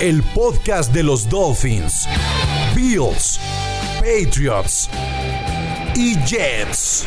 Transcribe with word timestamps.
el 0.00 0.22
podcast 0.22 0.92
de 0.92 1.02
los 1.02 1.28
Dolphins, 1.28 2.08
Bills, 2.74 3.38
Patriots 4.00 4.88
y 5.94 6.16
Jets. 6.24 7.06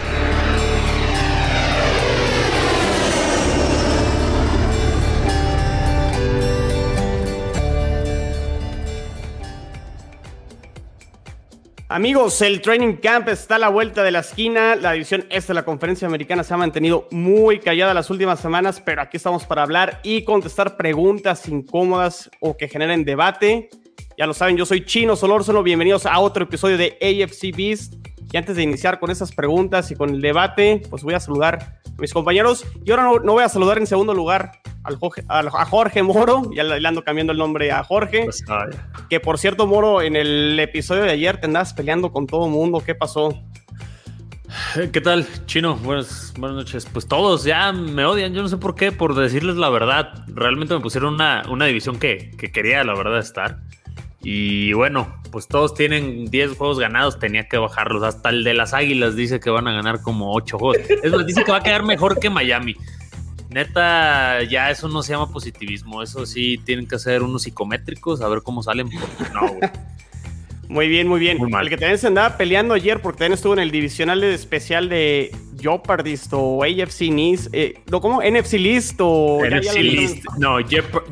Amigos, 11.90 12.42
el 12.42 12.62
training 12.62 12.96
camp 12.98 13.30
está 13.30 13.56
a 13.56 13.60
la 13.60 13.70
vuelta 13.70 14.04
de 14.04 14.12
la 14.12 14.20
esquina. 14.20 14.76
La 14.76 14.92
división 14.92 15.26
este 15.30 15.52
de 15.52 15.54
la 15.54 15.64
conferencia 15.64 16.06
americana 16.06 16.44
se 16.44 16.54
ha 16.54 16.58
mantenido 16.58 17.08
muy 17.12 17.60
callada 17.60 17.94
las 17.94 18.10
últimas 18.10 18.42
semanas, 18.42 18.82
pero 18.84 19.02
aquí 19.02 19.16
estamos 19.16 19.46
para 19.46 19.64
hablar 19.64 20.02
y 20.04 20.26
contestar 20.26 20.76
preguntas 20.76 21.48
incómodas 21.48 22.30
o 22.42 22.58
que 22.58 22.68
generen 22.68 23.06
debate. 23.06 23.70
Ya 24.18 24.28
lo 24.28 24.34
saben, 24.34 24.58
yo 24.58 24.66
soy 24.66 24.84
Chino 24.84 25.16
Solórzano. 25.16 25.64
Bienvenidos 25.64 26.06
a 26.06 26.20
otro 26.20 26.44
episodio 26.44 26.78
de 26.78 26.98
AFC 27.02 27.56
Beast. 27.56 27.94
Y 28.34 28.36
antes 28.36 28.58
de 28.58 28.64
iniciar 28.64 29.00
con 29.00 29.10
esas 29.10 29.32
preguntas 29.32 29.90
y 29.90 29.96
con 29.96 30.10
el 30.10 30.20
debate, 30.20 30.82
pues 30.90 31.04
voy 31.04 31.14
a 31.14 31.22
saludar 31.22 31.80
a 31.86 32.02
mis 32.02 32.12
compañeros. 32.12 32.66
Y 32.84 32.92
ahora 32.92 33.04
no, 33.24 33.32
voy 33.32 33.44
a 33.46 33.50
saludar 33.50 33.78
en 33.78 33.88
segundo 33.88 34.14
lugar 34.14 34.60
al 34.88 34.96
Jorge, 34.98 35.24
a 35.28 35.66
Jorge 35.66 36.02
Moro, 36.04 36.50
ya 36.54 36.64
le 36.64 36.88
ando 36.88 37.04
cambiando 37.04 37.34
el 37.34 37.40
nombre 37.40 37.72
a 37.72 37.84
Jorge. 37.84 38.26
Pues, 38.26 38.44
que 39.10 39.20
por 39.20 39.38
cierto, 39.38 39.68
Moro, 39.68 40.02
en 40.02 40.16
el 40.16 40.60
episodio 40.60 41.04
de 41.04 41.12
ayer 41.12 41.38
te 41.40 41.46
andabas 41.46 41.74
peleando 41.74 42.12
con 42.12 42.26
todo 42.26 42.48
mundo. 42.48 42.82
¿Qué 42.86 42.96
pasó? 42.96 43.30
Eh, 44.78 44.90
¿Qué 44.92 45.02
tal, 45.02 45.28
Chino? 45.46 45.76
Buenas, 45.76 46.34
buenas 46.38 46.58
noches. 46.58 46.88
Pues 46.92 47.06
todos 47.06 47.44
ya 47.44 47.74
me 47.74 48.06
odian, 48.06 48.34
yo 48.34 48.42
no 48.42 48.48
sé 48.48 48.58
por 48.58 48.76
qué, 48.76 48.92
por 48.92 49.14
decirles 49.14 49.58
la 49.58 49.70
verdad. 49.70 50.24
Realmente 50.28 50.74
me 50.74 50.80
pusieron 50.80 51.16
una, 51.16 51.44
una 51.50 51.66
división 51.66 52.00
que, 52.00 52.32
que 52.38 52.52
quería, 52.52 52.84
la 52.84 52.96
verdad, 52.96 53.20
estar. 53.20 53.60
Y 54.22 54.74
bueno, 54.74 55.16
pues 55.32 55.48
todos 55.48 55.74
tienen 55.74 56.26
10 56.26 56.58
juegos 56.58 56.80
ganados, 56.80 57.20
tenía 57.20 57.48
que 57.48 57.58
bajarlos. 57.58 58.04
Hasta 58.04 58.30
el 58.30 58.44
de 58.44 58.54
las 58.54 58.74
Águilas 58.74 59.16
dice 59.16 59.40
que 59.40 59.50
van 59.50 59.68
a 59.68 59.74
ganar 59.74 60.02
como 60.02 60.34
8 60.34 60.58
juegos. 60.58 60.78
Es 61.04 61.12
más, 61.12 61.26
dice 61.26 61.44
que 61.44 61.52
va 61.52 61.58
a 61.58 61.64
quedar 61.64 61.84
mejor 61.84 62.20
que 62.20 62.30
Miami. 62.30 62.76
Neta, 63.50 64.44
ya 64.44 64.70
eso 64.70 64.88
no 64.88 65.02
se 65.04 65.14
llama 65.14 65.32
positivismo. 65.32 66.02
Eso 66.02 66.26
sí, 66.26 66.58
tienen 66.58 66.88
que 66.88 66.96
hacer 66.96 67.24
unos 67.24 67.44
psicométricos, 67.44 68.22
a 68.22 68.28
ver 68.28 68.42
cómo 68.42 68.62
salen. 68.62 68.90
No, 69.34 69.42
Muy 70.70 70.90
bien, 70.90 71.08
muy 71.08 71.20
bien. 71.20 71.38
el 71.42 71.70
que 71.70 71.78
también 71.78 71.98
se 71.98 72.08
andaba 72.08 72.38
peleando 72.38 72.74
ayer, 72.74 73.02
porque 73.02 73.20
también 73.20 73.34
estuvo 73.34 73.54
en 73.54 73.60
el 73.60 73.72
divisional 73.72 74.22
especial 74.24 74.90
de 74.90 75.34
Jeopardist 75.58 76.32
o 76.34 76.62
AFC 76.62 77.02
List, 77.04 77.48
eh, 77.54 77.82
¿cómo? 77.90 78.22
NFC 78.22 78.54
List 78.54 79.00
o... 79.00 79.40
NFC 79.46 79.76
List, 79.78 80.26
no, 80.38 80.58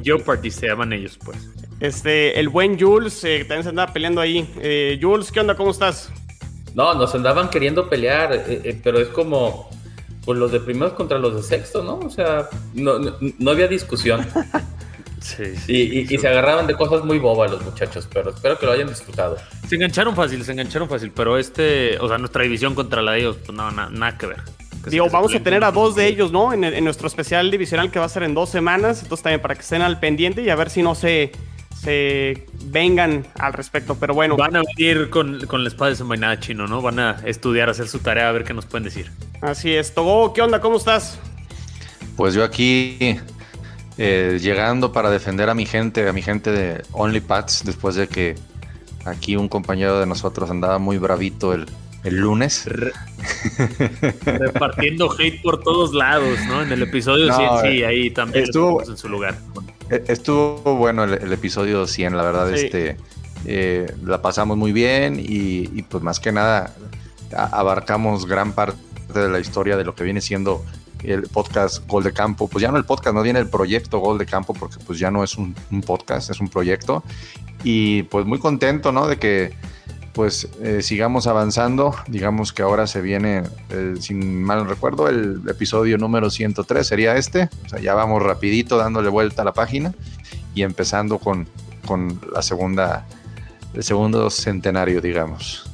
Jeopardist 0.03 0.59
se 0.59 0.67
llaman 0.67 0.91
ellos, 0.91 1.17
pues. 1.23 1.37
Este, 1.79 2.39
el 2.39 2.49
buen 2.49 2.79
Jules 2.79 3.23
eh, 3.23 3.39
también 3.39 3.63
se 3.63 3.69
andaba 3.69 3.93
peleando 3.93 4.21
ahí. 4.21 4.49
Eh, 4.61 4.99
Jules, 5.01 5.31
¿qué 5.31 5.39
onda? 5.39 5.55
¿Cómo 5.55 5.71
estás? 5.71 6.11
No, 6.73 6.93
nos 6.93 7.15
andaban 7.15 7.49
queriendo 7.49 7.89
pelear, 7.89 8.33
eh, 8.33 8.79
pero 8.83 8.99
es 8.99 9.07
como 9.09 9.69
pues 10.25 10.39
los 10.39 10.51
de 10.51 10.59
primeros 10.59 10.93
contra 10.93 11.17
los 11.19 11.35
de 11.35 11.43
sexto, 11.43 11.83
¿no? 11.83 11.99
O 11.99 12.09
sea, 12.09 12.49
no, 12.73 12.99
había 13.49 13.67
discusión. 13.67 14.25
sí, 15.21 15.55
sí, 15.55 16.07
y, 16.09 16.17
se 16.17 16.27
agarraban 16.27 16.67
de 16.67 16.75
cosas 16.75 17.03
muy 17.03 17.19
bobas 17.19 17.51
los 17.51 17.63
muchachos, 17.63 18.07
pero 18.11 18.31
espero 18.31 18.57
que 18.57 18.65
lo 18.65 18.71
hayan 18.71 18.87
disfrutado. 18.87 19.37
Se 19.67 19.75
engancharon 19.75 20.15
fácil, 20.15 20.43
se 20.43 20.51
engancharon 20.51 20.89
fácil, 20.89 21.11
pero 21.11 21.37
este, 21.37 21.97
o 21.99 22.07
sea, 22.07 22.17
nuestra 22.17 22.43
división 22.43 22.75
contra 22.75 23.01
la 23.01 23.13
de 23.13 23.19
ellos, 23.19 23.37
pues 23.45 23.55
no, 23.55 23.71
nada 23.71 24.17
que 24.17 24.25
ver. 24.25 24.41
Digo, 24.87 25.09
vamos 25.09 25.33
a 25.33 25.39
tener 25.39 25.63
a 25.63 25.71
dos 25.71 25.95
de 25.95 26.07
ellos, 26.07 26.31
¿no? 26.31 26.53
En, 26.53 26.63
en, 26.63 26.83
nuestro 26.83 27.07
especial 27.07 27.49
divisional 27.49 27.89
que 27.89 27.97
va 27.97 28.05
a 28.05 28.09
ser 28.09 28.21
en 28.21 28.35
dos 28.35 28.49
semanas. 28.49 29.01
Entonces 29.01 29.23
también 29.23 29.41
para 29.41 29.55
que 29.55 29.61
estén 29.61 29.81
al 29.81 29.99
pendiente 29.99 30.43
y 30.43 30.49
a 30.49 30.55
ver 30.55 30.69
si 30.69 30.83
no 30.83 30.93
se 30.93 31.31
se 31.85 32.47
vengan 32.65 33.27
al 33.37 33.53
respecto, 33.53 33.95
pero 33.95 34.13
bueno. 34.13 34.35
Van 34.37 34.55
a 34.55 34.61
venir 34.75 35.09
con, 35.09 35.39
la 35.39 35.67
espada 35.67 35.91
desenvainada 35.91 36.39
chino, 36.39 36.67
¿no? 36.67 36.81
Van 36.81 36.99
a 36.99 37.17
estudiar, 37.25 37.69
hacer 37.69 37.87
su 37.87 37.99
tarea, 37.99 38.29
a 38.29 38.31
ver 38.31 38.43
qué 38.43 38.53
nos 38.53 38.65
pueden 38.65 38.85
decir. 38.85 39.11
Así 39.45 39.75
es. 39.75 39.93
Togo, 39.93 40.33
¿qué 40.33 40.41
onda? 40.41 40.59
¿Cómo 40.59 40.77
estás? 40.77 41.19
Pues 42.17 42.33
yo 42.33 42.43
aquí 42.43 43.19
eh, 43.99 44.39
llegando 44.41 44.91
para 44.91 45.11
defender 45.11 45.51
a 45.51 45.53
mi 45.53 45.67
gente, 45.67 46.09
a 46.09 46.13
mi 46.13 46.23
gente 46.23 46.51
de 46.51 46.81
OnlyPads, 46.93 47.63
después 47.63 47.93
de 47.93 48.07
que 48.07 48.33
aquí 49.05 49.35
un 49.35 49.47
compañero 49.47 49.99
de 49.99 50.07
nosotros 50.07 50.49
andaba 50.49 50.79
muy 50.79 50.97
bravito 50.97 51.53
el, 51.53 51.67
lunes. 52.03 52.65
Repartiendo 54.25 55.11
hate 55.11 55.39
por 55.43 55.61
todos 55.61 55.93
lados, 55.93 56.39
¿no? 56.47 56.63
En 56.63 56.71
el 56.71 56.81
episodio 56.81 57.31
sí, 57.31 57.43
sí, 57.61 57.83
ahí 57.83 58.09
también 58.09 58.45
estuvo 58.45 58.81
en 58.81 58.97
su 58.97 59.09
lugar. 59.09 59.37
E-, 59.91 60.05
estuvo 60.07 60.75
bueno 60.75 61.03
el, 61.03 61.33
episodio 61.33 61.85
100, 61.85 62.17
la 62.17 62.23
verdad, 62.23 62.51
este, 62.51 62.97
eh, 63.45 63.93
la 64.03 64.23
pasamos 64.23 64.57
muy 64.57 64.71
bien 64.71 65.19
y, 65.19 65.83
pues 65.83 66.03
más 66.03 66.19
que 66.19 66.31
nada 66.31 66.73
abarcamos 67.31 68.25
gran 68.25 68.53
parte 68.53 68.94
de 69.13 69.29
la 69.29 69.39
historia 69.39 69.77
de 69.77 69.83
lo 69.83 69.95
que 69.95 70.03
viene 70.03 70.21
siendo 70.21 70.63
el 71.03 71.23
podcast 71.23 71.85
Gol 71.87 72.03
de 72.03 72.13
Campo, 72.13 72.47
pues 72.47 72.61
ya 72.61 72.71
no 72.71 72.77
el 72.77 72.85
podcast, 72.85 73.15
no 73.15 73.21
viene 73.21 73.39
el 73.39 73.47
proyecto 73.47 73.99
Gol 73.99 74.17
de 74.17 74.25
Campo 74.25 74.53
porque 74.53 74.77
pues 74.85 74.99
ya 74.99 75.11
no 75.11 75.23
es 75.23 75.37
un, 75.37 75.55
podcast, 75.85 76.29
es 76.31 76.39
un 76.39 76.49
proyecto 76.49 77.03
y 77.63 78.03
pues 78.03 78.25
muy 78.25 78.39
contento, 78.39 78.91
¿no? 78.91 79.07
De 79.07 79.17
que 79.17 79.53
pues 80.13 80.47
eh, 80.61 80.81
sigamos 80.81 81.27
avanzando. 81.27 81.93
Digamos 82.07 82.53
que 82.53 82.61
ahora 82.61 82.87
se 82.87 83.01
viene, 83.01 83.43
eh, 83.69 83.95
sin 83.99 84.43
mal 84.43 84.67
recuerdo, 84.67 85.09
el 85.09 85.41
episodio 85.49 85.97
número 85.97 86.29
103 86.29 86.87
sería 86.87 87.17
este. 87.17 87.49
O 87.65 87.69
sea, 87.69 87.79
ya 87.79 87.93
vamos 87.93 88.23
rapidito 88.23 88.77
dándole 88.77 89.09
vuelta 89.09 89.41
a 89.41 89.45
la 89.45 89.53
página 89.53 89.93
y 90.53 90.63
empezando 90.63 91.19
con, 91.19 91.47
con 91.85 92.21
la 92.33 92.41
segunda, 92.41 93.05
el 93.73 93.83
segundo 93.83 94.29
centenario, 94.29 95.01
digamos. 95.01 95.69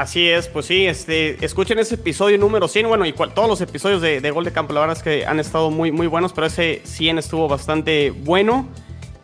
Así 0.00 0.30
es, 0.30 0.48
pues 0.48 0.64
sí, 0.64 0.86
este, 0.86 1.44
escuchen 1.44 1.78
ese 1.78 1.96
episodio 1.96 2.38
número 2.38 2.68
100, 2.68 2.88
bueno, 2.88 3.04
y 3.04 3.12
todos 3.12 3.46
los 3.46 3.60
episodios 3.60 4.00
de, 4.00 4.30
Gol 4.30 4.46
de 4.46 4.50
Campo, 4.50 4.72
que 5.04 5.26
han 5.26 5.38
estado 5.38 5.70
muy, 5.70 5.92
muy 5.92 6.06
buenos, 6.06 6.32
pero 6.32 6.46
ese 6.46 6.80
100 6.84 7.18
estuvo 7.18 7.48
bastante 7.48 8.10
bueno. 8.10 8.66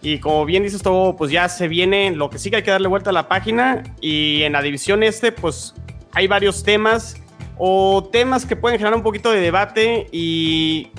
Y 0.03 0.19
como 0.19 0.45
bien 0.45 0.65
dices 0.65 0.83
todo, 0.83 1.17
pues 1.17 1.31
ya 1.31 1.49
se 1.49 1.67
viene 1.67 2.11
lo 2.11 2.29
que 2.29 2.39
sí 2.39 2.51
que 2.51 2.57
hay 2.57 2.63
que 2.63 2.73
darle 2.73 2.89
vuelta 2.89 3.09
a 3.09 3.15
la 3.15 3.27
página. 3.27 3.85
Y 4.03 4.43
en 4.43 4.53
la 4.53 4.61
división 4.61 5.03
este, 5.03 5.33
pues 5.33 5.75
hay 6.13 6.27
varios 6.27 6.63
temas 6.63 7.17
o 7.57 8.11
temas 8.13 8.45
que 8.45 8.55
pueden 8.55 8.77
generar 8.77 8.99
un 8.99 9.03
poquito 9.03 9.31
de 9.31 9.41
debate. 9.41 10.09
Y 10.13 10.91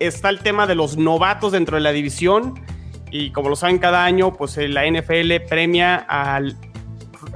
está 0.00 0.28
el 0.28 0.40
tema 0.40 0.66
de 0.66 0.74
los 0.74 0.98
novatos 0.98 1.52
dentro 1.52 1.78
de 1.78 1.82
la 1.82 1.92
división. 1.92 2.60
Y 3.10 3.30
como 3.30 3.48
lo 3.48 3.56
saben, 3.56 3.78
cada 3.78 4.04
año, 4.04 4.34
pues 4.34 4.58
la 4.58 4.84
NFL 4.84 5.46
premia 5.48 5.96
al 5.96 6.58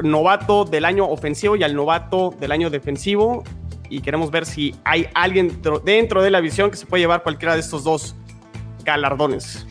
novato 0.03 0.65
del 0.65 0.85
año 0.85 1.07
ofensivo 1.07 1.57
y 1.57 1.63
al 1.63 1.75
novato 1.75 2.35
del 2.39 2.53
año 2.53 2.71
defensivo. 2.71 3.45
Y 3.89 4.01
queremos 4.01 4.31
ver 4.31 4.47
si 4.47 4.75
hay 4.85 5.07
alguien 5.15 5.61
dentro 5.85 6.23
de 6.23 6.31
la 6.31 6.39
división 6.39 6.71
que 6.71 6.77
se 6.77 6.87
puede 6.87 7.03
llevar 7.03 7.23
cualquiera 7.23 7.55
de 7.55 7.61
estos 7.61 7.85
dos 7.85 8.17
galardones. 8.85 9.67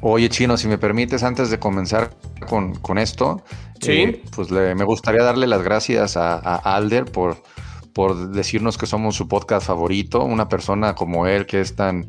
Oye, 0.00 0.28
Chino, 0.28 0.56
si 0.56 0.66
me 0.68 0.78
permites, 0.78 1.22
antes 1.22 1.50
de 1.50 1.58
comenzar 1.58 2.10
con, 2.48 2.98
esto, 2.98 3.42
eh, 3.86 4.22
pues 4.34 4.50
me 4.50 4.84
gustaría 4.84 5.22
darle 5.22 5.46
las 5.46 5.62
gracias 5.62 6.16
a, 6.16 6.56
Alder 6.56 7.04
por, 7.04 7.36
por 7.92 8.30
decirnos 8.30 8.78
que 8.78 8.86
somos 8.86 9.14
su 9.14 9.28
podcast 9.28 9.66
favorito, 9.66 10.24
una 10.24 10.48
persona 10.48 10.94
como 10.94 11.28
él 11.28 11.46
que 11.46 11.60
es 11.60 11.76
tan 11.76 12.08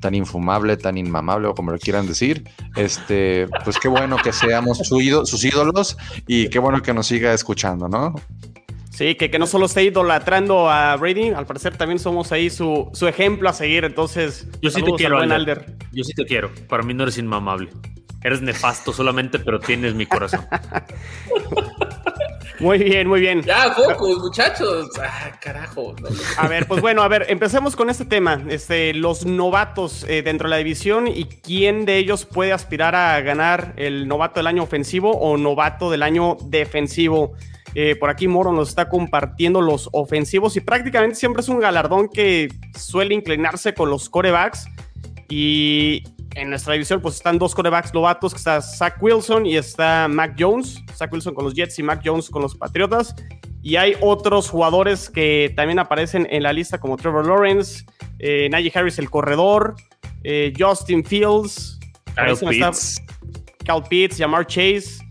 tan 0.00 0.14
infumable, 0.14 0.76
tan 0.76 0.98
inmamable 0.98 1.48
o 1.48 1.54
como 1.54 1.70
lo 1.70 1.78
quieran 1.78 2.06
decir. 2.06 2.44
Este, 2.76 3.46
pues 3.64 3.78
qué 3.78 3.88
bueno 3.88 4.16
que 4.16 4.32
seamos 4.32 4.78
sus 4.78 5.44
ídolos 5.44 5.96
y 6.26 6.48
qué 6.48 6.58
bueno 6.58 6.82
que 6.82 6.92
nos 6.92 7.06
siga 7.06 7.32
escuchando, 7.32 7.88
¿no? 7.88 8.14
Sí, 8.90 9.14
que, 9.14 9.30
que 9.30 9.38
no 9.38 9.46
solo 9.46 9.64
esté 9.66 9.84
idolatrando 9.84 10.68
a 10.68 10.94
Brady, 10.96 11.30
al 11.30 11.46
parecer 11.46 11.74
también 11.76 11.98
somos 11.98 12.32
ahí 12.32 12.50
su, 12.50 12.90
ejemplo 13.08 13.48
a 13.48 13.52
seguir. 13.52 13.84
Entonces, 13.84 14.46
yo 14.60 14.70
sí 14.70 14.82
te 14.82 14.92
quiero, 14.92 15.18
Alder. 15.18 15.74
Yo 15.92 16.04
sí 16.04 16.12
te 16.12 16.26
quiero. 16.26 16.50
Para 16.68 16.82
mí 16.82 16.92
no 16.92 17.04
eres 17.04 17.16
inmamable. 17.16 17.70
Eres 18.22 18.42
nefasto 18.42 18.92
solamente, 18.92 19.38
pero 19.38 19.58
tienes 19.58 19.94
mi 19.94 20.04
corazón. 20.04 20.46
Muy 22.60 22.78
bien, 22.78 23.08
muy 23.08 23.20
bien. 23.20 23.42
Ya, 23.42 23.72
focus, 23.72 24.18
muchachos. 24.18 24.90
Ah, 25.00 25.32
carajo. 25.40 25.94
A 26.36 26.46
ver, 26.46 26.66
pues 26.66 26.82
bueno, 26.82 27.02
a 27.02 27.08
ver, 27.08 27.26
empecemos 27.28 27.74
con 27.74 27.88
este 27.88 28.04
tema. 28.04 28.42
Este, 28.48 28.92
los 28.92 29.24
novatos 29.24 30.04
eh, 30.08 30.22
dentro 30.22 30.48
de 30.48 30.50
la 30.50 30.56
división 30.58 31.08
y 31.08 31.24
quién 31.24 31.86
de 31.86 31.96
ellos 31.96 32.26
puede 32.26 32.52
aspirar 32.52 32.94
a 32.94 33.18
ganar 33.22 33.72
el 33.76 34.06
novato 34.06 34.40
del 34.40 34.46
año 34.46 34.62
ofensivo 34.62 35.10
o 35.12 35.38
novato 35.38 35.90
del 35.90 36.02
año 36.02 36.36
defensivo. 36.44 37.32
Eh, 37.74 37.96
por 37.96 38.10
aquí 38.10 38.28
Moro 38.28 38.52
nos 38.52 38.68
está 38.68 38.88
compartiendo 38.88 39.60
los 39.60 39.88
ofensivos 39.92 40.56
y 40.56 40.60
prácticamente 40.60 41.14
siempre 41.14 41.40
es 41.40 41.48
un 41.48 41.60
galardón 41.60 42.08
que 42.08 42.48
suele 42.76 43.14
inclinarse 43.14 43.72
con 43.72 43.88
los 43.88 44.10
corebacks. 44.10 44.66
Y 45.28 46.02
en 46.34 46.50
nuestra 46.50 46.74
división 46.74 47.00
pues 47.00 47.16
están 47.16 47.38
dos 47.38 47.54
corebacks 47.54 47.92
novatos, 47.92 48.32
que 48.32 48.38
está 48.38 48.60
Zach 48.60 48.96
Wilson 49.00 49.46
y 49.46 49.56
está 49.56 50.08
Mac 50.08 50.36
Jones. 50.38 50.82
Zach 50.94 51.12
Wilson 51.12 51.34
con 51.34 51.44
los 51.44 51.54
Jets 51.54 51.78
y 51.78 51.82
Mac 51.82 52.00
Jones 52.04 52.30
con 52.30 52.42
los 52.42 52.54
Patriotas. 52.54 53.14
Y 53.62 53.76
hay 53.76 53.94
otros 54.00 54.48
jugadores 54.48 55.10
que 55.10 55.52
también 55.54 55.78
aparecen 55.78 56.26
en 56.30 56.42
la 56.42 56.52
lista 56.52 56.78
como 56.78 56.96
Trevor 56.96 57.26
Lawrence, 57.26 57.84
eh, 58.18 58.48
Najee 58.50 58.72
Harris 58.74 58.98
el 58.98 59.10
corredor, 59.10 59.74
eh, 60.24 60.52
Justin 60.58 61.04
Fields, 61.04 61.78
Kyle 62.14 62.48
Pitts. 62.48 63.02
Cal 63.64 63.82
Pitts, 63.82 64.16
Jamar 64.16 64.46
Chase. 64.46 65.04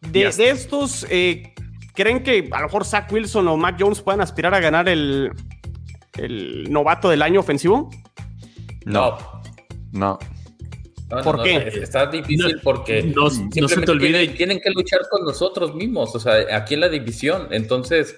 De, 0.00 0.30
de 0.30 0.50
estos, 0.50 1.06
eh, 1.10 1.52
¿creen 1.94 2.22
que 2.22 2.48
a 2.52 2.60
lo 2.60 2.66
mejor 2.66 2.84
Zach 2.84 3.10
Wilson 3.12 3.46
o 3.48 3.56
Mac 3.56 3.76
Jones 3.78 4.00
puedan 4.00 4.20
aspirar 4.20 4.54
a 4.54 4.60
ganar 4.60 4.88
el, 4.88 5.32
el 6.16 6.72
novato 6.72 7.08
del 7.08 7.22
año 7.22 7.40
ofensivo? 7.40 7.90
No. 8.84 9.39
No. 9.92 10.18
No, 11.10 11.22
¿Por 11.22 11.38
no, 11.38 11.42
qué? 11.42 11.54
no, 11.54 11.82
está 11.82 12.06
difícil 12.06 12.54
No, 12.56 12.60
porque 12.62 13.02
no- 13.02 13.24
no 13.24 13.30
se 13.30 13.36
te 13.48 13.50
simplemente 13.52 13.90
olvide- 13.92 14.12
Tienen, 14.18 14.36
tienen 14.36 14.60
que 14.60 14.70
luchar 14.70 15.00
con 15.10 15.24
nosotros 15.24 15.74
mismos, 15.74 16.14
o 16.14 16.20
sea, 16.20 16.34
aquí 16.56 16.74
en 16.74 16.80
la 16.80 16.88
división. 16.88 17.48
Entonces, 17.50 18.16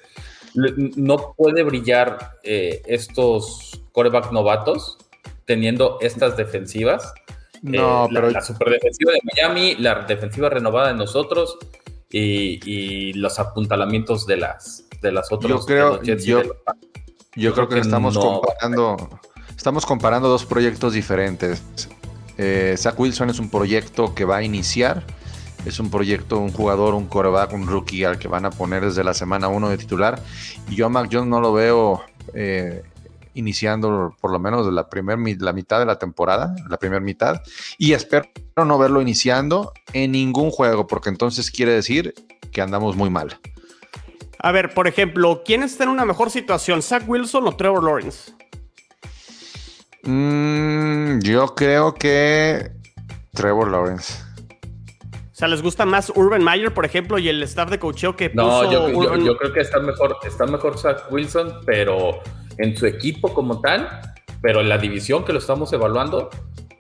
no 0.54 1.34
puede 1.36 1.62
brillar 1.62 2.32
eh, 2.44 2.82
estos 2.86 3.82
coreback 3.92 4.30
novatos 4.32 4.98
teniendo 5.46 5.98
estas 6.02 6.36
defensivas. 6.36 7.14
No, 7.62 8.04
Eh, 8.06 8.08
la- 8.12 8.20
pero 8.20 8.30
la, 8.32 8.42
superdefensiva 8.42 9.12
de 9.12 9.20
Miami, 9.34 9.74
la 9.76 10.04
defensiva 10.04 10.50
renovada 10.50 10.88
de 10.88 10.94
nosotros 10.94 11.56
y, 12.10 12.60
y 12.70 13.12
los 13.14 13.38
apuntalamientos 13.38 14.26
de 14.26 14.36
las 14.36 14.84
de 15.00 15.12
las 15.12 15.32
otras. 15.32 15.50
Yo 15.50 15.60
creo- 15.64 15.90
de 15.92 15.96
los 15.98 16.06
Jets 16.06 16.24
y 16.24 16.26
yo- 16.28 16.38
de 16.38 16.44
los 16.44 16.56
Packers. 16.58 16.92
yo 17.36 17.54
creo 17.54 17.68
que 17.68 17.78
estamos 17.78 18.14
no. 18.14 18.20
comparando, 18.20 18.96
estamos 19.62 19.86
comparando 19.86 20.28
dos 20.28 20.44
proyectos 20.44 20.92
diferentes. 20.92 21.62
Eh, 22.36 22.74
Zach 22.76 22.98
Wilson 22.98 23.30
es 23.30 23.38
un 23.38 23.48
proyecto 23.48 24.12
que 24.12 24.24
va 24.24 24.38
a 24.38 24.42
iniciar. 24.42 25.04
Es 25.64 25.78
un 25.78 25.88
proyecto, 25.88 26.40
un 26.40 26.50
jugador, 26.50 26.94
un 26.94 27.06
coreback, 27.06 27.52
un 27.52 27.68
rookie 27.68 28.02
al 28.02 28.18
que 28.18 28.26
van 28.26 28.44
a 28.44 28.50
poner 28.50 28.84
desde 28.84 29.04
la 29.04 29.14
semana 29.14 29.46
1 29.46 29.68
de 29.68 29.78
titular. 29.78 30.20
Y 30.68 30.74
yo 30.74 30.86
a 30.86 30.88
Mac 30.88 31.08
Jones 31.12 31.28
no 31.28 31.40
lo 31.40 31.52
veo 31.52 32.02
eh, 32.34 32.82
iniciando 33.34 34.16
por 34.20 34.32
lo 34.32 34.40
menos 34.40 34.66
la, 34.72 34.90
primer, 34.90 35.16
la 35.40 35.52
mitad 35.52 35.78
de 35.78 35.86
la 35.86 35.96
temporada, 35.96 36.56
la 36.68 36.76
primera 36.76 37.00
mitad. 37.00 37.40
Y 37.78 37.92
espero 37.92 38.26
no 38.56 38.78
verlo 38.78 39.00
iniciando 39.00 39.72
en 39.92 40.10
ningún 40.10 40.50
juego, 40.50 40.88
porque 40.88 41.08
entonces 41.08 41.52
quiere 41.52 41.70
decir 41.70 42.14
que 42.50 42.62
andamos 42.62 42.96
muy 42.96 43.10
mal. 43.10 43.38
A 44.40 44.50
ver, 44.50 44.74
por 44.74 44.88
ejemplo, 44.88 45.44
¿quién 45.44 45.62
está 45.62 45.84
en 45.84 45.90
una 45.90 46.04
mejor 46.04 46.30
situación, 46.30 46.82
Zach 46.82 47.04
Wilson 47.06 47.46
o 47.46 47.54
Trevor 47.54 47.84
Lawrence? 47.84 48.32
Mm, 50.04 51.20
yo 51.20 51.54
creo 51.54 51.94
que 51.94 52.70
Trevor 53.32 53.70
Lawrence. 53.70 54.14
O 55.10 55.34
sea, 55.34 55.48
¿les 55.48 55.62
gusta 55.62 55.84
más 55.86 56.12
Urban 56.14 56.44
Meyer, 56.44 56.72
por 56.72 56.84
ejemplo, 56.84 57.18
y 57.18 57.28
el 57.28 57.42
staff 57.44 57.70
de 57.70 57.78
coacheo 57.78 58.14
que 58.16 58.30
No, 58.34 58.44
puso 58.44 58.70
yo, 58.72 58.88
yo- 58.90 58.98
Urban- 58.98 59.24
yo 59.24 59.36
creo 59.36 59.52
que 59.52 59.60
está 59.60 59.80
mejor, 59.80 60.16
está 60.24 60.46
mejor 60.46 60.78
Zach 60.78 61.10
Wilson, 61.10 61.60
pero 61.66 62.20
en 62.58 62.76
su 62.76 62.86
equipo 62.86 63.32
como 63.32 63.60
tal, 63.60 63.88
pero 64.40 64.60
en 64.60 64.68
la 64.68 64.78
división 64.78 65.24
que 65.24 65.32
lo 65.32 65.38
estamos 65.38 65.72
evaluando, 65.72 66.30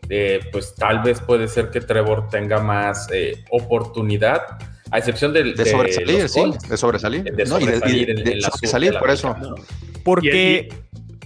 eh, 0.08 0.40
pues 0.52 0.74
tal 0.74 1.02
vez 1.02 1.20
puede 1.20 1.48
ser 1.48 1.70
que 1.70 1.80
Trevor 1.80 2.28
tenga 2.28 2.60
más 2.60 3.08
eh, 3.12 3.42
oportunidad, 3.50 4.42
a 4.90 4.98
excepción 4.98 5.32
del, 5.32 5.56
De 5.56 5.64
sobresalir, 5.64 6.22
los 6.22 6.32
sí, 6.32 6.52
de 6.68 6.76
sobresalir. 6.76 7.22
De 7.24 7.44
No, 7.46 7.58
y 7.58 7.66
de, 7.66 7.80
y 7.88 8.04
de- 8.04 8.40
sobresalir, 8.42 8.98
por 8.98 9.10
eso. 9.10 9.34
Porque... 10.04 10.68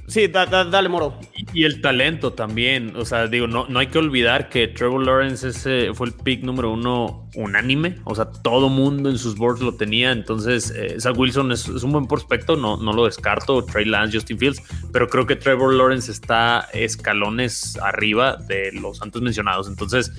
Sí, 0.08 0.28
da- 0.28 0.46
da- 0.46 0.64
dale, 0.64 0.88
Moro. 0.88 1.18
Y 1.52 1.64
el 1.64 1.80
talento 1.80 2.32
también. 2.32 2.94
O 2.96 3.04
sea, 3.04 3.26
digo, 3.26 3.46
no, 3.48 3.66
no 3.68 3.78
hay 3.80 3.88
que 3.88 3.98
olvidar 3.98 4.48
que 4.48 4.68
Trevor 4.68 5.04
Lawrence 5.04 5.48
ese 5.48 5.92
fue 5.94 6.06
el 6.06 6.12
pick 6.12 6.42
número 6.44 6.72
uno 6.72 7.28
unánime. 7.34 7.96
O 8.04 8.14
sea, 8.14 8.26
todo 8.26 8.68
mundo 8.68 9.10
en 9.10 9.18
sus 9.18 9.34
boards 9.36 9.60
lo 9.60 9.74
tenía. 9.74 10.12
Entonces, 10.12 10.70
eh, 10.76 10.96
Zach 11.00 11.18
Wilson 11.18 11.50
es, 11.50 11.66
es 11.68 11.82
un 11.82 11.92
buen 11.92 12.06
prospecto, 12.06 12.56
no, 12.56 12.76
no 12.76 12.92
lo 12.92 13.04
descarto. 13.06 13.64
Trey 13.64 13.84
Lance, 13.84 14.16
Justin 14.16 14.38
Fields. 14.38 14.62
Pero 14.92 15.08
creo 15.08 15.26
que 15.26 15.34
Trevor 15.36 15.74
Lawrence 15.74 16.10
está 16.12 16.68
escalones 16.72 17.76
arriba 17.82 18.36
de 18.36 18.72
los 18.72 19.02
antes 19.02 19.20
mencionados. 19.22 19.68
Entonces, 19.68 20.12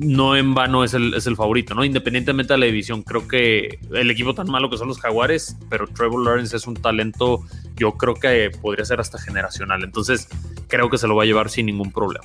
no 0.00 0.34
en 0.34 0.54
vano 0.54 0.82
es 0.82 0.94
el, 0.94 1.12
es 1.12 1.26
el 1.26 1.36
favorito, 1.36 1.74
¿no? 1.74 1.84
Independientemente 1.84 2.54
de 2.54 2.58
la 2.58 2.66
división, 2.66 3.02
creo 3.02 3.28
que 3.28 3.78
el 3.92 4.10
equipo 4.10 4.34
tan 4.34 4.50
malo 4.50 4.70
que 4.70 4.78
son 4.78 4.88
los 4.88 4.98
Jaguares, 4.98 5.56
pero 5.68 5.86
Trevor 5.86 6.24
Lawrence 6.24 6.56
es 6.56 6.66
un 6.66 6.74
talento, 6.74 7.42
yo 7.76 7.92
creo 7.92 8.14
que 8.14 8.50
podría 8.62 8.84
ser 8.86 8.98
hasta 8.98 9.18
generacional. 9.18 9.84
Entonces, 9.84 10.26
creo 10.68 10.88
que 10.88 10.96
se 10.96 11.06
lo 11.06 11.16
va 11.16 11.24
a 11.24 11.26
llevar 11.26 11.50
sin 11.50 11.66
ningún 11.66 11.92
problema. 11.92 12.24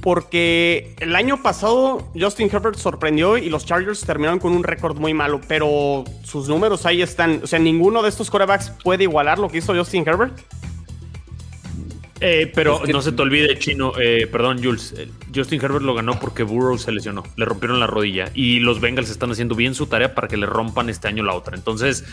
Porque 0.00 0.94
el 1.00 1.16
año 1.16 1.42
pasado 1.42 2.08
Justin 2.18 2.48
Herbert 2.50 2.78
sorprendió 2.78 3.36
y 3.36 3.50
los 3.50 3.66
Chargers 3.66 4.00
terminaron 4.00 4.38
con 4.38 4.52
un 4.52 4.62
récord 4.62 4.96
muy 4.96 5.12
malo, 5.12 5.40
pero 5.46 6.04
sus 6.22 6.48
números 6.48 6.86
ahí 6.86 7.02
están. 7.02 7.40
O 7.42 7.46
sea, 7.46 7.58
ninguno 7.58 8.02
de 8.02 8.08
estos 8.08 8.30
corebacks 8.30 8.70
puede 8.82 9.02
igualar 9.02 9.38
lo 9.38 9.48
que 9.48 9.58
hizo 9.58 9.74
Justin 9.74 10.04
Herbert. 10.06 10.40
Eh, 12.22 12.52
pero 12.54 12.76
Es 12.76 12.82
que- 12.82 12.92
no 12.92 13.00
se 13.00 13.12
te 13.12 13.22
olvide, 13.22 13.58
Chino, 13.58 13.92
eh, 13.98 14.26
perdón, 14.30 14.62
Jules, 14.62 14.94
eh, 14.96 15.08
Justin 15.34 15.58
Herbert 15.62 15.82
lo 15.84 15.94
ganó 15.94 16.20
porque 16.20 16.42
Burrow 16.42 16.76
se 16.76 16.92
lesionó, 16.92 17.22
le 17.36 17.44
rompieron 17.46 17.80
la 17.80 17.86
rodilla 17.86 18.30
y 18.34 18.60
los 18.60 18.78
Bengals 18.80 19.08
están 19.08 19.30
haciendo 19.30 19.54
bien 19.54 19.74
su 19.74 19.86
tarea 19.86 20.14
para 20.14 20.28
que 20.28 20.36
le 20.36 20.44
rompan 20.44 20.90
este 20.90 21.08
año 21.08 21.22
la 21.24 21.34
otra. 21.34 21.56
Entonces, 21.56 22.04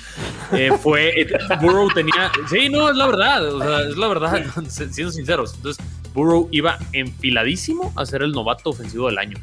eh, 0.53 0.71
fue, 0.81 1.27
Burrow 1.61 1.89
tenía, 1.93 2.31
sí, 2.49 2.69
no, 2.69 2.89
es 2.89 2.95
la 2.95 3.05
verdad, 3.05 3.53
o 3.53 3.59
sea, 3.61 3.81
es 3.81 3.97
la 3.97 4.07
verdad, 4.07 4.45
siendo 4.69 5.11
sinceros. 5.11 5.55
Entonces, 5.55 5.85
Burrow 6.13 6.47
iba 6.51 6.79
enfiladísimo 6.93 7.91
a 7.97 8.05
ser 8.05 8.21
el 8.23 8.31
novato 8.31 8.69
ofensivo 8.69 9.07
del 9.07 9.17
año. 9.17 9.37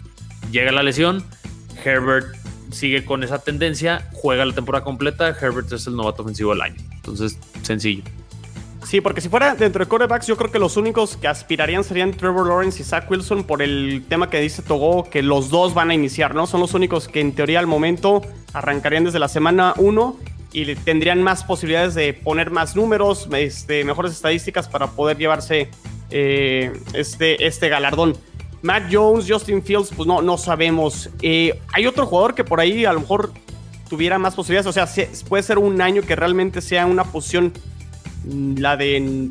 Llega 0.50 0.72
la 0.72 0.82
lesión, 0.82 1.22
Herbert 1.84 2.34
sigue 2.70 3.04
con 3.04 3.22
esa 3.22 3.38
tendencia, 3.38 4.08
juega 4.12 4.44
la 4.44 4.54
temporada 4.54 4.82
completa, 4.82 5.28
Herbert 5.28 5.70
es 5.72 5.86
el 5.86 5.94
novato 5.94 6.22
ofensivo 6.22 6.52
del 6.52 6.62
año. 6.62 6.76
Entonces, 6.92 7.38
sencillo. 7.62 8.02
Sí, 8.94 9.00
porque 9.00 9.20
si 9.20 9.28
fuera 9.28 9.56
dentro 9.56 9.84
de 9.84 9.88
corebacks, 9.88 10.28
yo 10.28 10.36
creo 10.36 10.52
que 10.52 10.60
los 10.60 10.76
únicos 10.76 11.16
que 11.16 11.26
aspirarían 11.26 11.82
serían 11.82 12.12
Trevor 12.12 12.46
Lawrence 12.46 12.80
y 12.80 12.84
Zach 12.84 13.10
Wilson 13.10 13.42
por 13.42 13.60
el 13.60 14.04
tema 14.08 14.30
que 14.30 14.38
dice 14.40 14.62
Togo, 14.62 15.10
que 15.10 15.20
los 15.20 15.50
dos 15.50 15.74
van 15.74 15.90
a 15.90 15.94
iniciar, 15.94 16.32
¿no? 16.36 16.46
Son 16.46 16.60
los 16.60 16.74
únicos 16.74 17.08
que 17.08 17.18
en 17.20 17.32
teoría 17.34 17.58
al 17.58 17.66
momento 17.66 18.22
arrancarían 18.52 19.02
desde 19.02 19.18
la 19.18 19.26
semana 19.26 19.74
1 19.78 20.16
y 20.52 20.76
tendrían 20.76 21.24
más 21.24 21.42
posibilidades 21.42 21.96
de 21.96 22.12
poner 22.14 22.52
más 22.52 22.76
números, 22.76 23.28
este, 23.36 23.82
mejores 23.82 24.12
estadísticas 24.12 24.68
para 24.68 24.86
poder 24.86 25.18
llevarse 25.18 25.70
eh, 26.10 26.72
este, 26.92 27.48
este 27.48 27.68
galardón. 27.68 28.16
Matt 28.62 28.84
Jones, 28.92 29.26
Justin 29.28 29.60
Fields, 29.64 29.90
pues 29.96 30.06
no, 30.06 30.22
no 30.22 30.38
sabemos. 30.38 31.10
Eh, 31.20 31.58
hay 31.72 31.88
otro 31.88 32.06
jugador 32.06 32.36
que 32.36 32.44
por 32.44 32.60
ahí 32.60 32.84
a 32.84 32.92
lo 32.92 33.00
mejor 33.00 33.32
tuviera 33.90 34.20
más 34.20 34.36
posibilidades. 34.36 34.68
O 34.68 34.72
sea, 34.72 34.86
se- 34.86 35.10
puede 35.28 35.42
ser 35.42 35.58
un 35.58 35.80
año 35.80 36.02
que 36.02 36.14
realmente 36.14 36.60
sea 36.62 36.86
una 36.86 37.02
posición, 37.02 37.52
la 38.26 38.76
de, 38.76 39.28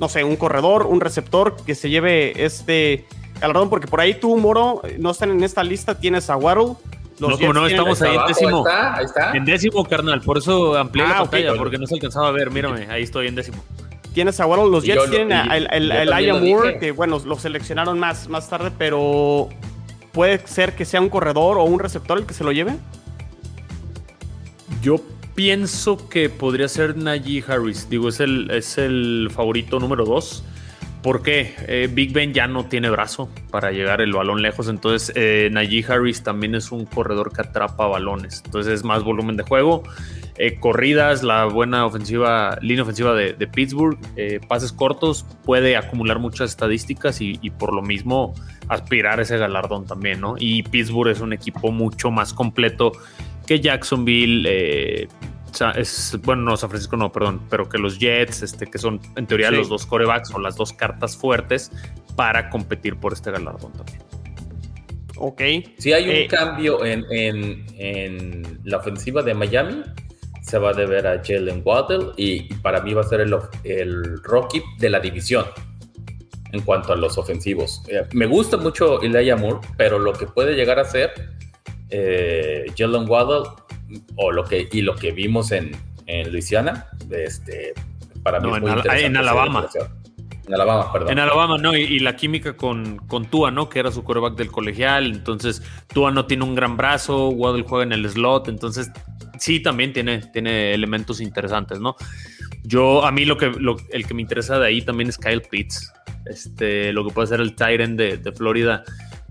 no 0.00 0.08
sé, 0.08 0.24
un 0.24 0.36
corredor, 0.36 0.86
un 0.86 1.00
receptor 1.00 1.56
que 1.64 1.74
se 1.74 1.90
lleve 1.90 2.44
este 2.44 3.06
galardón. 3.40 3.68
Porque 3.70 3.86
por 3.86 4.00
ahí 4.00 4.14
tú, 4.14 4.36
Moro, 4.36 4.82
no 4.98 5.10
están 5.10 5.30
en 5.30 5.42
esta 5.44 5.62
lista. 5.64 5.94
Tienes 5.98 6.30
a 6.30 6.36
Waddle. 6.36 6.74
Los 7.18 7.30
No, 7.30 7.38
como 7.38 7.52
Jets 7.52 7.54
no, 7.54 7.66
estamos 7.66 8.02
Ahí 8.02 8.14
en 8.16 8.26
décimo. 8.26 8.66
Ahí 8.66 8.72
está, 8.74 8.96
ahí 8.96 9.04
está. 9.06 9.32
En 9.36 9.44
décimo, 9.46 9.84
carnal. 9.86 10.20
Por 10.20 10.36
eso 10.38 10.76
amplié 10.76 11.04
Ah, 11.06 11.08
la 11.08 11.22
ok. 11.22 11.30
pantalla, 11.30 11.54
porque 11.56 11.78
no 11.78 11.86
se 11.86 11.94
alcanzaba 11.94 12.28
a 12.28 12.32
ver. 12.32 12.50
Mírame, 12.50 12.88
ahí 12.90 13.02
estoy 13.04 13.26
en 13.28 13.34
décimo. 13.34 13.56
Tienes 14.12 14.38
a 14.40 14.46
Waddle, 14.46 14.70
los 14.70 14.84
Jets 14.84 15.04
yo 15.04 15.10
tienen 15.10 15.32
a- 15.32 15.56
el, 15.56 15.66
el, 15.72 15.90
el 15.92 16.26
lo 16.28 16.38
Moore, 16.40 16.78
que 16.78 16.92
bueno, 16.92 17.18
lo 17.24 17.38
seleccionaron 17.38 17.98
más, 17.98 18.28
más 18.28 18.48
tarde, 18.48 18.70
pero 18.76 19.48
puede 20.12 20.38
ser 20.46 20.74
que 20.74 20.84
sea 20.86 21.00
un 21.02 21.08
corredor 21.10 21.58
o 21.58 21.64
un 21.64 21.78
receptor 21.78 22.16
el 22.18 22.24
que 22.26 22.32
se 22.34 22.42
lo 22.44 22.52
lleve. 22.52 22.76
Yo 24.82 24.96
pienso 25.36 26.08
que 26.08 26.28
podría 26.28 26.66
ser 26.66 26.96
Najee 26.96 27.44
Harris. 27.46 27.88
Digo, 27.88 28.08
es 28.08 28.18
el, 28.18 28.50
es 28.50 28.78
el 28.78 29.28
favorito 29.30 29.78
número 29.78 30.04
dos. 30.04 30.42
¿Por 31.02 31.22
qué? 31.22 31.54
Eh, 31.68 31.88
Big 31.92 32.12
Ben 32.12 32.34
ya 32.34 32.48
no 32.48 32.64
tiene 32.64 32.90
brazo 32.90 33.28
para 33.52 33.70
llegar 33.70 34.00
el 34.00 34.12
balón 34.12 34.42
lejos. 34.42 34.66
Entonces, 34.68 35.12
eh, 35.14 35.48
Najee 35.52 35.84
Harris 35.88 36.24
también 36.24 36.56
es 36.56 36.72
un 36.72 36.84
corredor 36.84 37.32
que 37.32 37.42
atrapa 37.42 37.86
balones. 37.86 38.42
Entonces, 38.44 38.72
es 38.72 38.84
más 38.84 39.04
volumen 39.04 39.36
de 39.36 39.44
juego. 39.44 39.84
Eh, 40.38 40.58
corridas, 40.58 41.22
la 41.22 41.44
buena 41.44 41.86
ofensiva, 41.86 42.58
línea 42.60 42.82
ofensiva 42.82 43.14
de, 43.14 43.34
de 43.34 43.46
Pittsburgh, 43.46 43.98
eh, 44.16 44.40
pases 44.46 44.72
cortos, 44.72 45.24
puede 45.44 45.76
acumular 45.76 46.18
muchas 46.18 46.50
estadísticas 46.50 47.20
y, 47.22 47.38
y 47.40 47.50
por 47.50 47.72
lo 47.72 47.80
mismo 47.80 48.34
aspirar 48.68 49.18
a 49.18 49.22
ese 49.22 49.38
galardón 49.38 49.86
también, 49.86 50.20
¿no? 50.20 50.34
Y 50.38 50.62
Pittsburgh 50.64 51.10
es 51.10 51.20
un 51.20 51.32
equipo 51.32 51.70
mucho 51.70 52.10
más 52.10 52.34
completo 52.34 52.92
que 53.46 53.60
Jacksonville, 53.60 54.46
eh, 54.48 55.08
es, 55.76 56.18
bueno, 56.22 56.42
no, 56.42 56.56
San 56.56 56.68
Francisco 56.68 56.96
no, 56.96 57.10
perdón, 57.10 57.40
pero 57.48 57.68
que 57.68 57.78
los 57.78 57.98
Jets, 57.98 58.42
este, 58.42 58.66
que 58.66 58.78
son 58.78 59.00
en 59.16 59.26
teoría 59.26 59.50
los 59.50 59.68
dos 59.68 59.86
corebacks 59.86 60.34
o 60.34 60.38
las 60.38 60.56
dos 60.56 60.72
cartas 60.72 61.16
fuertes 61.16 61.72
para 62.14 62.50
competir 62.50 62.96
por 62.96 63.12
este 63.12 63.30
galardón 63.30 63.72
también. 63.72 63.98
Ok. 65.18 65.42
Si 65.78 65.92
hay 65.92 66.04
un 66.04 66.16
eh, 66.16 66.26
cambio 66.28 66.84
en, 66.84 67.04
en, 67.10 68.60
la 68.64 68.78
ofensiva 68.78 69.22
de 69.22 69.32
Miami, 69.34 69.82
se 70.42 70.58
va 70.58 70.70
a 70.70 70.72
deber 70.74 71.06
a 71.06 71.22
Jalen 71.24 71.62
Waddell 71.64 72.12
y, 72.16 72.52
para 72.56 72.82
mí 72.82 72.92
va 72.92 73.00
a 73.00 73.04
ser 73.04 73.20
el, 73.20 73.34
el 73.64 74.22
Rocky 74.22 74.62
de 74.78 74.90
la 74.90 75.00
división 75.00 75.46
en 76.52 76.60
cuanto 76.62 76.92
a 76.92 76.96
los 76.96 77.18
ofensivos. 77.18 77.82
Eh, 77.88 78.02
me 78.12 78.26
gusta 78.26 78.56
mucho 78.56 79.02
Elijah 79.02 79.36
Moore, 79.36 79.66
pero 79.76 79.98
lo 79.98 80.12
que 80.12 80.26
puede 80.26 80.54
llegar 80.54 80.78
a 80.78 80.84
ser 80.84 81.12
eh, 81.90 82.66
Jalen 82.76 83.08
Waddell 83.08 83.50
o 84.16 84.32
lo 84.32 84.44
que, 84.44 84.68
y 84.70 84.82
lo 84.82 84.96
que 84.96 85.12
vimos 85.12 85.52
en, 85.52 85.76
en 86.06 86.32
Luisiana, 86.32 86.88
este, 87.10 87.74
para 88.22 88.40
mí 88.40 88.52
es 88.52 88.60
muy 88.60 88.70
interesante. 88.70 89.06
En 89.06 89.16
Alabama. 89.16 89.68
En 90.46 90.54
Alabama, 90.54 90.92
perdón. 90.92 91.10
En 91.10 91.18
Alabama, 91.18 91.58
¿no? 91.58 91.76
Y, 91.76 91.98
la 91.98 92.14
química 92.14 92.56
con, 92.56 92.98
con 93.08 93.26
Tua, 93.26 93.50
¿no? 93.50 93.68
Que 93.68 93.80
era 93.80 93.90
su 93.90 94.04
quarterback 94.04 94.36
del 94.36 94.50
colegial. 94.50 95.06
Entonces, 95.06 95.62
Tua 95.92 96.12
no 96.12 96.26
tiene 96.26 96.44
un 96.44 96.54
gran 96.54 96.76
brazo, 96.76 97.30
Waddle 97.30 97.64
juega 97.66 97.84
en 97.84 97.92
el 97.92 98.08
slot. 98.08 98.48
Entonces, 98.48 98.90
sí, 99.38 99.60
también 99.60 99.92
tiene, 99.92 100.18
tiene 100.32 100.72
elementos 100.72 101.20
interesantes, 101.20 101.80
¿no? 101.80 101.96
Yo, 102.62 103.04
a 103.04 103.10
mí 103.10 103.24
lo 103.24 103.36
que, 103.36 103.52
el 103.90 104.06
que 104.06 104.14
me 104.14 104.22
interesa 104.22 104.58
de 104.58 104.66
ahí 104.66 104.82
también 104.82 105.08
es 105.08 105.18
Kyle 105.18 105.42
Pitts. 105.42 105.92
Este, 106.26 106.92
lo 106.92 107.06
que 107.06 107.12
puede 107.12 107.28
ser 107.28 107.40
el 107.40 107.54
Tyrant 107.54 107.96
de, 107.96 108.16
de 108.16 108.32
Florida 108.32 108.84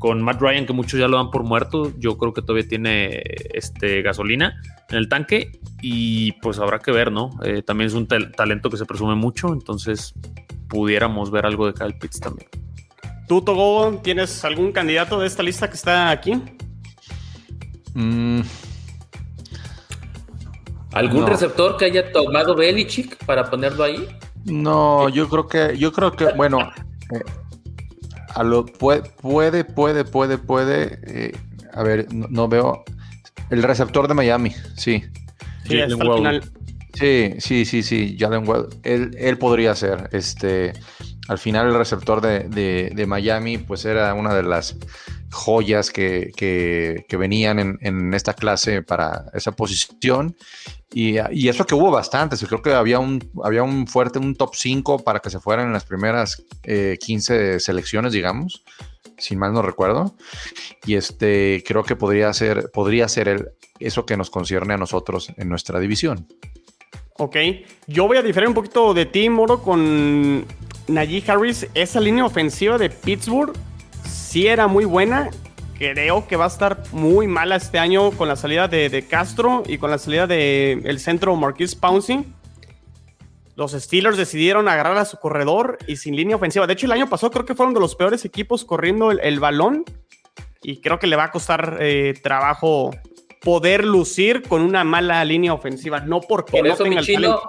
con 0.05 0.21
Matt 0.21 0.39
Ryan, 0.39 0.67
que 0.67 0.73
muchos 0.73 0.99
ya 0.99 1.07
lo 1.07 1.17
dan 1.17 1.31
por 1.31 1.43
muerto, 1.43 1.91
yo 1.97 2.15
creo 2.19 2.31
que 2.31 2.43
todavía 2.43 2.67
tiene 2.67 3.23
este, 3.55 4.03
gasolina 4.03 4.61
en 4.89 4.97
el 4.97 5.09
tanque 5.09 5.59
y 5.81 6.33
pues 6.43 6.59
habrá 6.59 6.77
que 6.77 6.91
ver, 6.91 7.11
¿no? 7.11 7.31
Eh, 7.43 7.63
también 7.63 7.87
es 7.87 7.95
un 7.95 8.05
talento 8.07 8.69
que 8.69 8.77
se 8.77 8.85
presume 8.85 9.15
mucho, 9.15 9.51
entonces 9.51 10.13
pudiéramos 10.67 11.31
ver 11.31 11.47
algo 11.47 11.65
de 11.65 11.73
Kyle 11.73 11.97
Pitts 11.97 12.19
también. 12.19 12.47
¿Tú, 13.27 13.41
Togo, 13.41 13.99
tienes 14.03 14.45
algún 14.45 14.71
candidato 14.71 15.19
de 15.19 15.25
esta 15.25 15.41
lista 15.41 15.67
que 15.67 15.75
está 15.75 16.11
aquí? 16.11 16.39
Mm. 17.95 18.41
¿Algún 20.91 21.25
receptor 21.25 21.77
que 21.77 21.85
haya 21.85 22.11
tomado 22.11 22.53
Belichick 22.53 23.25
para 23.25 23.49
ponerlo 23.49 23.83
ahí? 23.83 24.07
No, 24.43 25.09
yo 25.09 25.27
creo 25.27 25.47
que, 25.47 25.75
yo 25.79 25.91
creo 25.91 26.11
que, 26.11 26.25
bueno, 26.33 26.59
eh, 27.11 27.23
a 28.35 28.43
lo, 28.43 28.65
puede, 28.65 29.03
puede, 29.21 29.63
puede, 29.63 30.03
puede, 30.03 30.37
puede. 30.37 30.99
Eh, 31.07 31.31
a 31.73 31.83
ver, 31.83 32.13
no, 32.13 32.47
veo. 32.47 32.83
El 33.49 33.63
receptor 33.63 34.07
de 34.07 34.13
Miami, 34.13 34.51
sí. 34.75 35.03
Sí, 35.67 35.79
Sí, 36.93 37.33
sí, 37.39 37.65
sí, 37.65 37.83
sí, 37.83 38.15
Jalen 38.17 38.47
Well. 38.47 38.67
Él, 38.83 39.15
él, 39.19 39.37
podría 39.37 39.75
ser. 39.75 40.09
Este, 40.13 40.71
al 41.27 41.37
final 41.37 41.67
el 41.67 41.77
receptor 41.77 42.21
de, 42.21 42.47
de, 42.93 43.05
Miami, 43.05 43.57
pues 43.57 43.83
era 43.83 44.13
una 44.13 44.33
de 44.33 44.43
las 44.43 44.77
joyas 45.35 45.91
que, 45.91 46.31
que, 46.35 47.17
venían 47.17 47.77
en, 47.81 48.13
esta 48.13 48.33
clase 48.33 48.81
para 48.81 49.25
esa 49.33 49.51
posición. 49.51 50.35
Y, 50.93 51.17
eso 51.47 51.65
que 51.65 51.75
hubo 51.75 51.91
bastantes. 51.91 52.43
Creo 52.47 52.61
que 52.61 52.73
había 52.73 52.99
un, 52.99 53.19
había 53.43 53.63
un 53.63 53.85
fuerte, 53.85 54.17
un 54.17 54.35
top 54.35 54.55
5 54.55 54.99
para 54.99 55.19
que 55.19 55.29
se 55.29 55.39
fueran 55.39 55.67
en 55.67 55.73
las 55.73 55.83
primeras 55.83 56.43
15 56.63 57.55
eh, 57.55 57.59
selecciones, 57.59 58.13
digamos, 58.13 58.63
si 59.17 59.35
mal 59.35 59.53
no 59.53 59.61
recuerdo. 59.61 60.15
Y 60.85 60.95
este, 60.95 61.63
creo 61.67 61.83
que 61.83 61.95
podría 61.95 62.33
ser, 62.33 62.71
podría 62.71 63.07
ser 63.07 63.55
eso 63.79 64.05
que 64.05 64.17
nos 64.17 64.29
concierne 64.29 64.73
a 64.73 64.77
nosotros 64.77 65.31
en 65.35 65.49
nuestra 65.49 65.79
división. 65.79 66.27
Ok, 67.17 67.35
yo 67.87 68.07
voy 68.07 68.17
a 68.17 68.21
diferir 68.21 68.49
un 68.49 68.55
poquito 68.55 68.93
de 68.93 69.05
ti, 69.05 69.29
Moro, 69.29 69.61
con 69.61 70.45
Najee 70.87 71.23
Harris. 71.27 71.67
Esa 71.73 71.99
línea 71.99 72.25
ofensiva 72.25 72.77
de 72.77 72.89
Pittsburgh 72.89 73.53
sí 74.35 74.47
era 74.47 74.67
muy 74.67 74.83
buena. 74.83 75.29
Creo 75.77 76.27
que 76.27 76.35
va 76.35 76.43
a 76.43 76.49
estar 76.49 76.83
muy 76.91 77.25
mala 77.25 77.55
este 77.55 77.79
año 77.79 78.11
con 78.11 78.27
la 78.27 78.35
salida 78.35 78.67
de, 78.67 79.07
Castro 79.09 79.63
y 79.65 79.77
con 79.77 79.89
la 79.89 79.97
salida 79.97 80.27
del 80.27 80.85
el 80.85 80.99
centro 80.99 81.33
Marquis 81.37 81.73
Pouncey. 81.73 82.25
Los 83.55 83.71
Steelers 83.71 84.17
decidieron 84.17 84.67
agarrar 84.67 84.97
a 84.97 85.05
su 85.05 85.15
corredor 85.21 85.77
y 85.87 85.95
sin 85.95 86.17
línea 86.17 86.35
ofensiva. 86.35 86.67
De 86.67 86.73
hecho, 86.73 86.85
el 86.85 86.91
año 86.91 87.07
pasado 87.07 87.31
creo 87.31 87.45
que 87.45 87.55
fueron 87.55 87.73
de 87.73 87.79
los 87.79 87.95
peores 87.95 88.25
equipos 88.25 88.65
corriendo 88.65 89.09
el, 89.11 89.39
balón. 89.39 89.85
Y 90.61 90.81
creo 90.81 90.99
que 90.99 91.07
le 91.07 91.15
va 91.15 91.23
a 91.23 91.31
costar 91.31 91.77
eh, 91.79 92.13
trabajo 92.21 92.91
poder 93.45 93.85
lucir 93.85 94.41
con 94.41 94.63
una 94.63 94.83
mala 94.83 95.23
línea 95.23 95.53
ofensiva, 95.53 95.99
no 96.01 96.19
porque 96.19 96.61
no 96.63 96.75
tenga 96.75 96.99
el 96.99 97.05
talento. 97.05 97.43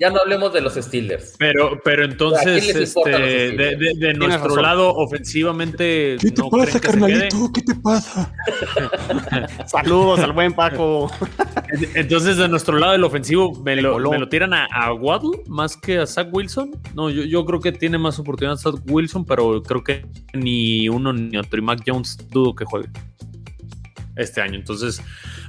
Ya 0.00 0.10
no 0.10 0.20
hablemos 0.20 0.52
de 0.52 0.62
los 0.62 0.74
Steelers. 0.74 1.36
Pero, 1.38 1.78
pero 1.84 2.04
entonces, 2.04 2.74
este, 2.74 3.10
de, 3.10 4.14
nuestro 4.14 4.56
lado, 4.60 4.92
ofensivamente. 4.94 6.16
¿Qué 6.18 6.30
te 6.30 6.42
pasa, 6.50 6.80
carnalito? 6.80 7.52
¿Qué 7.52 7.60
te 7.60 7.74
pasa? 7.74 8.34
Saludos 9.66 10.20
al 10.20 10.32
buen 10.32 10.54
Paco. 10.54 11.10
entonces, 11.94 12.38
de 12.38 12.48
nuestro 12.48 12.78
lado, 12.78 12.94
el 12.94 13.04
ofensivo, 13.04 13.52
¿me 13.62 13.76
lo, 13.76 14.28
tiran 14.28 14.54
a, 14.54 14.92
Waddle 14.94 15.42
más 15.46 15.76
que 15.76 15.98
a 15.98 16.06
Zach 16.06 16.28
Wilson? 16.32 16.72
No, 16.94 17.10
yo, 17.10 17.22
yo 17.24 17.44
creo 17.44 17.60
que 17.60 17.70
tiene 17.70 17.98
más 17.98 18.18
oportunidad 18.18 18.56
Zach 18.56 18.76
Wilson, 18.88 19.24
pero 19.26 19.62
creo 19.62 19.84
que 19.84 20.06
ni 20.32 20.88
uno 20.88 21.12
ni 21.12 21.36
otro. 21.36 21.58
Y 21.58 21.62
Mac 21.62 21.82
Jones 21.86 22.18
dudo 22.30 22.54
que 22.54 22.64
juegue 22.64 22.88
este 24.16 24.40
año. 24.40 24.56
Entonces, 24.56 25.02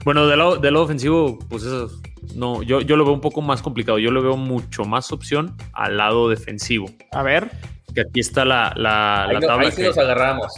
bueno, 0.05 0.27
del 0.27 0.39
lado, 0.39 0.58
del 0.58 0.74
lado 0.74 0.86
ofensivo, 0.86 1.39
pues 1.50 1.63
eso, 1.63 1.89
no, 2.36 2.63
yo, 2.63 2.82
yo 2.82 2.96
lo 2.96 3.05
veo 3.05 3.13
un 3.13 3.22
poco 3.22 3.41
más 3.41 3.62
complicado. 3.62 4.00
Yo 4.00 4.12
lo 4.12 4.22
veo 4.22 4.38
mucho 4.38 4.86
más 4.86 5.12
opción 5.12 5.55
al 5.74 5.98
lado 5.98 6.29
defensivo. 6.29 6.88
A 7.12 7.24
ver. 7.24 7.51
Que 7.93 8.01
aquí 8.01 8.20
está 8.22 8.43
la, 8.43 8.74
la, 8.75 9.27
tabla. 9.39 9.67
Ahí 9.67 9.72
sí 9.72 9.84
nos 9.84 9.98
agarramos 9.98 10.51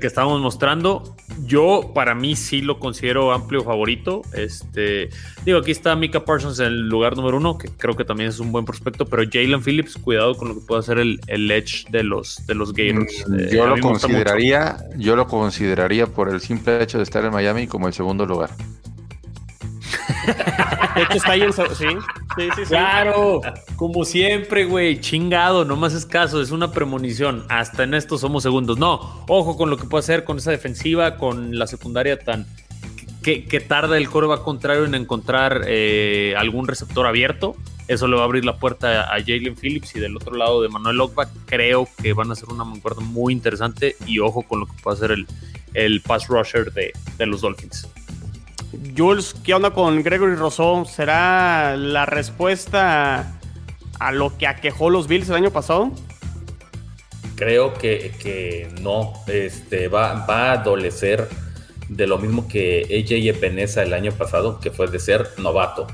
que, 0.00 0.06
estábamos 0.06 0.40
mostrando. 0.40 1.16
Yo, 1.44 1.92
para 1.94 2.14
mí, 2.14 2.36
sí 2.36 2.60
lo 2.60 2.78
considero 2.78 3.32
amplio 3.32 3.62
favorito. 3.64 4.22
Este, 4.34 5.10
digo, 5.44 5.58
aquí 5.58 5.70
está 5.70 5.96
Mika 5.96 6.24
Parsons 6.24 6.58
en 6.60 6.66
el 6.66 6.88
lugar 6.88 7.16
número 7.16 7.36
uno, 7.36 7.58
que 7.58 7.68
creo 7.68 7.96
que 7.96 8.04
también 8.04 8.30
es 8.30 8.38
un 8.38 8.52
buen 8.52 8.64
prospecto, 8.64 9.06
pero 9.06 9.22
Jalen 9.30 9.62
Phillips, 9.62 9.96
cuidado 9.96 10.36
con 10.36 10.48
lo 10.48 10.54
que 10.54 10.60
puede 10.60 10.80
hacer 10.80 10.98
el, 10.98 11.20
el 11.26 11.50
edge 11.50 11.84
de 11.90 12.02
los, 12.02 12.46
de 12.46 12.54
los 12.54 12.72
Gators. 12.72 13.24
Mm, 13.28 13.38
yo 13.52 13.66
lo 13.66 13.80
consideraría, 13.80 14.76
yo 14.96 15.16
lo 15.16 15.26
consideraría 15.26 16.06
por 16.06 16.28
el 16.28 16.40
simple 16.40 16.82
hecho 16.82 16.98
de 16.98 17.04
estar 17.04 17.24
en 17.24 17.32
Miami 17.32 17.66
como 17.66 17.86
el 17.86 17.94
segundo 17.94 18.26
lugar. 18.26 18.50
De 20.94 21.02
hecho, 21.02 21.14
está 21.14 21.32
ahí 21.32 21.42
en. 21.42 21.52
Sí, 21.52 22.48
sí. 22.56 22.62
Claro, 22.68 23.40
como 23.76 24.04
siempre, 24.04 24.64
güey. 24.64 25.00
Chingado, 25.00 25.64
no 25.64 25.76
más 25.76 25.94
es 25.94 26.06
caso. 26.06 26.40
Es 26.40 26.50
una 26.50 26.72
premonición. 26.72 27.44
Hasta 27.48 27.84
en 27.84 27.94
esto 27.94 28.18
somos 28.18 28.42
segundos. 28.42 28.78
No, 28.78 29.24
ojo 29.28 29.56
con 29.56 29.70
lo 29.70 29.76
que 29.76 29.84
puede 29.84 30.00
hacer 30.00 30.24
con 30.24 30.38
esa 30.38 30.50
defensiva, 30.50 31.16
con 31.16 31.58
la 31.58 31.66
secundaria 31.66 32.18
tan. 32.18 32.46
Que, 33.22 33.64
tarda 33.66 33.98
el 33.98 34.10
core 34.10 34.26
va 34.26 34.42
contrario 34.42 34.84
en 34.84 34.96
encontrar 34.96 35.62
eh, 35.66 36.34
algún 36.36 36.66
receptor 36.66 37.06
abierto. 37.06 37.54
Eso 37.86 38.08
le 38.08 38.16
va 38.16 38.22
a 38.22 38.24
abrir 38.24 38.44
la 38.44 38.58
puerta 38.58 39.14
a 39.14 39.20
Jalen 39.20 39.54
Phillips 39.54 39.94
y 39.94 40.00
del 40.00 40.16
otro 40.16 40.34
lado 40.34 40.62
de 40.62 40.68
Manuel 40.68 40.96
Lockback 40.96 41.28
creo 41.46 41.88
que 42.00 42.14
van 42.14 42.30
a 42.32 42.34
ser 42.34 42.48
una 42.48 42.64
mancuerda 42.64 43.00
muy 43.00 43.32
interesante 43.32 43.96
y 44.06 44.18
ojo 44.18 44.42
con 44.42 44.60
lo 44.60 44.66
que 44.66 44.72
puede 44.82 44.96
hacer 44.96 45.10
el, 45.12 45.26
el 45.74 46.00
pass 46.00 46.26
rusher 46.28 46.72
de, 46.72 46.92
de 47.18 47.26
los 47.26 47.42
Dolphins. 47.42 47.88
Jules, 48.96 49.34
¿qué 49.44 49.54
onda 49.54 49.70
con 49.70 50.02
Gregory 50.02 50.34
Rousseau? 50.34 50.84
¿Será 50.84 51.76
la 51.76 52.06
respuesta 52.06 53.38
a 53.98 54.12
lo 54.12 54.36
que 54.36 54.46
aquejó 54.46 54.90
los 54.90 55.08
Bills 55.08 55.28
el 55.28 55.36
año 55.36 55.50
pasado? 55.50 55.92
Creo 57.36 57.74
que, 57.74 58.68
no. 58.80 59.12
Este, 59.26 59.88
va, 59.88 60.26
va, 60.26 60.50
a 60.50 60.52
adolecer 60.52 61.28
de 61.88 62.06
lo 62.06 62.18
mismo 62.18 62.48
que 62.48 62.82
AJ 62.84 63.36
Epenesa 63.36 63.82
el 63.82 63.92
año 63.92 64.12
pasado, 64.12 64.60
que 64.60 64.70
fue 64.70 64.88
de 64.88 64.98
ser 64.98 65.28
novato. 65.38 65.86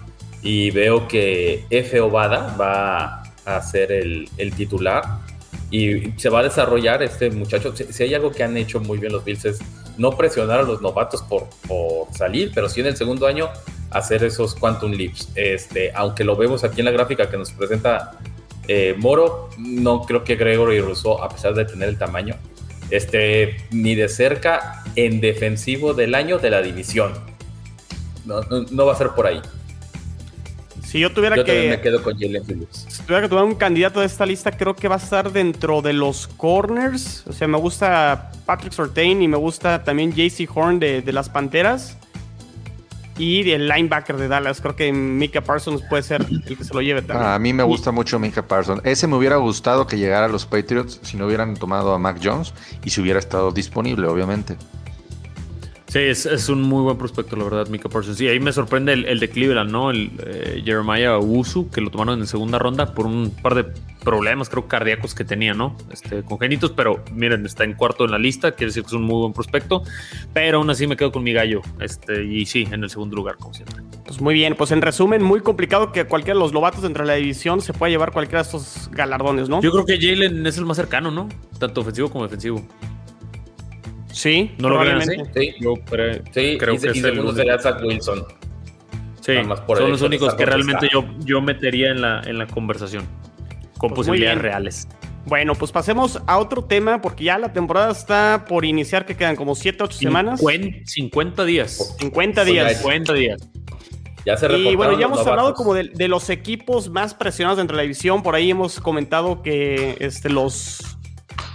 Y 0.42 0.70
veo 0.70 1.08
que 1.08 1.64
F. 1.70 2.00
Obada 2.00 2.56
va 2.60 3.22
a 3.44 3.62
ser 3.62 3.90
el, 3.92 4.28
el 4.36 4.52
titular 4.54 5.04
y 5.70 6.12
se 6.16 6.28
va 6.28 6.40
a 6.40 6.42
desarrollar 6.44 7.02
este 7.02 7.30
muchacho. 7.30 7.74
Si, 7.76 8.02
hay 8.02 8.14
algo 8.14 8.30
que 8.30 8.42
han 8.42 8.56
hecho 8.56 8.80
muy 8.80 8.98
bien 8.98 9.12
los 9.12 9.24
Bills 9.24 9.44
es 9.44 9.58
no 9.98 10.16
presionar 10.16 10.60
a 10.60 10.62
los 10.62 10.80
novatos 10.80 11.22
por, 11.22 11.48
por 11.66 12.12
salir, 12.14 12.52
pero 12.54 12.68
sí 12.68 12.80
en 12.80 12.86
el 12.86 12.96
segundo 12.96 13.26
año 13.26 13.48
hacer 13.90 14.24
esos 14.24 14.54
quantum 14.54 14.92
leaps. 14.92 15.28
Este, 15.34 15.92
aunque 15.94 16.24
lo 16.24 16.36
vemos 16.36 16.64
aquí 16.64 16.80
en 16.80 16.86
la 16.86 16.92
gráfica 16.92 17.28
que 17.28 17.36
nos 17.36 17.52
presenta 17.52 18.18
eh, 18.66 18.94
Moro, 18.98 19.50
no 19.58 20.02
creo 20.02 20.24
que 20.24 20.36
Gregory 20.36 20.80
Rousseau, 20.80 21.22
a 21.22 21.28
pesar 21.28 21.54
de 21.54 21.64
tener 21.64 21.88
el 21.88 21.98
tamaño, 21.98 22.36
este, 22.90 23.56
ni 23.70 23.94
de 23.94 24.08
cerca 24.08 24.84
en 24.96 25.20
defensivo 25.20 25.94
del 25.94 26.14
año 26.14 26.38
de 26.38 26.50
la 26.50 26.62
división. 26.62 27.12
no 28.24 28.86
va 28.86 28.92
a 28.92 28.96
ser 28.96 29.10
por 29.10 29.26
ahí. 29.26 29.40
Si 30.88 30.98
yo 30.98 31.12
tuviera 31.12 31.44
que. 31.44 31.68
me 31.68 31.80
quedo 31.82 32.02
con 32.02 32.18
Jalen 32.18 32.42
Phillips. 32.46 32.86
Si 32.88 33.02
tuviera 33.02 33.20
que 33.20 33.28
tomar 33.28 33.44
un 33.44 33.56
candidato 33.56 34.00
de 34.00 34.06
esta 34.06 34.24
lista, 34.24 34.52
creo 34.52 34.74
que 34.74 34.88
va 34.88 34.94
a 34.94 34.98
estar 34.98 35.30
dentro 35.30 35.82
de 35.82 35.92
los 35.92 36.26
corners. 36.26 37.24
O 37.26 37.32
sea, 37.34 37.46
me 37.46 37.58
gusta 37.58 38.32
Patrick 38.46 38.72
Sortain 38.72 39.20
y 39.20 39.28
me 39.28 39.36
gusta 39.36 39.84
también 39.84 40.14
JC 40.14 40.48
Horn 40.52 40.78
de, 40.80 41.02
las 41.12 41.28
Panteras. 41.28 41.98
y 43.18 43.50
el 43.50 43.68
linebacker 43.68 44.16
de 44.16 44.28
Dallas. 44.28 44.62
Creo 44.62 44.76
que 44.76 44.90
Mika 44.90 45.42
Parsons 45.42 45.82
puede 45.90 46.04
ser 46.04 46.24
el 46.30 46.42
que 46.42 46.64
se 46.64 46.72
lo 46.72 46.80
lleve 46.80 47.02
también. 47.02 47.32
a 47.32 47.38
mí 47.38 47.52
me 47.52 47.64
gusta 47.64 47.90
mucho 47.90 48.18
Mika 48.18 48.46
Parsons. 48.46 48.80
Ese 48.82 49.06
me 49.06 49.16
hubiera 49.16 49.36
gustado 49.36 49.86
que 49.86 49.98
llegara 49.98 50.24
a 50.24 50.28
los 50.30 50.46
Patriots 50.46 51.00
si 51.02 51.18
no 51.18 51.26
hubieran 51.26 51.54
tomado 51.54 51.92
a 51.92 51.98
Mac 51.98 52.18
Jones 52.24 52.54
y 52.82 52.88
si 52.88 53.02
hubiera 53.02 53.18
estado 53.18 53.50
disponible, 53.50 54.06
obviamente. 54.06 54.56
Sí, 55.88 56.00
es, 56.00 56.48
un 56.50 56.60
muy 56.60 56.82
buen 56.82 56.98
prospecto, 56.98 57.34
la 57.34 57.44
verdad, 57.44 57.68
Mika 57.68 57.88
Parsons. 57.88 58.20
Y 58.20 58.28
ahí 58.28 58.38
me 58.40 58.52
sorprende 58.52 58.92
el, 58.92 59.18
de 59.18 59.30
Cleveland, 59.30 59.70
¿no? 59.70 59.90
El 59.90 60.10
eh, 60.22 60.62
Jeremiah 60.62 61.16
Usu, 61.16 61.70
que 61.70 61.80
lo 61.80 61.90
tomaron 61.90 62.20
en 62.20 62.26
segunda 62.26 62.58
ronda 62.58 62.92
por 62.92 63.06
un 63.06 63.30
par 63.30 63.54
de 63.54 63.64
problemas, 64.04 64.50
creo, 64.50 64.68
cardíacos 64.68 65.14
que 65.14 65.24
tenía, 65.24 65.54
¿no? 65.54 65.78
Este, 65.90 66.22
congénitos, 66.24 66.72
pero 66.72 67.02
miren, 67.14 67.46
está 67.46 67.64
en 67.64 67.72
cuarto 67.72 68.04
en 68.04 68.10
la 68.10 68.18
lista, 68.18 68.52
quiere 68.52 68.66
decir 68.66 68.82
que 68.82 68.88
es 68.88 68.92
un 68.92 69.04
muy 69.04 69.16
buen 69.16 69.32
prospecto. 69.32 69.82
Pero 70.34 70.58
aún 70.58 70.68
así 70.68 70.86
me 70.86 70.94
quedo 70.94 71.10
con 71.10 71.22
mi 71.22 71.32
gallo. 71.32 71.62
Este, 71.80 72.22
y 72.22 72.44
sí, 72.44 72.68
en 72.70 72.84
el 72.84 72.90
segundo 72.90 73.16
lugar, 73.16 73.36
como 73.36 73.54
siempre. 73.54 73.82
Pues 74.04 74.20
muy 74.20 74.34
bien, 74.34 74.56
pues 74.56 74.70
en 74.72 74.82
resumen, 74.82 75.22
muy 75.22 75.40
complicado 75.40 75.90
que 75.90 76.04
cualquiera 76.04 76.34
de 76.34 76.44
los 76.44 76.52
lobatos 76.52 76.82
dentro 76.82 77.04
de 77.04 77.08
la 77.08 77.14
división 77.14 77.62
se 77.62 77.72
pueda 77.72 77.88
llevar 77.88 78.12
cualquiera 78.12 78.42
de 78.42 78.46
estos 78.46 78.90
galardones, 78.92 79.48
¿no? 79.48 79.62
Yo 79.62 79.72
creo 79.72 79.86
que 79.86 79.98
Jalen 79.98 80.46
es 80.46 80.58
el 80.58 80.66
más 80.66 80.76
cercano, 80.76 81.10
¿no? 81.10 81.30
Tanto 81.58 81.80
ofensivo 81.80 82.10
como 82.10 82.24
defensivo. 82.24 82.62
Sí, 84.12 84.52
no 84.58 84.70
lo 84.70 84.80
creo. 84.80 85.00
Sí, 85.00 85.54
yo 85.60 85.74
creo 85.84 86.78
que 86.78 86.90
y 86.94 87.00
segundo 87.00 87.34
sería 87.34 87.58
Zach 87.58 87.82
Wilson. 87.82 88.24
Sí, 89.20 89.34
son 89.76 89.90
los 89.90 90.02
únicos 90.02 90.34
que 90.34 90.46
realmente 90.46 90.88
yo, 90.92 91.04
yo 91.18 91.42
metería 91.42 91.90
en 91.90 92.00
la, 92.00 92.22
en 92.24 92.38
la 92.38 92.46
conversación, 92.46 93.04
con 93.76 93.90
pues 93.90 94.06
posibilidades 94.06 94.40
reales. 94.40 94.88
Bueno, 95.26 95.54
pues 95.54 95.70
pasemos 95.70 96.18
a 96.26 96.38
otro 96.38 96.64
tema, 96.64 97.02
porque 97.02 97.24
ya 97.24 97.36
la 97.36 97.52
temporada 97.52 97.92
está 97.92 98.46
por 98.48 98.64
iniciar, 98.64 99.04
que 99.04 99.14
quedan 99.14 99.36
como 99.36 99.54
7, 99.54 99.84
8 99.84 99.98
semanas. 99.98 100.40
50 100.84 101.44
días. 101.44 101.96
50 101.98 102.44
días. 102.44 102.78
50 102.78 103.12
días. 103.12 103.48
Ya 104.24 104.36
se 104.36 104.58
y 104.58 104.74
bueno, 104.74 104.98
ya 104.98 105.06
hemos 105.06 105.26
hablado 105.26 105.54
como 105.54 105.74
de, 105.74 105.90
de, 105.94 106.08
los 106.08 106.28
equipos 106.30 106.90
más 106.90 107.14
presionados 107.14 107.58
dentro 107.58 107.76
de 107.76 107.78
la 107.78 107.82
división. 107.82 108.22
Por 108.22 108.34
ahí 108.34 108.50
hemos 108.50 108.80
comentado 108.80 109.42
que 109.42 109.96
este, 110.00 110.30
los, 110.30 110.98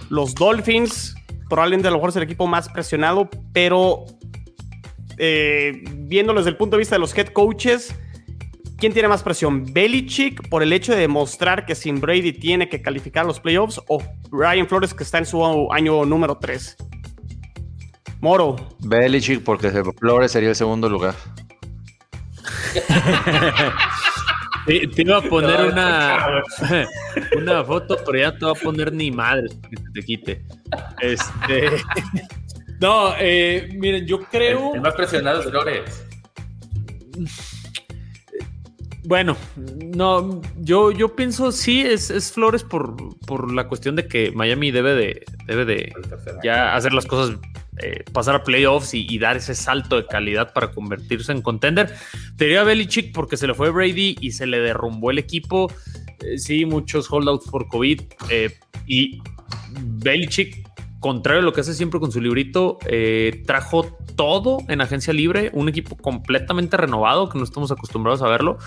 los 0.08 0.34
Dolphins 0.34 1.16
probablemente 1.48 1.88
a 1.88 1.90
lo 1.90 1.98
mejor 1.98 2.10
es 2.10 2.16
el 2.16 2.22
equipo 2.22 2.46
más 2.46 2.68
presionado, 2.68 3.28
pero 3.52 4.04
eh, 5.18 5.82
viéndolo 5.96 6.40
desde 6.40 6.50
el 6.50 6.56
punto 6.56 6.76
de 6.76 6.80
vista 6.80 6.96
de 6.96 7.00
los 7.00 7.16
head 7.16 7.28
coaches, 7.28 7.94
¿quién 8.78 8.92
tiene 8.92 9.08
más 9.08 9.22
presión? 9.22 9.64
¿Belichick 9.72 10.48
por 10.48 10.62
el 10.62 10.72
hecho 10.72 10.92
de 10.92 11.00
demostrar 11.00 11.66
que 11.66 11.74
sin 11.74 12.00
Brady 12.00 12.32
tiene 12.32 12.68
que 12.68 12.82
calificar 12.82 13.26
los 13.26 13.40
playoffs 13.40 13.80
o 13.88 14.02
Ryan 14.30 14.68
Flores 14.68 14.94
que 14.94 15.04
está 15.04 15.18
en 15.18 15.26
su 15.26 15.72
año 15.72 16.04
número 16.04 16.38
3? 16.38 16.76
Moro. 18.20 18.56
Belichick 18.80 19.42
porque 19.42 19.70
Flores 19.98 20.32
sería 20.32 20.50
el 20.50 20.56
segundo 20.56 20.88
lugar. 20.88 21.14
Te, 24.66 25.02
iba 25.02 25.18
a 25.18 25.22
poner 25.22 25.72
una, 25.72 26.42
una 27.36 27.64
foto, 27.64 27.98
pero 28.06 28.18
ya 28.18 28.32
te 28.38 28.44
voy 28.44 28.54
a 28.56 28.62
poner 28.62 28.92
ni 28.92 29.10
madre 29.10 29.48
que 29.70 29.76
te 29.92 30.02
quite. 30.02 30.44
Este. 31.00 31.70
No, 32.80 33.14
eh, 33.18 33.70
miren, 33.78 34.04
yo 34.04 34.20
creo. 34.24 34.74
El, 34.74 34.80
más 34.80 34.94
presionado 34.94 35.40
es 35.40 35.46
Flores. 35.48 36.04
Bueno, 39.04 39.36
no, 39.94 40.42
yo, 40.58 40.90
yo 40.90 41.14
pienso 41.14 41.52
sí, 41.52 41.82
es, 41.82 42.10
es 42.10 42.32
Flores 42.32 42.64
por, 42.64 42.96
por, 43.20 43.52
la 43.52 43.68
cuestión 43.68 43.96
de 43.96 44.08
que 44.08 44.32
Miami 44.32 44.70
debe 44.70 44.94
de, 44.94 45.24
debe 45.46 45.64
de 45.64 45.92
ya 46.42 46.74
hacer 46.74 46.92
las 46.92 47.06
cosas 47.06 47.38
eh, 47.78 48.04
pasar 48.12 48.36
a 48.36 48.44
playoffs 48.44 48.94
y, 48.94 49.18
dar 49.18 49.36
ese 49.36 49.54
salto 49.54 49.96
de 49.96 50.06
calidad 50.06 50.52
para 50.52 50.70
convertirse 50.70 51.32
en 51.32 51.42
contender. 51.42 51.92
Te 52.36 52.44
diría 52.44 52.62
Belichick 52.62 53.12
porque 53.12 53.36
se 53.36 53.48
le 53.48 53.54
fue 53.54 53.70
Brady 53.70 54.16
y 54.20 54.30
se 54.30 54.46
le 54.46 54.60
derrumbó 54.60 55.10
el 55.10 55.18
equipo. 55.18 55.72
Eh, 56.20 56.38
sí, 56.38 56.64
muchos 56.66 57.10
holdouts 57.10 57.48
por 57.50 57.66
COVID. 57.66 58.00
Eh, 58.30 58.56
y 58.86 59.18
Belichick, 59.72 60.68
contrario 61.00 61.42
a 61.42 61.44
lo 61.44 61.52
que 61.52 61.62
hace 61.62 61.74
siempre 61.74 61.98
con 61.98 62.12
su 62.12 62.20
librito, 62.20 62.78
trajo 63.46 63.98
todo 64.14 64.58
en 64.68 64.80
agencia 64.80 65.12
libre, 65.12 65.50
un 65.52 65.68
equipo 65.68 65.96
completamente 65.96 66.76
renovado 66.76 67.28
que 67.28 67.38
no 67.38 67.44
estamos 67.44 67.72
acostumbrados 67.72 68.22
a 68.22 68.28
verlo. 68.28 68.58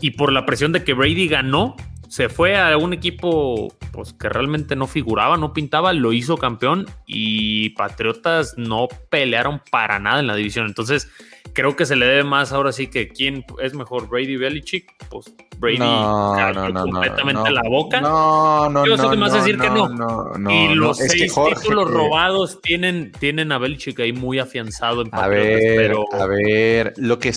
Y 0.00 0.12
por 0.12 0.32
la 0.32 0.46
presión 0.46 0.72
de 0.72 0.82
que 0.82 0.94
Brady 0.94 1.28
ganó, 1.28 1.76
se 2.08 2.28
fue 2.28 2.56
a 2.56 2.76
un 2.76 2.92
equipo 2.92 3.72
pues, 3.92 4.12
que 4.12 4.28
realmente 4.28 4.76
no 4.76 4.86
figuraba, 4.86 5.36
no 5.36 5.52
pintaba, 5.52 5.92
lo 5.92 6.12
hizo 6.12 6.36
campeón 6.36 6.86
y 7.06 7.70
Patriotas 7.70 8.54
no 8.56 8.88
pelearon 9.10 9.60
para 9.70 9.98
nada 9.98 10.20
en 10.20 10.26
la 10.26 10.34
división. 10.34 10.66
Entonces, 10.66 11.10
creo 11.52 11.76
que 11.76 11.86
se 11.86 11.96
le 11.96 12.06
debe 12.06 12.24
más 12.24 12.52
ahora 12.52 12.72
sí 12.72 12.86
que 12.86 13.08
quién 13.08 13.44
es 13.60 13.74
mejor, 13.74 14.08
Brady 14.08 14.36
Belichick. 14.36 14.90
Pues 15.10 15.34
Brady 15.58 15.78
no, 15.78 16.52
no, 16.70 16.82
completamente 16.82 17.50
la 17.50 17.62
boca. 17.68 18.00
No, 18.00 18.70
no, 18.70 18.86
Yo 18.86 18.96
sé 18.96 19.02
que 19.08 19.16
me 19.16 19.22
vas 19.22 19.34
a 19.34 19.38
decir 19.38 19.58
que 19.58 19.68
no. 19.68 20.50
y 20.50 20.74
los 20.74 20.98
seis 20.98 21.34
títulos 21.34 21.90
robados 21.90 22.60
tienen, 22.62 23.12
tienen 23.18 23.52
a 23.52 23.58
Belichick 23.58 23.98
ahí 24.00 24.12
muy 24.12 24.38
afianzado 24.38 25.02
en 25.02 25.10
Patriotas. 25.10 25.24
A 25.24 25.28
ver, 25.28 25.76
pero... 25.76 26.04
a 26.12 26.26
ver, 26.26 26.94
lo 26.96 27.18
que 27.18 27.32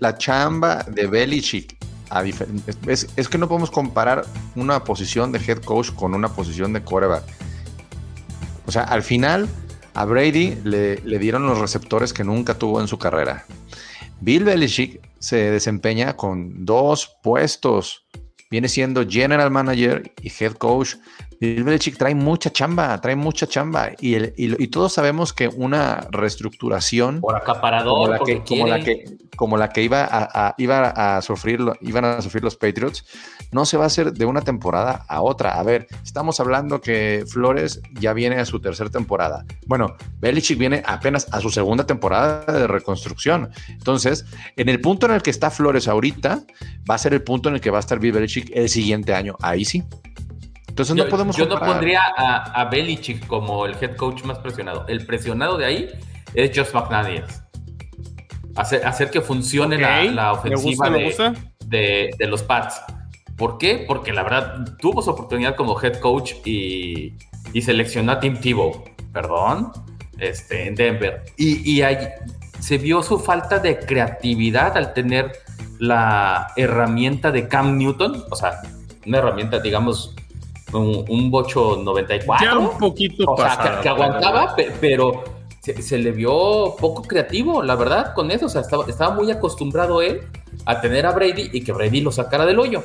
la 0.00 0.18
chamba 0.18 0.84
de 0.88 1.06
Belichick 1.06 1.73
es, 2.86 3.08
es, 3.16 3.28
que 3.28 3.38
no 3.38 3.48
podemos 3.48 3.70
comparar 3.70 4.24
una 4.54 4.84
posición 4.84 5.32
de 5.32 5.38
head 5.38 5.58
coach 5.58 5.90
con 5.90 6.14
una 6.14 6.28
posición 6.28 6.72
de 6.72 6.82
quarterback. 6.82 7.24
O 8.66 8.72
sea, 8.72 8.82
al 8.82 9.02
final 9.02 9.48
a 9.94 10.04
Brady 10.04 10.56
le, 10.64 11.00
le 11.00 11.18
dieron 11.18 11.46
los 11.46 11.58
receptores 11.58 12.12
que 12.12 12.24
nunca 12.24 12.54
tuvo 12.58 12.80
en 12.80 12.88
su 12.88 12.98
carrera. 12.98 13.46
Bill 14.20 14.44
Belichick 14.44 15.00
se 15.18 15.50
desempeña 15.50 16.16
con 16.16 16.64
dos 16.64 17.16
puestos. 17.22 18.06
Viene 18.50 18.68
siendo 18.68 19.08
general 19.08 19.50
manager 19.50 20.12
y 20.22 20.32
head 20.38 20.52
coach 20.52 20.94
Bill 21.40 21.64
Belichick 21.64 21.96
trae 21.96 22.14
mucha 22.14 22.50
chamba, 22.50 23.00
trae 23.00 23.16
mucha 23.16 23.46
chamba. 23.46 23.90
Y, 24.00 24.14
el, 24.14 24.34
y, 24.36 24.68
todos 24.68 24.92
sabemos 24.92 25.32
que 25.32 25.48
una 25.48 26.06
reestructuración. 26.10 27.20
Por 27.20 27.36
acaparador, 27.36 28.18
como 28.18 28.18
la 28.18 28.18
que, 28.24 28.42
como 28.44 28.66
la 28.66 28.80
que, 28.80 29.04
como 29.36 29.56
la 29.56 29.68
que 29.70 29.82
iba 29.82 30.06
a, 30.10 30.54
iba 30.58 31.16
a 31.16 31.22
sufrir, 31.22 31.60
iban 31.80 32.04
a 32.04 32.22
sufrir 32.22 32.42
los 32.42 32.56
Patriots, 32.56 33.04
no 33.52 33.66
se 33.66 33.76
va 33.76 33.84
a 33.84 33.86
hacer 33.86 34.12
de 34.12 34.24
una 34.24 34.42
temporada 34.42 35.04
a 35.08 35.22
otra. 35.22 35.58
A 35.58 35.62
ver, 35.62 35.86
estamos 36.02 36.40
hablando 36.40 36.80
que 36.80 37.24
Flores 37.26 37.80
ya 37.92 38.12
viene 38.12 38.36
a 38.36 38.44
su 38.44 38.60
tercera 38.60 38.90
temporada. 38.90 39.44
Bueno, 39.66 39.96
Belichick 40.20 40.58
viene 40.58 40.82
apenas 40.86 41.26
a 41.32 41.40
su 41.40 41.50
segunda 41.50 41.86
temporada 41.86 42.44
de 42.52 42.66
reconstrucción. 42.66 43.50
Entonces, 43.68 44.24
en 44.56 44.68
el 44.68 44.80
punto 44.80 45.06
en 45.06 45.12
el 45.12 45.22
que 45.22 45.30
está 45.30 45.50
Flores 45.50 45.88
ahorita, 45.88 46.42
va 46.88 46.94
a 46.94 46.98
ser 46.98 47.14
el 47.14 47.22
punto 47.22 47.48
en 47.48 47.56
el 47.56 47.60
que 47.60 47.70
va 47.70 47.78
a 47.78 47.80
estar 47.80 47.98
Bill 47.98 48.12
Belichick 48.12 48.50
el 48.54 48.68
siguiente 48.68 49.14
año. 49.14 49.36
Ahí 49.40 49.64
sí. 49.64 49.82
Entonces 50.74 50.96
no 50.96 51.06
podemos 51.06 51.36
Yo 51.36 51.46
no 51.46 51.60
pondría 51.60 52.00
a, 52.16 52.60
a, 52.60 52.64
Belichick 52.64 53.28
como 53.28 53.64
el 53.64 53.76
head 53.80 53.94
coach 53.94 54.24
más 54.24 54.40
presionado. 54.40 54.84
El 54.88 55.06
presionado 55.06 55.56
de 55.56 55.66
ahí 55.66 55.88
es 56.34 56.50
Josh 56.52 56.74
McDaniels. 56.74 57.44
Hacer, 58.56 58.84
hacer 58.84 59.08
que 59.08 59.20
funcione 59.20 59.78
la, 59.78 60.32
ofensiva 60.32 60.90
de, 60.90 62.10
de, 62.18 62.26
los 62.26 62.42
Pats. 62.42 62.82
¿Por 63.36 63.56
qué? 63.58 63.84
Porque 63.86 64.12
la 64.12 64.24
verdad 64.24 64.76
tuvo 64.80 65.00
su 65.00 65.10
oportunidad 65.10 65.54
como 65.54 65.80
head 65.80 66.00
coach 66.00 66.32
y, 66.44 67.14
y 67.52 67.62
seleccionó 67.62 68.10
a 68.10 68.18
Tim 68.18 68.40
Tebow, 68.40 68.82
perdón, 69.12 69.70
este, 70.18 70.66
en 70.66 70.74
Denver. 70.74 71.22
Y, 71.36 71.70
y 71.70 71.82
ahí 71.82 71.98
se 72.58 72.78
vio 72.78 73.00
su 73.04 73.20
falta 73.20 73.60
de 73.60 73.78
creatividad 73.78 74.76
al 74.76 74.92
tener 74.92 75.30
la 75.78 76.48
herramienta 76.56 77.30
de 77.30 77.46
Cam 77.46 77.78
Newton, 77.78 78.24
o 78.28 78.34
sea, 78.34 78.60
una 79.06 79.18
herramienta, 79.18 79.60
digamos, 79.60 80.16
un, 80.80 81.30
bocho 81.30 81.76
94. 81.82 82.46
Ya 82.46 82.58
un 82.58 82.78
poquito 82.78 83.24
o 83.26 83.36
sea, 83.36 83.80
que, 83.82 83.88
aguantaba, 83.88 84.54
pero 84.80 85.24
se, 85.60 85.98
le 85.98 86.12
vio 86.12 86.76
poco 86.78 87.02
creativo, 87.02 87.62
la 87.62 87.76
verdad, 87.76 88.14
con 88.14 88.30
eso. 88.30 88.46
O 88.46 88.48
sea, 88.48 88.60
estaba, 88.60 88.84
estaba 88.86 89.14
muy 89.14 89.30
acostumbrado 89.30 90.02
él 90.02 90.22
a 90.66 90.80
tener 90.80 91.06
a 91.06 91.12
Brady 91.12 91.50
y 91.52 91.62
que 91.62 91.72
Brady 91.72 92.00
lo 92.00 92.12
sacara 92.12 92.44
del 92.44 92.58
hoyo. 92.58 92.84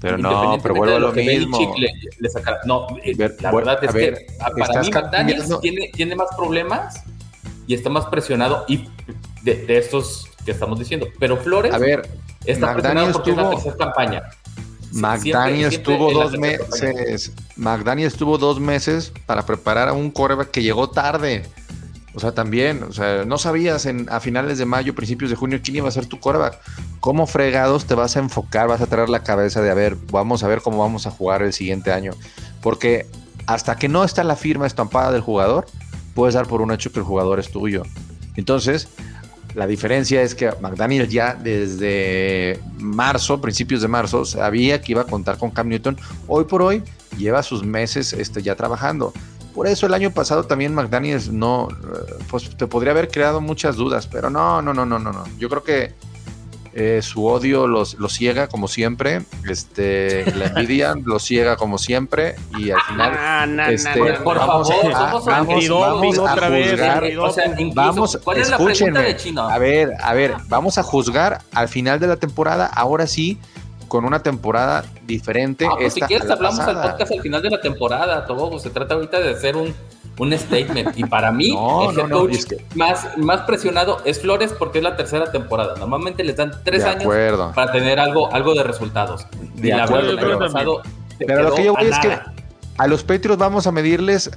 Pero 0.00 0.16
no, 0.16 0.58
pero 0.62 0.74
vuelvo 0.74 0.96
a 0.96 1.00
lo, 1.00 1.12
mismo. 1.12 1.58
Le, 1.76 2.30
sacara. 2.30 2.60
No, 2.64 2.86
eh, 3.02 3.16
la 3.40 3.50
verdad 3.50 3.82
es 3.82 3.92
que 3.92 4.26
para 4.56 4.80
mí 4.80 4.90
McDaniels 4.90 5.60
tiene, 5.60 5.90
tiene 5.92 6.14
más 6.14 6.28
problemas 6.36 7.02
y 7.66 7.74
está 7.74 7.90
más 7.90 8.06
presionado 8.06 8.64
y 8.68 8.88
de, 9.42 9.64
estos 9.76 10.28
que 10.44 10.52
estamos 10.52 10.78
diciendo. 10.78 11.08
Pero 11.18 11.36
Flores 11.36 11.74
a 11.74 11.78
ver, 11.78 12.08
está 12.44 12.74
presionado 12.74 13.12
porque 13.12 13.30
es 13.30 13.36
la 13.36 13.50
tercera 13.50 13.76
campaña. 13.76 14.22
McDaniel 14.92 15.72
estuvo 15.72 16.12
dos 16.12 16.38
meses. 16.38 17.32
McDaniel 17.56 18.08
estuvo 18.08 18.38
dos 18.38 18.60
meses 18.60 19.12
para 19.26 19.44
preparar 19.44 19.88
a 19.88 19.92
un 19.92 20.10
coreback 20.10 20.50
que 20.50 20.62
llegó 20.62 20.90
tarde. 20.90 21.44
O 22.14 22.20
sea, 22.20 22.32
también, 22.32 22.82
o 22.82 22.92
sea, 22.92 23.24
no 23.24 23.38
sabías 23.38 23.86
en, 23.86 24.08
a 24.10 24.18
finales 24.18 24.58
de 24.58 24.64
mayo, 24.64 24.94
principios 24.94 25.30
de 25.30 25.36
junio, 25.36 25.60
quién 25.62 25.76
iba 25.76 25.88
a 25.88 25.92
ser 25.92 26.06
tu 26.06 26.18
coreback. 26.18 26.58
¿Cómo 27.00 27.26
fregados 27.26 27.84
te 27.84 27.94
vas 27.94 28.16
a 28.16 28.20
enfocar, 28.20 28.66
vas 28.66 28.80
a 28.80 28.86
traer 28.86 29.08
la 29.08 29.22
cabeza 29.22 29.62
de, 29.62 29.70
a 29.70 29.74
ver, 29.74 29.96
vamos 30.10 30.42
a 30.42 30.48
ver 30.48 30.60
cómo 30.60 30.78
vamos 30.78 31.06
a 31.06 31.10
jugar 31.10 31.42
el 31.42 31.52
siguiente 31.52 31.92
año? 31.92 32.12
Porque 32.60 33.06
hasta 33.46 33.76
que 33.76 33.88
no 33.88 34.04
está 34.04 34.24
la 34.24 34.36
firma 34.36 34.66
estampada 34.66 35.12
del 35.12 35.20
jugador, 35.20 35.66
puedes 36.14 36.34
dar 36.34 36.48
por 36.48 36.60
un 36.60 36.72
hecho 36.72 36.90
que 36.90 36.98
el 36.98 37.04
jugador 37.04 37.38
es 37.38 37.52
tuyo. 37.52 37.82
Entonces, 38.34 38.88
La 39.58 39.66
diferencia 39.66 40.22
es 40.22 40.36
que 40.36 40.52
McDaniel 40.60 41.08
ya 41.08 41.34
desde 41.34 42.60
marzo, 42.78 43.40
principios 43.40 43.82
de 43.82 43.88
marzo, 43.88 44.24
sabía 44.24 44.80
que 44.80 44.92
iba 44.92 45.02
a 45.02 45.04
contar 45.04 45.36
con 45.36 45.50
Cam 45.50 45.66
Newton. 45.66 45.96
Hoy 46.28 46.44
por 46.44 46.62
hoy 46.62 46.84
lleva 47.16 47.42
sus 47.42 47.64
meses 47.64 48.12
este, 48.12 48.40
ya 48.40 48.54
trabajando. 48.54 49.12
Por 49.56 49.66
eso 49.66 49.86
el 49.86 49.94
año 49.94 50.12
pasado 50.12 50.44
también 50.44 50.76
McDaniels 50.76 51.32
no, 51.32 51.70
eh, 51.72 52.14
pues 52.30 52.56
te 52.56 52.68
podría 52.68 52.92
haber 52.92 53.08
creado 53.08 53.40
muchas 53.40 53.74
dudas, 53.74 54.06
pero 54.06 54.30
no, 54.30 54.62
no, 54.62 54.72
no, 54.72 54.86
no, 54.86 55.00
no, 55.00 55.10
no. 55.10 55.24
Yo 55.38 55.48
creo 55.48 55.64
que 55.64 55.92
eh, 56.80 57.02
su 57.02 57.26
odio 57.26 57.66
los, 57.66 57.96
ciega 58.08 58.46
como 58.46 58.68
siempre, 58.68 59.22
este, 59.50 60.30
la 60.36 60.46
envidia 60.46 60.94
los 61.04 61.24
ciega 61.24 61.56
como 61.56 61.76
siempre. 61.76 62.36
Y 62.56 62.70
al 62.70 62.80
final, 62.82 63.60
este, 63.72 63.98
por 64.22 64.38
vamos, 64.38 64.68
favor, 64.68 64.94
a, 64.94 64.98
vamos, 65.00 65.24
vamos 65.24 65.50
a 65.50 66.34
juzgar, 66.44 67.02
vamos, 67.74 68.18
¿cuál 68.22 68.38
es 68.38 68.48
la 68.48 68.58
pregunta 68.58 69.00
de 69.00 69.16
Chino? 69.16 69.48
A 69.48 69.58
ver, 69.58 69.92
a 70.00 70.14
ver, 70.14 70.34
vamos 70.46 70.78
a 70.78 70.84
juzgar 70.84 71.40
al 71.52 71.66
final 71.66 71.98
de 71.98 72.06
la 72.06 72.16
temporada, 72.16 72.66
ahora 72.66 73.08
sí, 73.08 73.40
con 73.88 74.04
una 74.04 74.22
temporada 74.22 74.84
diferente. 75.04 75.66
Ah, 75.66 75.74
pues 75.76 75.94
si 75.94 76.00
quieres 76.02 76.30
hablamos 76.30 76.60
al 76.60 76.80
podcast 76.80 77.10
al 77.10 77.20
final 77.20 77.42
de 77.42 77.50
la 77.50 77.60
temporada, 77.60 78.24
todo. 78.24 78.56
Se 78.60 78.70
trata 78.70 78.94
ahorita 78.94 79.18
de 79.18 79.30
hacer 79.30 79.56
un 79.56 79.74
un 80.18 80.36
statement. 80.36 80.96
Y 80.98 81.04
para 81.04 81.32
mí, 81.32 81.48
el 81.48 82.10
coach 82.10 82.52
más, 82.74 83.16
más 83.16 83.42
presionado 83.42 83.98
es 84.04 84.20
Flores 84.20 84.52
porque 84.58 84.78
es 84.78 84.84
la 84.84 84.96
tercera 84.96 85.30
temporada. 85.30 85.74
Normalmente 85.76 86.24
les 86.24 86.36
dan 86.36 86.52
tres 86.64 86.84
años 86.84 87.12
para 87.54 87.72
tener 87.72 87.98
algo, 87.98 88.32
algo 88.32 88.54
de 88.54 88.62
resultados. 88.62 89.26
De 89.54 89.72
acuerdo, 89.72 90.16
pero, 91.18 91.42
lo 91.42 91.54
que 91.54 91.64
yo 91.64 91.74
voy 91.74 91.86
es 91.86 91.98
que 91.98 92.16
a 92.76 92.86
los 92.86 93.02
Patriots 93.02 93.38
vamos 93.38 93.66
a 93.66 93.72
medirles, 93.72 94.30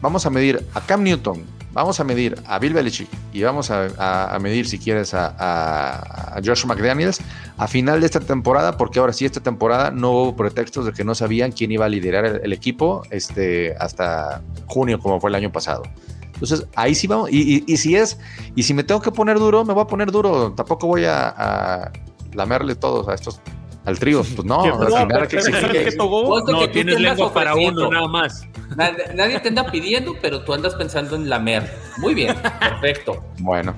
vamos 0.00 0.26
a 0.26 0.30
medir 0.30 0.66
a 0.74 0.80
Cam 0.80 1.02
Newton, 1.02 1.44
vamos 1.74 2.00
a 2.00 2.04
medir 2.04 2.36
a 2.46 2.58
Bill 2.58 2.72
Belichick 2.72 3.08
y 3.32 3.42
vamos 3.42 3.70
a, 3.70 4.38
medir, 4.40 4.66
si 4.66 4.78
quieres, 4.78 5.12
a, 5.12 6.40
Josh 6.44 6.64
McDaniels 6.64 7.20
a 7.58 7.68
final 7.68 8.00
de 8.00 8.06
esta 8.06 8.20
temporada, 8.20 8.76
porque 8.76 9.00
ahora 9.00 9.12
sí, 9.12 9.24
esta 9.24 9.40
temporada 9.40 9.90
no 9.90 10.10
hubo 10.12 10.36
pretextos 10.36 10.86
de 10.86 10.92
que 10.92 11.04
no 11.04 11.14
sabían 11.14 11.52
quién 11.52 11.72
iba 11.72 11.84
a 11.84 11.88
liderar 11.88 12.40
el, 12.42 12.52
equipo 12.52 13.02
este, 13.10 13.74
hasta 13.78 14.40
junio, 14.66 14.98
como 14.98 15.20
fue 15.20 15.30
el 15.30 15.34
año 15.34 15.52
pasado. 15.52 15.82
Entonces, 16.32 16.66
ahí 16.74 16.94
sí 16.94 17.06
vamos. 17.06 17.30
Y, 17.30 17.76
si 17.76 17.96
es, 17.96 18.18
y 18.56 18.62
si 18.62 18.74
me 18.74 18.82
tengo 18.84 19.00
que 19.00 19.12
poner 19.12 19.38
duro, 19.38 19.64
me 19.64 19.72
voy 19.72 19.82
a 19.82 19.86
poner 19.86 20.10
duro. 20.10 20.52
Tampoco 20.52 20.86
voy 20.86 21.04
a, 21.04 21.28
a 21.28 21.92
lamerle 22.32 22.74
todos 22.74 23.08
a 23.08 23.14
estos 23.14 23.40
al 23.84 23.98
trío. 23.98 24.22
Pues 24.34 24.46
no, 24.46 24.62
final 24.62 25.28
que, 25.28 26.52
no, 26.52 26.70
tienes 26.70 27.00
lengua 27.00 27.32
para 27.32 27.54
uno 27.54 27.90
nada 27.90 28.08
más. 28.08 28.46
Nadie, 28.76 29.38
te 29.40 29.48
anda 29.48 29.70
pidiendo, 29.70 30.14
pero 30.20 30.42
tú 30.42 30.52
andas 30.52 30.74
pensando 30.74 31.16
en 31.16 31.28
lamer. 31.28 31.70
Muy 31.98 32.14
bien, 32.14 32.34
perfecto. 32.60 33.24
Bueno. 33.38 33.74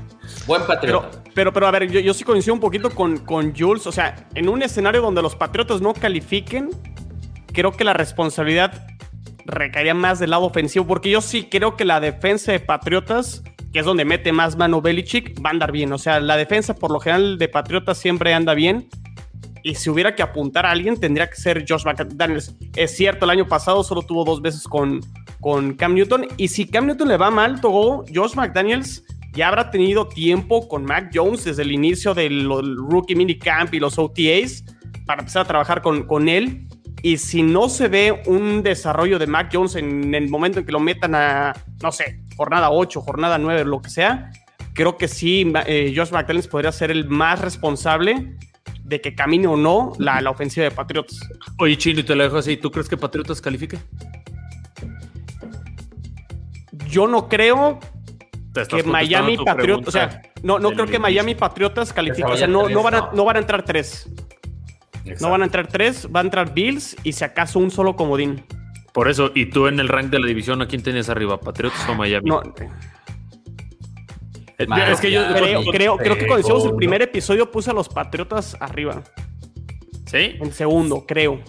Buen 0.47 0.63
patriota. 0.63 1.11
Pero, 1.35 1.53
pero, 1.53 1.67
a 1.67 1.71
ver, 1.71 1.91
yo, 1.91 2.15
sí 2.15 2.25
coincido 2.25 2.55
un 2.55 2.61
poquito 2.61 2.91
con, 2.91 3.19
con 3.19 3.55
Jules. 3.55 3.87
O 3.87 3.93
sea, 3.93 4.29
en 4.35 4.49
un 4.49 4.63
escenario 4.63 5.03
donde 5.03 5.23
los 5.23 5.37
patriotas 5.37 5.81
no 5.81 5.93
califiquen, 5.93 6.71
creo 7.53 7.73
que 7.73 7.85
la 7.85 7.93
responsabilidad 7.93 8.87
recaería 9.45 9.95
más 9.95 10.19
del 10.19 10.31
lado 10.31 10.45
ofensivo, 10.45 10.87
porque 10.87 11.11
yo 11.11 11.21
sí 11.21 11.49
creo 11.51 11.77
que 11.77 11.85
la 11.85 12.01
defensa 12.01 12.53
de 12.53 12.61
Patriotas, 12.61 13.45
que 13.73 13.81
es 13.81 13.85
donde 13.85 14.05
mete 14.05 14.33
más 14.33 14.57
mano 14.57 14.81
Belichick, 14.81 15.45
va 15.45 15.51
a 15.51 15.53
andar 15.53 15.73
bien. 15.73 15.93
O 15.93 15.99
sea, 15.99 16.21
la 16.21 16.37
defensa 16.37 16.75
por 16.75 16.91
lo 16.91 17.01
general 17.01 17.39
de 17.39 17.49
Patriotas 17.49 17.99
siempre 17.99 18.35
anda 18.35 18.55
bien 18.55 18.89
y 19.67 19.75
si 19.75 19.91
hubiera 19.91 20.15
que 20.15 20.23
apuntar 20.23 20.65
a 20.65 20.71
alguien, 20.71 20.97
tendría 20.97 21.29
que 21.29 21.35
ser 21.35 21.65
Josh 21.69 21.85
McDaniels. 21.85 22.55
Es 22.77 22.97
cierto, 22.97 23.25
el 23.25 23.33
año 23.33 23.49
pasado 23.49 23.83
solo 23.83 24.03
tuvo 24.03 24.25
dos 24.25 24.41
veces 24.41 24.63
con, 24.63 25.01
con 25.41 25.75
Cam 25.75 25.95
Newton. 25.95 26.29
Y 26.37 26.47
si 26.47 26.69
Cam 26.69 26.87
Newton 26.87 27.09
le 27.09 27.17
va 27.17 27.33
mal, 27.33 27.61
Togo, 27.61 28.05
Josh 28.15 28.37
McDaniels 28.37 29.03
ya 29.33 29.49
habrá 29.49 29.73
tenido 29.73 30.07
tiempo 30.07 30.69
con 30.69 30.85
Mac 30.85 31.11
Jones 31.13 31.43
desde 31.43 31.63
el 31.63 31.73
inicio 31.73 32.15
del 32.15 32.47
rookie 32.47 33.17
minicamp 33.17 33.75
y 33.75 33.81
los 33.81 33.99
OTAs 33.99 34.63
para 35.05 35.23
empezar 35.23 35.43
a 35.43 35.47
trabajar 35.47 35.83
con, 35.83 36.05
con 36.05 36.29
él. 36.29 36.69
Y 37.03 37.17
si 37.17 37.43
no 37.43 37.69
se 37.69 37.89
ve 37.89 38.23
un 38.27 38.63
desarrollo 38.63 39.19
de 39.19 39.27
Mac 39.27 39.51
Jones 39.53 39.75
en 39.75 40.15
el 40.15 40.29
momento 40.29 40.61
en 40.61 40.67
que 40.67 40.71
lo 40.71 40.79
metan 40.79 41.17
a, 41.17 41.55
no 41.83 41.91
sé, 41.91 42.21
jornada 42.37 42.71
8, 42.71 43.01
jornada 43.01 43.37
9, 43.37 43.65
lo 43.65 43.83
que 43.83 43.91
sea, 43.91 44.31
creo 44.75 44.97
que 44.97 45.09
sí, 45.09 45.53
eh, 45.67 45.93
Josh 45.97 46.13
McDaniels 46.13 46.47
podría 46.47 46.71
ser 46.71 46.93
el 46.93 47.09
más 47.09 47.41
responsable 47.41 48.37
de 48.87 49.01
que 49.01 49.15
camine 49.15 49.49
o 49.49 49.57
no 49.57 49.93
la, 49.99 50.21
la 50.21 50.31
ofensiva 50.31 50.65
de 50.65 50.71
Patriotas. 50.71 51.19
Oye, 51.59 51.77
Chino, 51.77 52.01
y 52.01 52.03
te 52.05 52.15
lo 52.15 52.23
dejo 52.23 52.37
así. 52.37 52.57
¿Tú 52.57 52.71
crees 52.71 52.89
que 52.89 52.97
Patriotas 52.97 53.41
califique? 53.41 53.79
Yo 56.89 57.09
no 57.09 57.29
creo 57.29 57.81
que 58.69 58.83
Miami 58.85 59.37
Patriotas, 59.39 59.89
o 59.89 59.91
sea, 59.91 60.23
no, 60.43 60.59
no 60.59 60.71
creo 60.71 60.87
que 60.87 60.99
Miami 60.99 61.35
Patriotas 61.35 61.93
califique, 61.93 62.31
o 62.31 62.37
sea, 62.37 62.47
no, 62.47 62.69
no, 62.69 62.83
van 62.83 62.95
a, 62.95 63.11
no 63.13 63.25
van 63.25 63.37
a 63.37 63.39
entrar 63.41 63.65
tres. 63.65 64.09
No 65.21 65.31
van 65.31 65.43
a 65.43 65.45
entrar 65.45 65.67
tres, 65.67 66.09
va 66.15 66.21
a 66.21 66.23
entrar 66.23 66.55
Bills 66.55 66.97
y 67.03 67.13
si 67.13 67.25
acaso 67.25 67.59
un 67.59 67.71
solo 67.71 67.97
comodín. 67.97 68.45
Por 68.93 69.09
eso, 69.09 69.31
¿y 69.35 69.47
tú 69.47 69.67
en 69.67 69.79
el 69.79 69.89
rank 69.89 70.07
de 70.07 70.21
la 70.21 70.27
división 70.27 70.63
a 70.63 70.69
quién 70.69 70.83
tienes 70.83 71.09
arriba? 71.09 71.39
¿Patriotas 71.39 71.87
o 71.89 71.95
Miami? 71.95 72.31
No, 72.31 72.43
es 74.59 75.01
que 75.01 75.11
yo 75.11 75.23
creo, 75.71 75.97
creo, 75.97 76.17
que 76.17 76.27
cuando 76.27 76.41
hicimos 76.41 76.65
el 76.65 76.75
primer 76.77 77.03
episodio 77.03 77.51
puse 77.51 77.71
a 77.71 77.75
los 77.75 77.89
Patriotas 77.89 78.57
arriba. 78.61 79.03
¿Sí? 80.07 80.37
En 80.41 80.53
segundo, 80.53 81.05
creo. 81.07 81.41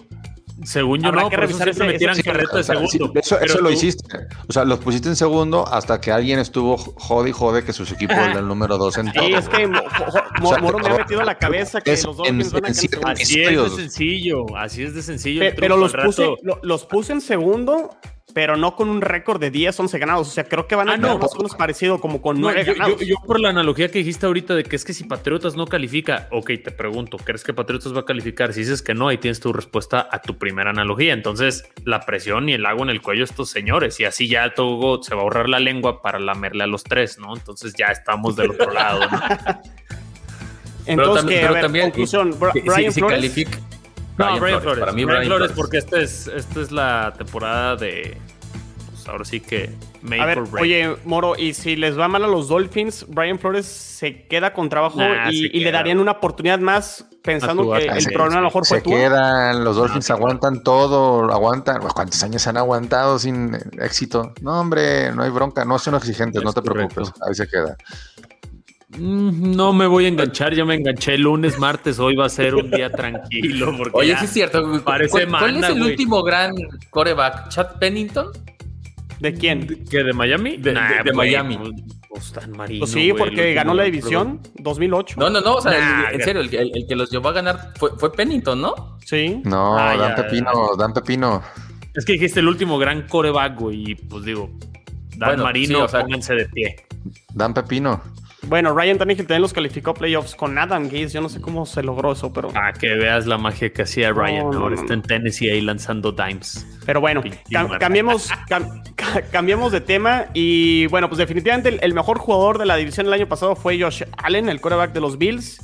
Según 0.64 1.00
yo, 1.00 1.12
no, 1.12 1.30
que 1.30 1.36
revisar 1.36 1.68
ese, 1.68 1.84
metieran 1.84 2.16
de 2.16 2.64
segundo. 2.64 3.12
eso, 3.14 3.60
lo 3.60 3.70
hiciste. 3.70 4.26
O 4.48 4.52
sea, 4.52 4.64
los 4.64 4.80
pusiste 4.80 5.08
en 5.08 5.14
segundo 5.14 5.66
hasta 5.68 6.00
que 6.00 6.10
alguien 6.10 6.40
estuvo 6.40 6.76
jode 6.76 7.30
y 7.30 7.32
jode 7.32 7.64
que 7.64 7.72
su 7.72 7.84
equipo 7.84 8.14
era 8.14 8.40
el 8.40 8.48
número 8.48 8.76
dos 8.76 8.98
en 8.98 9.12
todo. 9.12 9.24
Sí, 9.24 9.34
es 9.34 9.48
que 9.48 9.68
Moro 9.68 10.78
me 10.80 10.88
ha 10.88 10.98
metido 10.98 11.20
en 11.20 11.26
la 11.26 11.38
cabeza 11.38 11.80
que 11.80 11.92
los 11.92 12.16
dos 12.16 12.18
van 12.18 12.66
a 12.66 13.12
Así 13.12 13.40
es 13.40 13.56
de 13.56 13.70
sencillo. 13.70 14.56
Así 14.56 14.82
es 14.82 14.94
de 14.94 15.02
sencillo. 15.02 15.44
pero 15.56 15.76
los 15.76 15.92
puse, 15.94 16.28
los 16.62 16.84
puse 16.86 17.12
en 17.12 17.20
segundo 17.20 17.96
pero 18.34 18.56
no 18.56 18.76
con 18.76 18.88
un 18.88 19.00
récord 19.00 19.40
de 19.40 19.50
10, 19.50 19.80
11 19.80 19.98
ganados. 19.98 20.28
O 20.28 20.30
sea, 20.30 20.44
creo 20.44 20.66
que 20.66 20.74
van 20.74 20.88
a 20.88 20.94
ah, 20.94 21.18
más 21.18 21.34
o 21.34 21.36
menos 21.38 21.54
parecido 21.54 22.00
como 22.00 22.20
con 22.20 22.40
9 22.40 22.64
ganados. 22.64 23.00
Yo, 23.00 23.16
por 23.26 23.40
la 23.40 23.50
analogía 23.50 23.90
que 23.90 23.98
dijiste 23.98 24.26
ahorita 24.26 24.54
de 24.54 24.64
que 24.64 24.76
es 24.76 24.84
que 24.84 24.92
si 24.92 25.04
Patriotas 25.04 25.56
no 25.56 25.66
califica, 25.66 26.28
ok, 26.30 26.50
te 26.62 26.70
pregunto, 26.70 27.16
¿crees 27.18 27.42
que 27.42 27.54
Patriotas 27.54 27.94
va 27.94 28.00
a 28.00 28.04
calificar? 28.04 28.52
Si 28.52 28.60
dices 28.60 28.82
que 28.82 28.94
no, 28.94 29.08
ahí 29.08 29.18
tienes 29.18 29.40
tu 29.40 29.52
respuesta 29.52 30.08
a 30.10 30.20
tu 30.20 30.38
primera 30.38 30.70
analogía. 30.70 31.12
Entonces, 31.12 31.64
la 31.84 32.00
presión 32.00 32.48
y 32.48 32.54
el 32.54 32.66
agua 32.66 32.84
en 32.84 32.90
el 32.90 33.02
cuello 33.02 33.24
estos 33.24 33.50
señores, 33.50 33.98
y 34.00 34.04
así 34.04 34.28
ya 34.28 34.54
todo 34.54 35.02
se 35.02 35.14
va 35.14 35.22
a 35.22 35.24
ahorrar 35.24 35.48
la 35.48 35.60
lengua 35.60 36.02
para 36.02 36.18
lamerle 36.18 36.64
a 36.64 36.66
los 36.66 36.84
tres, 36.84 37.18
¿no? 37.18 37.34
Entonces 37.34 37.74
ya 37.74 37.86
estamos 37.86 38.36
del 38.36 38.50
otro 38.50 38.72
lado, 38.72 39.00
¿no? 39.10 39.20
Entonces, 40.86 41.40
pero 41.40 41.60
también, 41.60 41.86
conclusión, 41.86 42.34
Brian 42.38 42.92
si, 42.92 43.02
califica 43.02 43.58
no, 44.18 44.40
Brian, 44.40 44.60
Flores. 44.60 44.80
Para 44.80 44.92
mí, 44.92 45.04
Brian, 45.04 45.24
Flores, 45.24 45.52
porque 45.54 45.78
esta 45.78 46.00
es, 46.00 46.26
esta 46.28 46.60
es 46.60 46.72
la 46.72 47.14
temporada 47.16 47.76
de. 47.76 48.16
Pues 48.90 49.08
ahora 49.08 49.24
sí 49.24 49.40
que. 49.40 49.70
Make 50.02 50.20
a 50.20 50.26
ver, 50.26 50.42
oye, 50.60 50.96
Moro, 51.04 51.34
y 51.36 51.54
si 51.54 51.74
les 51.74 51.98
va 51.98 52.06
mal 52.06 52.22
a 52.24 52.28
los 52.28 52.48
Dolphins, 52.48 53.06
Brian 53.08 53.38
Flores 53.38 53.66
se 53.66 54.26
queda 54.26 54.52
con 54.52 54.68
trabajo 54.68 55.00
y, 55.30 55.60
le 55.60 55.72
darían 55.72 55.98
una 55.98 56.12
oportunidad 56.12 56.60
más 56.60 57.04
pensando 57.22 57.72
que 57.72 57.86
el 57.86 58.04
problema 58.06 58.38
a 58.38 58.42
lo 58.42 58.46
mejor 58.46 58.64
fue 58.64 58.78
Se 58.78 58.84
quedan, 58.84 59.64
los 59.64 59.76
Dolphins 59.76 60.10
aguantan 60.10 60.62
todo, 60.62 61.30
aguantan. 61.32 61.80
¿Cuántos 61.80 62.22
años 62.22 62.46
han 62.46 62.56
aguantado 62.56 63.18
sin 63.18 63.56
éxito? 63.80 64.32
No, 64.40 64.60
hombre, 64.60 65.12
no 65.12 65.24
hay 65.24 65.30
bronca, 65.30 65.64
no 65.64 65.78
son 65.78 65.96
exigentes, 65.96 66.42
no 66.42 66.52
te 66.52 66.62
preocupes, 66.62 67.12
ahí 67.26 67.34
se 67.34 67.48
queda. 67.48 67.76
Mm, 68.96 69.54
no 69.54 69.74
me 69.74 69.86
voy 69.86 70.06
a 70.06 70.08
enganchar, 70.08 70.54
ya 70.54 70.64
me 70.64 70.74
enganché 70.74 71.14
el 71.14 71.22
lunes, 71.22 71.58
martes, 71.58 71.98
hoy 71.98 72.16
va 72.16 72.26
a 72.26 72.30
ser 72.30 72.54
un 72.54 72.70
día 72.70 72.90
tranquilo. 72.90 73.74
Oye, 73.92 74.16
sí 74.16 74.24
es 74.24 74.30
cierto. 74.30 74.82
Parece 74.82 75.26
¿Cuál, 75.26 75.56
es 75.58 75.68
el 75.68 75.82
último 75.82 76.22
gran 76.22 76.54
coreback? 76.90 77.50
¿Chad 77.50 77.78
Pennington? 77.78 78.28
¿De 79.20 79.34
quién? 79.34 79.84
¿Que 79.90 80.04
de 80.04 80.12
Miami? 80.12 80.56
De, 80.56 80.72
Miami. 81.12 81.58
Pues, 82.08 82.32
pues 82.78 82.90
sí, 82.90 83.12
porque 83.12 83.52
ganó 83.52 83.74
la 83.74 83.82
división 83.84 84.40
2008. 84.60 85.16
No, 85.18 85.28
no, 85.28 85.40
no, 85.40 85.56
o 85.56 85.60
sea, 85.60 86.10
en 86.10 86.22
serio, 86.22 86.40
el, 86.40 86.48
que 86.48 86.96
los 86.96 87.10
llevó 87.10 87.28
a 87.28 87.32
ganar 87.32 87.72
fue, 87.76 87.90
fue 87.98 88.12
Pennington, 88.12 88.60
¿no? 88.60 88.98
Sí. 89.04 89.42
No, 89.44 89.76
ah, 89.76 89.96
Dan 89.96 90.14
Pepino, 90.14 90.76
Dan 90.78 90.94
Pepino. 90.94 91.42
Es 91.94 92.04
que 92.04 92.12
dijiste 92.14 92.40
el 92.40 92.48
último 92.48 92.78
gran 92.78 93.06
coreback, 93.06 93.58
güey, 93.58 93.90
y 93.90 93.94
pues 93.96 94.24
digo, 94.24 94.50
Dan 95.16 95.40
Marino, 95.40 95.86
pónganse 95.86 96.34
de 96.34 96.46
pie. 96.46 96.76
Dan 97.34 97.52
Pepino. 97.52 98.00
Bueno, 98.42 98.72
Ryan 98.72 98.98
Tannehill 98.98 99.26
también 99.26 99.42
los 99.42 99.52
calificó 99.52 99.94
playoffs 99.94 100.34
con 100.34 100.56
Adam 100.58 100.84
Gaze. 100.84 101.08
Yo 101.08 101.20
no 101.20 101.28
sé 101.28 101.40
cómo 101.40 101.66
se 101.66 101.82
logró 101.82 102.12
eso, 102.12 102.32
pero. 102.32 102.50
Ah, 102.54 102.72
que 102.72 102.94
veas 102.94 103.26
la 103.26 103.36
magia 103.36 103.72
que 103.72 103.82
hacía 103.82 104.12
Ryan. 104.12 104.54
Ahora 104.54 104.76
está 104.76 104.94
en 104.94 105.02
Tennessee 105.02 105.50
ahí 105.50 105.60
lanzando 105.60 106.12
dimes. 106.12 106.66
Pero 106.86 107.00
bueno, 107.00 107.22
cambiemos, 107.80 108.30
cambiemos 109.32 109.72
de 109.72 109.80
tema. 109.80 110.26
Y 110.34 110.86
bueno, 110.86 111.08
pues 111.08 111.18
definitivamente 111.18 111.78
el, 111.84 111.94
mejor 111.94 112.18
jugador 112.18 112.58
de 112.58 112.66
la 112.66 112.76
división 112.76 113.06
el 113.06 113.12
año 113.12 113.26
pasado 113.26 113.56
fue 113.56 113.80
Josh 113.80 114.04
Allen, 114.16 114.48
el 114.48 114.60
quarterback 114.60 114.92
de 114.92 115.00
los 115.00 115.18
Bills. 115.18 115.60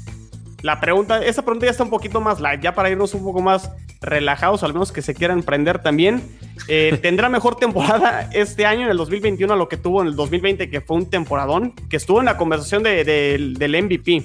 La 0.64 0.80
pregunta, 0.80 1.22
esta 1.22 1.42
pregunta 1.42 1.66
ya 1.66 1.72
está 1.72 1.82
un 1.82 1.90
poquito 1.90 2.22
más 2.22 2.40
light, 2.40 2.62
ya 2.62 2.74
para 2.74 2.88
irnos 2.88 3.12
un 3.12 3.22
poco 3.22 3.42
más 3.42 3.70
relajados, 4.00 4.62
al 4.62 4.72
menos 4.72 4.92
que 4.92 5.02
se 5.02 5.12
quieran 5.12 5.42
prender 5.42 5.82
también. 5.82 6.22
Eh, 6.68 6.98
tendrá 7.02 7.28
mejor 7.28 7.56
temporada 7.56 8.30
este 8.32 8.64
año, 8.64 8.86
en 8.86 8.90
el 8.90 8.96
2021, 8.96 9.52
a 9.52 9.56
lo 9.58 9.68
que 9.68 9.76
tuvo 9.76 10.00
en 10.00 10.08
el 10.08 10.16
2020, 10.16 10.70
que 10.70 10.80
fue 10.80 10.96
un 10.96 11.10
temporadón, 11.10 11.74
que 11.90 11.98
estuvo 11.98 12.18
en 12.20 12.24
la 12.24 12.38
conversación 12.38 12.82
del 12.82 13.84
MVP. 13.84 14.24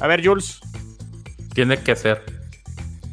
A 0.00 0.06
ver, 0.06 0.26
Jules. 0.26 0.60
Tiene 1.52 1.76
que 1.76 1.96
ser. 1.96 2.33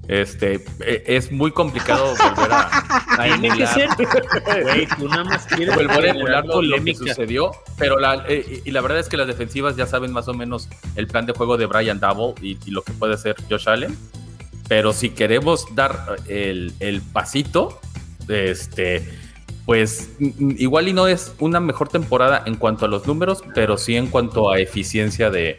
Este, 0.08 0.64
e, 0.80 1.04
es 1.06 1.32
muy 1.32 1.52
complicado 1.52 2.14
volver 2.16 2.52
a, 2.52 3.38
Tiene 3.40 3.58
que 3.58 3.68
ser. 3.68 3.90
Güey, 4.64 4.88
tú 4.98 5.08
nada 5.08 5.24
más 5.24 5.46
quieres 5.46 5.76
volver 5.76 6.06
a 6.06 6.10
emular 6.10 6.46
lo, 6.46 6.84
que 6.84 6.96
sucedió. 6.96 7.52
Pero 7.78 8.00
la, 8.00 8.24
eh, 8.28 8.62
y 8.66 8.72
la 8.72 8.82
verdad 8.82 9.00
es 9.00 9.10
que 9.10 9.18
las 9.18 9.28
defensivas 9.28 9.76
ya 9.76 9.86
saben 9.86 10.12
más 10.12 10.28
o 10.28 10.34
menos 10.34 10.68
el 10.96 11.08
plan 11.08 11.26
de 11.26 11.34
juego 11.34 11.58
de 11.58 11.66
Brian 11.66 12.00
Double 12.00 12.34
y, 12.42 12.58
lo 12.72 12.82
que 12.82 12.94
puede 12.94 13.14
hacer 13.14 13.36
Josh 13.50 13.70
Allen. 13.70 13.98
Pero 14.68 14.94
si 14.94 15.10
queremos 15.10 15.66
dar 15.76 16.16
el, 16.28 16.74
el 16.80 17.02
pasito, 17.02 17.80
este, 18.28 19.08
pues 19.66 20.12
igual 20.20 20.88
y 20.88 20.94
no 20.94 21.08
es 21.08 21.34
una 21.40 21.60
mejor 21.60 21.90
temporada 21.90 22.44
en 22.46 22.56
cuanto 22.56 22.86
a 22.86 22.88
los 22.88 23.06
números, 23.06 23.44
pero 23.54 23.78
sí 23.78 23.96
en 23.96 24.08
cuanto 24.08 24.50
a 24.50 24.60
eficiencia 24.60 25.30
de, 25.30 25.58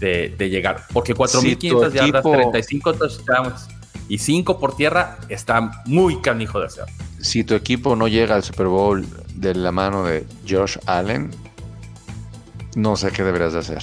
de, 0.00 0.48
llegar. 0.50 0.84
Porque 0.92 1.14
4.500 1.14 1.92
yardas, 1.92 2.22
35 2.22 2.94
touchdowns 2.94 3.68
y 4.08 4.18
5 4.18 4.58
por 4.58 4.76
tierra 4.76 5.18
está 5.28 5.82
muy 5.86 6.20
canijo 6.20 6.58
de 6.58 6.66
hacer. 6.66 6.84
Si 7.20 7.44
tu 7.44 7.54
equipo 7.54 7.94
no 7.94 8.08
llega 8.08 8.34
al 8.34 8.42
Super 8.42 8.66
Bowl 8.66 9.06
de 9.34 9.54
la 9.54 9.72
mano 9.72 10.04
de 10.04 10.26
Josh 10.48 10.78
Allen, 10.86 11.30
no 12.74 12.96
sé 12.96 13.10
qué 13.12 13.22
deberías 13.22 13.52
de 13.52 13.58
hacer. 13.60 13.82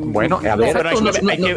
Bueno, 0.00 0.40
a 0.48 0.56
ver, 0.56 0.76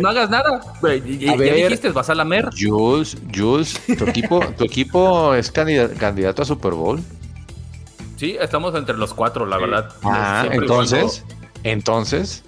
no, 0.02 0.10
hagas 0.10 0.30
nada. 0.30 0.62
Ya, 0.82 1.36
dijiste, 1.38 1.90
vas 1.90 2.10
a 2.10 2.16
la 2.16 2.26
mer. 2.26 2.50
Jules, 2.58 3.18
Jules, 3.34 3.80
tu 3.98 4.06
equipo, 4.06 4.40
tu 4.58 4.64
equipo 4.64 5.36
es 5.36 5.52
candidato 5.52 6.42
a 6.42 6.46
Super 6.46 6.74
Bowl. 6.74 7.00
Sí, 8.16 8.36
estamos 8.40 8.74
entre 8.74 8.98
los 8.98 9.14
cuatro, 9.14 9.46
la 9.46 9.58
verdad. 9.58 9.94
Ah, 10.04 10.48
entonces, 10.52 11.24
entonces. 11.64 12.44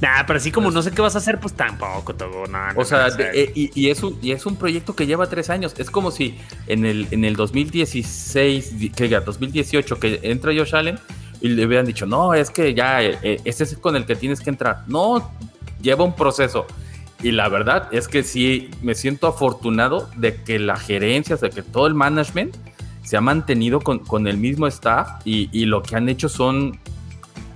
Nah, 0.00 0.24
pero 0.26 0.38
así 0.38 0.50
como 0.50 0.70
no 0.70 0.80
sé 0.80 0.92
qué 0.92 1.02
vas 1.02 1.14
a 1.14 1.18
hacer, 1.18 1.38
pues 1.38 1.52
tampoco 1.52 2.14
todo, 2.14 2.46
nada. 2.46 2.72
o 2.74 2.84
sea, 2.84 3.08
eh, 3.18 3.52
y, 3.54 3.90
es 3.90 4.02
un, 4.02 4.18
y 4.22 4.32
es 4.32 4.46
un 4.46 4.56
proyecto 4.56 4.96
que 4.96 5.06
lleva 5.06 5.28
tres 5.28 5.50
años. 5.50 5.74
Es 5.76 5.90
como 5.90 6.10
si 6.10 6.38
en 6.66 6.86
el, 6.86 7.06
en 7.10 7.24
el 7.24 7.36
2016, 7.36 8.92
que 8.96 9.08
2018, 9.08 10.00
que 10.00 10.20
entra 10.22 10.52
Josh 10.56 10.74
Allen 10.74 10.98
y 11.42 11.48
le 11.48 11.66
hubieran 11.66 11.84
dicho, 11.84 12.06
no, 12.06 12.32
es 12.32 12.50
que 12.50 12.72
ya, 12.72 13.02
eh, 13.02 13.40
este 13.44 13.64
es 13.64 13.76
con 13.76 13.94
el 13.94 14.06
que 14.06 14.16
tienes 14.16 14.40
que 14.40 14.48
entrar. 14.48 14.84
No, 14.86 15.30
lleva 15.82 16.04
un 16.04 16.14
proceso. 16.14 16.66
Y 17.22 17.32
la 17.32 17.50
verdad 17.50 17.88
es 17.92 18.08
que 18.08 18.22
sí, 18.22 18.70
me 18.80 18.94
siento 18.94 19.26
afortunado 19.26 20.08
de 20.16 20.42
que 20.42 20.58
la 20.58 20.76
gerencia, 20.76 21.36
de 21.36 21.50
que 21.50 21.62
todo 21.62 21.86
el 21.86 21.94
management 21.94 22.56
se 23.02 23.18
ha 23.18 23.20
mantenido 23.20 23.80
con, 23.80 23.98
con 23.98 24.26
el 24.26 24.38
mismo 24.38 24.66
staff 24.66 25.20
y, 25.26 25.50
y, 25.52 25.66
lo 25.66 25.82
que 25.82 25.96
han 25.96 26.08
hecho 26.08 26.28
son 26.28 26.78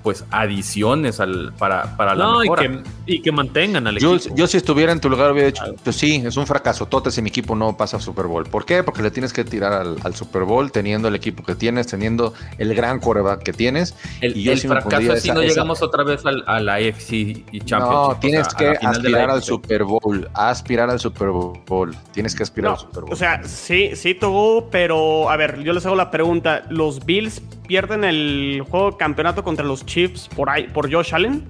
pues 0.05 0.23
adiciones 0.31 1.19
al, 1.19 1.55
para, 1.55 1.97
para 1.97 2.15
la 2.15 2.25
no, 2.25 2.45
Y 2.45 2.49
que, 2.51 2.83
y 3.07 3.23
que 3.23 3.33
mantengan 3.33 3.87
al 3.87 3.97
equipo. 3.97 4.19
Yo 4.35 4.47
si 4.47 4.59
estuviera 4.59 4.93
en 4.93 5.01
tu 5.01 5.09
lugar 5.09 5.33
hubiera 5.33 5.47
dicho, 5.47 5.65
pues 5.83 5.97
sí, 5.97 6.23
es 6.25 6.37
un 6.37 6.47
fracaso, 6.47 6.85
tote 6.85 7.11
si 7.11 7.23
mi 7.23 7.31
equipo 7.31 7.57
no 7.57 7.75
pasa 7.75 7.97
a 7.97 8.01
Super 8.01 8.27
Bowl. 8.27 8.45
¿Por 8.45 8.67
qué? 8.67 8.83
Porque 8.83 9.03
le 9.03 9.11
tienes 9.11 9.33
que 9.33 9.45
tirar 9.45 9.73
al, 9.73 10.15
Super 10.15 10.43
Bowl 10.45 10.71
teniendo 10.71 11.09
el 11.09 11.15
equipo 11.15 11.43
que 11.43 11.55
tienes, 11.55 11.87
teniendo 11.87 12.35
el 12.59 12.75
gran 12.75 13.01
coreback 13.01 13.43
que 13.43 13.55
tienes. 13.55 13.97
El, 14.21 14.37
y 14.37 14.55
fracaso 14.55 15.15
es 15.15 15.23
si 15.23 15.31
no 15.31 15.41
llegamos 15.41 15.81
otra 15.81 16.05
vez 16.05 16.23
a 16.27 16.61
la 16.61 16.75
AFC 16.75 17.43
Championship. 17.65 17.79
No, 17.79 18.19
tienes 18.21 18.49
que 18.55 18.69
aspirar 18.83 19.31
al 19.31 19.43
Super 19.43 19.85
Bowl, 19.85 20.29
aspirar 20.35 20.91
al 20.91 21.01
Super 21.01 21.31
Bowl. 21.31 21.97
Tienes 22.13 22.35
que 22.35 22.43
aspirar 22.43 22.73
al 22.73 22.79
Super 22.79 23.05
Bowl. 23.05 23.13
O 23.13 23.17
sea, 23.17 23.43
sí, 23.45 23.93
sí, 23.97 24.15
tuvo, 24.15 24.69
pero 24.69 25.31
a 25.31 25.37
ver, 25.39 25.63
yo 25.63 25.73
les 25.73 25.87
hago 25.87 25.97
la 25.97 26.11
pregunta, 26.11 26.65
¿los 26.69 27.07
Bills 27.07 27.41
pierden 27.67 28.05
el 28.05 28.65
juego 28.69 28.93
de 28.93 28.97
campeonato 28.97 29.43
contra 29.43 29.65
los 29.65 29.85
Chiefs 29.85 30.29
por, 30.29 30.51
ahí, 30.51 30.69
por 30.69 30.93
Josh 30.93 31.15
Allen? 31.15 31.49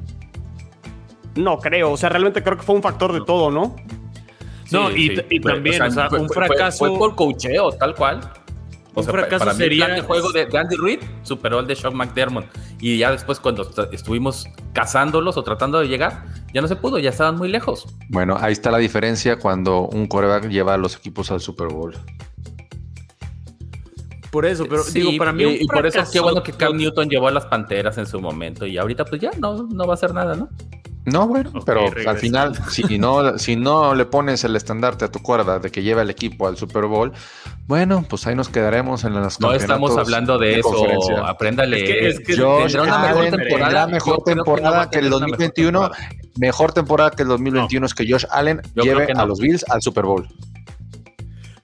No 1.36 1.58
creo, 1.58 1.92
o 1.92 1.96
sea, 1.96 2.08
realmente 2.08 2.42
creo 2.42 2.56
que 2.56 2.62
fue 2.62 2.74
un 2.76 2.82
factor 2.82 3.12
de 3.12 3.20
todo, 3.20 3.50
¿no? 3.50 3.74
no, 4.70 4.90
y, 4.90 5.40
también, 5.40 5.82
o 5.82 5.90
sea, 5.90 6.08
un 6.10 6.28
fracaso. 6.28 6.78
Fue, 6.78 6.96
por 6.96 7.14
cocheo, 7.14 7.72
tal 7.72 7.94
cual. 7.94 8.20
O 8.94 9.00
un 9.00 9.06
fracaso 9.06 9.44
para 9.44 9.54
sería. 9.54 9.86
el 9.86 10.02
juego 10.02 10.30
de, 10.30 10.46
Andy 10.56 10.76
Reid 10.76 11.00
superó 11.22 11.60
el 11.60 11.66
de 11.66 11.74
Sean 11.74 11.96
McDermott. 11.96 12.46
Y 12.80 12.98
ya 12.98 13.10
después, 13.10 13.40
cuando 13.40 13.68
estuvimos 13.90 14.46
cazándolos 14.72 15.36
o 15.36 15.42
tratando 15.42 15.80
de 15.80 15.88
llegar, 15.88 16.24
ya 16.52 16.60
no 16.60 16.68
se 16.68 16.76
pudo, 16.76 16.98
ya 16.98 17.10
estaban 17.10 17.36
muy 17.36 17.48
lejos. 17.48 17.86
Bueno, 18.08 18.36
ahí 18.40 18.52
está 18.52 18.70
la 18.70 18.78
diferencia 18.78 19.38
cuando 19.38 19.88
un 19.88 20.06
coreback 20.06 20.48
lleva 20.48 20.74
a 20.74 20.76
los 20.76 20.96
equipos 20.96 21.30
al 21.32 21.40
Super 21.40 21.68
Bowl. 21.68 21.96
Por 24.34 24.46
eso, 24.46 24.66
pero 24.68 24.82
digo, 24.82 25.12
para 25.16 25.32
mí. 25.32 25.44
Y, 25.60 25.66
por 25.68 25.86
eso 25.86 26.00
es 26.00 26.10
que 26.10 26.18
bueno 26.18 26.42
que 26.42 26.50
Cam 26.52 26.76
Newton 26.76 27.08
llevó 27.08 27.28
a 27.28 27.30
las 27.30 27.46
panteras 27.46 27.98
en 27.98 28.06
su 28.06 28.20
momento 28.20 28.66
y 28.66 28.76
ahorita, 28.76 29.04
pues 29.04 29.20
ya 29.20 29.30
no, 29.38 29.62
no 29.62 29.86
va 29.86 29.92
a 29.92 29.94
hacer 29.94 30.12
nada, 30.12 30.34
¿no? 30.34 30.48
No, 31.04 31.28
bueno, 31.28 31.52
pero 31.64 31.84
al 32.04 32.16
final, 32.16 32.56
si 32.68 32.98
no, 32.98 33.38
si 33.38 33.54
no 33.54 33.94
le 33.94 34.06
pones 34.06 34.42
el 34.42 34.56
estandarte 34.56 35.04
a 35.04 35.08
tu 35.12 35.20
cuerda 35.20 35.60
de 35.60 35.70
que 35.70 35.84
lleva 35.84 36.02
el 36.02 36.10
equipo 36.10 36.48
al 36.48 36.56
Super 36.56 36.86
Bowl, 36.86 37.12
bueno, 37.68 38.04
pues 38.10 38.26
ahí 38.26 38.34
nos 38.34 38.48
quedaremos 38.48 39.04
en 39.04 39.14
las 39.14 39.38
No 39.38 39.52
estamos 39.52 39.96
hablando 39.96 40.36
de, 40.36 40.58
eso, 40.58 40.84
apréndale. 41.24 42.08
Es 42.08 42.18
que, 42.18 42.34
tendrá 42.34 42.82
una 42.82 42.98
mejor 42.98 43.30
temporada, 43.30 43.86
mejor 43.86 44.22
temporada 44.24 44.90
que, 44.90 44.98
el 44.98 45.10
2021. 45.10 45.90
Mejor 46.40 46.72
temporada 46.72 47.12
que 47.12 47.22
el 47.22 47.28
2021 47.28 47.86
es 47.86 47.94
que 47.94 48.10
Josh 48.10 48.24
Allen 48.32 48.60
lleve 48.74 49.06
a 49.14 49.24
los 49.26 49.38
Bills 49.38 49.64
al 49.70 49.80
Super 49.80 50.04
Bowl. 50.04 50.26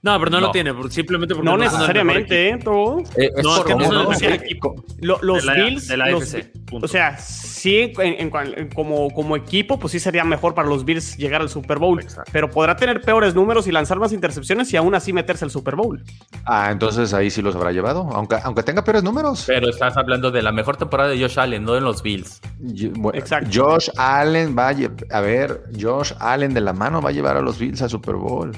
No, 0.03 0.17
pero 0.17 0.31
no, 0.31 0.39
lo 0.39 0.51
tiene, 0.51 0.73
simplemente 0.89 1.35
porque 1.35 1.47
no, 1.47 1.57
necesariamente, 1.57 2.49
¿eh? 2.49 2.57
Todo. 2.57 3.03
Eh, 3.15 3.29
no, 3.43 3.57
es 3.57 3.63
que 3.63 3.75
no 3.75 4.11
es 4.11 4.21
el 4.23 4.33
equipo. 4.33 4.83
los 4.99 5.45
Bills, 5.45 5.87
de 5.87 5.97
la 5.97 6.05
o 6.71 6.87
sea, 6.87 7.17
sí, 7.17 7.93
como, 8.73 9.11
como 9.11 9.35
equipo, 9.35 9.77
pues 9.77 9.91
sí 9.91 9.99
sería 9.99 10.23
mejor 10.23 10.55
para 10.55 10.67
los 10.67 10.85
Bills 10.85 11.17
llegar 11.17 11.41
al 11.41 11.49
Super 11.49 11.77
Bowl. 11.77 12.03
Pero 12.31 12.49
podrá 12.49 12.75
tener 12.75 13.01
peores 13.01 13.35
números 13.35 13.67
y 13.67 13.71
lanzar 13.71 13.99
más 13.99 14.11
intercepciones 14.11 14.73
y 14.73 14.77
aún 14.77 14.95
así 14.95 15.13
meterse 15.13 15.45
al 15.45 15.51
Super 15.51 15.75
Bowl. 15.75 16.03
Ah, 16.45 16.69
entonces 16.71 17.13
ahí 17.13 17.29
sí 17.29 17.43
los 17.43 17.55
habrá 17.55 17.71
llevado, 17.71 18.09
aunque, 18.13 18.37
aunque 18.43 18.63
tenga 18.63 18.83
peores 18.83 19.03
números. 19.03 19.43
Pero 19.45 19.69
estás 19.69 19.97
hablando 19.97 20.31
de 20.31 20.41
la 20.41 20.51
mejor 20.51 20.77
temporada 20.77 21.09
de 21.09 21.21
Josh 21.21 21.39
Allen, 21.39 21.63
no 21.63 21.73
de 21.73 21.81
los 21.81 22.01
Bills. 22.01 22.41
Exacto. 23.13 23.49
Josh 23.53 23.89
Allen 23.97 24.55
va 24.57 24.69
a, 24.69 24.75
a 25.11 25.21
ver, 25.21 25.63
Josh 25.79 26.13
Allen 26.19 26.53
de 26.53 26.61
la 26.61 26.73
mano 26.73 27.01
va 27.01 27.09
a 27.09 27.13
llevar 27.13 27.37
a 27.37 27.41
los 27.41 27.59
Bills 27.59 27.81
al 27.83 27.89
Super 27.89 28.15
Bowl. 28.15 28.51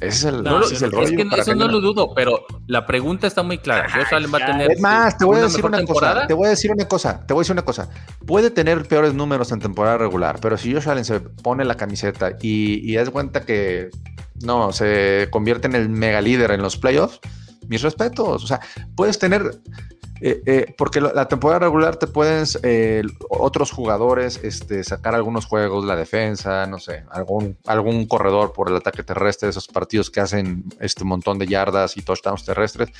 Ese 0.00 0.08
es 0.08 0.24
el, 0.24 0.42
no, 0.42 0.62
es, 0.62 0.80
el 0.80 0.90
rollo 0.90 1.14
que 1.14 1.40
eso 1.40 1.54
no 1.54 1.68
lo 1.68 1.80
dudo, 1.80 2.14
pero 2.14 2.46
la 2.66 2.86
pregunta 2.86 3.26
está 3.26 3.42
muy 3.42 3.58
clara. 3.58 3.86
Josh 3.92 4.14
Allen 4.14 4.32
va 4.32 4.38
a 4.38 4.46
tener. 4.46 4.72
Es 4.72 4.80
más, 4.80 5.18
te 5.18 5.26
voy 5.26 5.38
a 5.38 5.42
decir 5.42 5.64
una 5.64 5.84
cosa. 5.84 6.26
Te 6.26 6.32
voy 6.32 6.46
a 6.46 6.50
decir 6.50 6.72
una 6.72 6.86
cosa. 6.86 7.26
Te 7.26 7.34
voy 7.34 7.40
a 7.40 7.42
decir 7.42 7.52
una 7.52 7.64
cosa. 7.64 7.90
Puede 8.26 8.50
tener 8.50 8.88
peores 8.88 9.12
números 9.12 9.52
en 9.52 9.60
temporada 9.60 9.98
regular, 9.98 10.38
pero 10.40 10.56
si 10.56 10.72
Josh 10.72 10.88
Allen 10.88 11.04
se 11.04 11.20
pone 11.20 11.66
la 11.66 11.76
camiseta 11.76 12.30
y, 12.40 12.90
y 12.90 12.94
das 12.94 13.10
cuenta 13.10 13.42
que 13.42 13.90
no 14.42 14.72
se 14.72 15.28
convierte 15.30 15.66
en 15.68 15.74
el 15.74 15.90
mega 15.90 16.22
líder 16.22 16.52
en 16.52 16.62
los 16.62 16.78
playoffs, 16.78 17.20
mis 17.68 17.82
respetos. 17.82 18.42
O 18.42 18.46
sea, 18.46 18.60
puedes 18.96 19.18
tener 19.18 19.60
eh, 20.20 20.42
eh, 20.44 20.74
porque 20.76 21.00
la 21.00 21.28
temporada 21.28 21.60
regular 21.60 21.96
te 21.96 22.06
pueden 22.06 22.44
eh, 22.62 23.02
otros 23.30 23.70
jugadores 23.70 24.38
este, 24.42 24.84
sacar 24.84 25.14
algunos 25.14 25.46
juegos, 25.46 25.84
la 25.84 25.96
defensa, 25.96 26.66
no 26.66 26.78
sé, 26.78 27.04
algún, 27.10 27.56
algún 27.66 28.06
corredor 28.06 28.52
por 28.52 28.68
el 28.68 28.76
ataque 28.76 29.02
terrestre, 29.02 29.48
esos 29.48 29.66
partidos 29.66 30.10
que 30.10 30.20
hacen 30.20 30.64
este 30.78 31.04
montón 31.04 31.38
de 31.38 31.46
yardas 31.46 31.96
y 31.96 32.02
touchdowns 32.02 32.44
terrestres. 32.44 32.90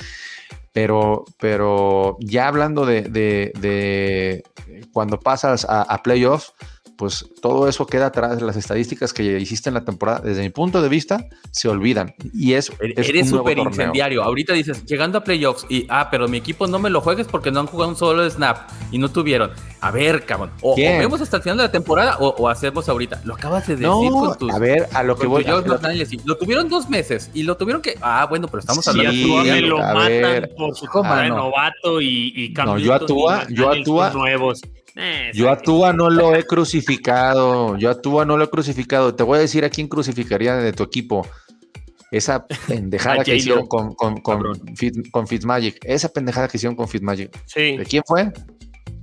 Pero, 0.73 1.25
pero 1.39 2.17
ya 2.21 2.47
hablando 2.47 2.87
de, 2.87 3.03
de, 3.03 4.45
cuando 4.93 5.19
pasas 5.19 5.65
a, 5.65 5.83
a 5.83 6.03
playoffs, 6.03 6.55
pues 7.01 7.25
todo 7.41 7.67
eso 7.67 7.87
queda 7.87 8.09
atrás 8.09 8.39
de 8.39 8.45
las 8.45 8.57
estadísticas 8.57 9.15
que 9.15 9.41
hiciste 9.41 9.71
en 9.71 9.75
la 9.75 9.87
temporada. 9.87 10.21
Desde 10.21 10.43
mi 10.43 10.51
punto 10.51 10.83
de 10.83 10.91
vista, 10.91 11.29
se 11.51 11.67
olvidan. 11.67 12.15
Y 12.35 12.53
es, 12.53 12.71
Eres 12.79 13.31
súper 13.31 13.57
incendiario. 13.57 14.23
Ahorita 14.23 14.53
dices, 14.53 14.85
llegando 14.85 15.17
a 15.17 15.25
playoffs, 15.25 15.65
y 15.71 15.87
ah, 15.89 16.09
pero 16.11 16.29
mi 16.29 16.37
equipo 16.37 16.67
no 16.67 16.79
me 16.79 16.91
lo 16.91 17.01
juegues 17.01 17.27
porque 17.27 17.51
no 17.51 17.61
han 17.61 17.69
jugado 17.69 17.89
un 17.89 17.97
solo 17.97 18.29
snap 18.29 18.69
y 18.93 18.99
no 18.99 19.09
tuvieron. 19.09 19.51
A 19.81 19.91
ver, 19.91 20.27
cabrón. 20.27 20.51
O, 20.61 20.77
vemos 20.77 21.23
hasta 21.23 21.39
el 21.39 21.43
final 21.43 21.57
de 21.57 21.63
la 21.63 21.73
temporada 21.73 22.19
o, 22.19 22.47
hacemos 22.51 22.87
ahorita. 22.87 23.23
Lo 23.25 23.33
acabas 23.33 23.67
de 23.67 23.77
decir 23.77 24.11
con 24.11 24.37
tus. 24.37 24.53
A 24.53 24.59
ver, 24.59 24.87
a 24.93 25.03
lo 25.03 25.17
que 25.17 25.27
voy 25.27 25.43
a 25.47 25.53
Lo 26.27 26.37
tuvieron 26.37 26.69
dos 26.69 26.91
meses 26.91 27.31
y 27.33 27.45
lo 27.45 27.57
tuvieron 27.57 27.81
que. 27.81 27.97
Ah, 28.03 28.27
bueno, 28.29 28.47
pero 28.47 28.61
estamos 28.61 28.87
hablando 28.87 29.43
de. 29.43 29.53
me 29.53 29.61
lo 29.63 29.79
matan 29.79 30.51
por 30.55 30.77
su 30.77 30.85
novato 30.85 32.03
y, 32.03 32.35
y 32.37 32.53
No, 32.53 32.77
yo 32.77 32.93
actúa, 32.93 33.47
yo 33.49 33.71
actúa. 33.71 34.11
Nuevos. 34.11 34.61
Eh, 34.97 35.31
yo 35.35 35.51
a 35.51 35.59
Tua 35.59 35.93
no 35.93 36.11
lo 36.11 36.35
he 36.35 36.45
crucificado. 36.45 37.77
Yo 37.77 37.91
a 37.91 38.01
Tua 38.01 38.25
no 38.25 38.37
lo 38.37 38.45
he 38.45 38.51
crucificado. 38.51 39.15
Te 39.15 39.23
voy 39.23 39.39
a 39.39 39.41
decir 39.41 39.65
a 39.65 39.71
quién 39.71 39.89
crucificaría 39.89 40.57
de 40.57 40.73
tu 40.73 40.83
equipo. 40.83 41.27
Esa 42.11 42.47
pendejada 42.69 43.23
que 43.23 43.37
hicieron 43.37 43.67
con, 43.67 43.95
con, 43.95 44.21
con, 44.21 45.27
Fitzmagic. 45.27 45.79
Esa 45.85 46.09
pendejada 46.09 46.49
que 46.49 46.57
hicieron 46.57 46.77
con 46.77 46.89
Fitzmagic. 46.89 47.31
Sí. 47.47 47.77
¿De 47.77 47.85
quién 47.85 48.03
fue? 48.07 48.33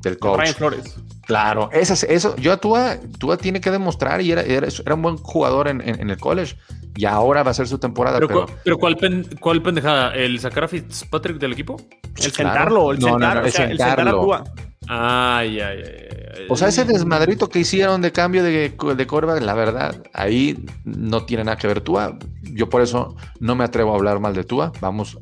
Del 0.02 0.17
coach. 0.19 0.50
Flores. 0.54 0.97
Claro, 1.26 1.69
eso, 1.73 1.93
eso 2.08 2.38
yo 2.38 2.54
a 2.54 2.58
Tua, 2.58 2.97
Tua 3.19 3.38
tiene 3.38 3.60
que 3.60 3.69
demostrar 3.69 4.21
y 4.21 4.32
era, 4.32 4.43
era, 4.43 4.93
un 4.93 5.02
buen 5.02 5.17
jugador 5.17 5.67
en, 5.67 5.82
en, 5.82 6.10
el 6.10 6.17
college 6.17 6.56
y 6.95 7.04
ahora 7.04 7.43
va 7.43 7.52
a 7.52 7.54
ser 7.54 7.67
su 7.67 7.78
temporada. 7.80 8.19
Pero, 8.19 8.45
pero... 8.63 8.78
¿cuál, 8.78 8.97
cuál 9.41 9.62
pendejada? 9.62 10.15
¿El 10.15 10.39
sacar 10.39 10.63
a 10.63 10.67
Fitzpatrick 10.69 11.38
del 11.38 11.52
equipo? 11.52 11.76
El 12.15 12.32
sentarlo, 12.32 12.93
el, 12.93 13.02
sentar, 13.02 13.45
el 13.45 13.52
sentar 13.52 14.08
a 14.08 14.12
Tua. 14.12 14.43
Ay, 14.88 15.60
ay, 15.60 15.84
ay, 15.84 16.45
O 16.50 16.56
sea, 16.56 16.69
ese 16.69 16.86
desmadrito 16.86 17.50
que 17.50 17.60
hicieron 17.60 18.02
de 18.02 18.12
cambio 18.12 18.43
de, 18.43 18.69
de 18.69 19.41
la 19.41 19.54
verdad, 19.54 20.02
ahí 20.13 20.63
no 20.86 21.26
tiene 21.26 21.43
nada 21.43 21.58
que 21.58 21.67
ver 21.67 21.82
Tua. 21.82 22.17
Yo 22.43 22.69
por 22.69 22.82
eso 22.82 23.15
no 23.39 23.56
me 23.56 23.63
atrevo 23.63 23.91
a 23.91 23.95
hablar 23.95 24.19
mal 24.19 24.34
de 24.34 24.43
Tua. 24.43 24.71
Vamos 24.80 25.17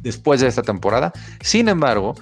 después 0.00 0.40
de 0.40 0.48
esta 0.48 0.62
temporada. 0.62 1.12
Sin 1.40 1.68
embargo, 1.68 2.14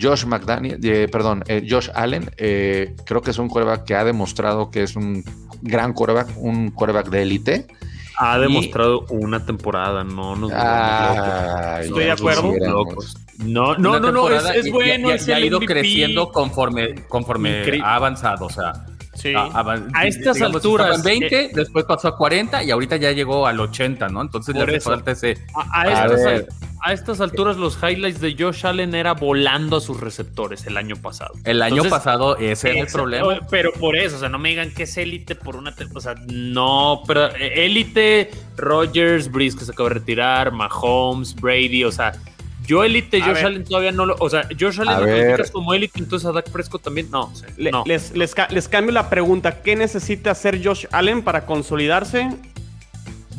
Josh 0.00 0.24
McDaniel, 0.24 0.78
eh, 0.82 1.08
perdón, 1.08 1.44
eh, 1.46 1.66
Josh 1.68 1.90
Allen, 1.94 2.30
eh, 2.36 2.94
creo 3.04 3.20
que 3.22 3.30
es 3.30 3.38
un 3.38 3.48
quarterback 3.48 3.84
que 3.84 3.94
ha 3.94 4.04
demostrado 4.04 4.70
que 4.70 4.82
es 4.82 4.96
un 4.96 5.22
gran 5.62 5.92
quarterback, 5.92 6.28
un 6.36 6.70
quarterback 6.70 7.08
de 7.10 7.22
élite. 7.22 7.66
Ha 8.16 8.38
demostrado 8.38 9.06
una 9.10 9.44
temporada, 9.44 10.04
no 10.04 10.36
nos 10.36 10.52
Estoy 11.80 12.04
de 12.04 12.12
acuerdo. 12.12 12.52
No, 13.38 13.76
no, 13.76 13.98
no, 13.98 14.12
no, 14.12 14.28
es, 14.28 14.70
bueno. 14.70 15.14
Ya, 15.16 15.36
ha 15.36 15.40
ido 15.40 15.60
creciendo 15.60 16.30
conforme, 16.30 16.94
conforme 17.08 17.80
ha 17.82 17.96
avanzado. 17.96 18.46
O 18.46 18.50
sea, 18.50 18.72
a, 19.34 20.06
estas 20.06 20.40
alturas. 20.42 21.02
20, 21.02 21.26
eh, 21.26 21.50
después 21.54 21.84
pasó 21.84 22.08
a 22.08 22.16
40 22.16 22.64
y 22.64 22.70
ahorita 22.70 22.96
ya 22.96 23.12
llegó 23.12 23.46
al 23.46 23.60
80, 23.60 24.08
¿no? 24.08 24.22
Entonces 24.22 24.54
le 24.54 24.80
falta 24.80 25.12
ese. 25.12 25.38
A, 25.54 26.92
estas, 26.92 27.20
alturas, 27.22 27.56
los 27.56 27.78
highlights 27.82 28.20
de 28.20 28.36
Josh 28.38 28.66
Allen 28.66 28.94
era 28.94 29.14
volando 29.14 29.78
a 29.78 29.80
sus 29.80 30.00
receptores 30.00 30.66
el 30.66 30.76
año 30.76 30.96
pasado. 30.96 31.32
El 31.44 31.62
año 31.62 31.84
pasado, 31.84 32.36
ese 32.36 32.72
es 32.72 32.76
el 32.76 32.86
problema. 32.92 33.40
Pero 33.48 33.72
por 33.72 33.96
eso, 33.96 34.16
o 34.16 34.18
sea, 34.18 34.28
no 34.28 34.38
me 34.38 34.50
digan 34.50 34.70
que 34.70 34.82
es 34.82 34.96
élite 34.98 35.34
por 35.34 35.56
una. 35.56 35.74
O 35.94 36.00
sea, 36.00 36.14
no, 36.26 37.02
pero 37.06 37.34
eh, 37.36 37.64
élite, 37.64 38.30
Rogers, 38.56 39.30
Breeze 39.30 39.56
que 39.56 39.64
se 39.64 39.72
acaba 39.72 39.88
de 39.88 39.94
retirar, 39.94 40.52
Mahomes, 40.52 41.34
Brady, 41.34 41.84
o 41.84 41.92
sea 41.92 42.12
yo 42.66 42.84
élite, 42.84 43.20
Josh 43.20 43.44
Allen 43.44 43.64
todavía 43.64 43.92
no 43.92 44.06
lo. 44.06 44.16
O 44.20 44.30
sea, 44.30 44.48
Josh 44.58 44.80
Allen 44.80 45.00
lo 45.00 45.06
calificas 45.06 45.50
como 45.50 45.74
élite, 45.74 45.98
entonces 45.98 46.26
a 46.28 46.32
Dak 46.32 46.50
Prescott 46.50 46.82
también. 46.82 47.10
No, 47.10 47.32
Les, 47.56 48.14
les, 48.14 48.68
cambio 48.68 48.92
la 48.92 49.10
pregunta. 49.10 49.62
¿Qué 49.62 49.76
necesita 49.76 50.30
hacer 50.30 50.64
Josh 50.64 50.86
Allen 50.92 51.22
para 51.22 51.46
consolidarse 51.46 52.30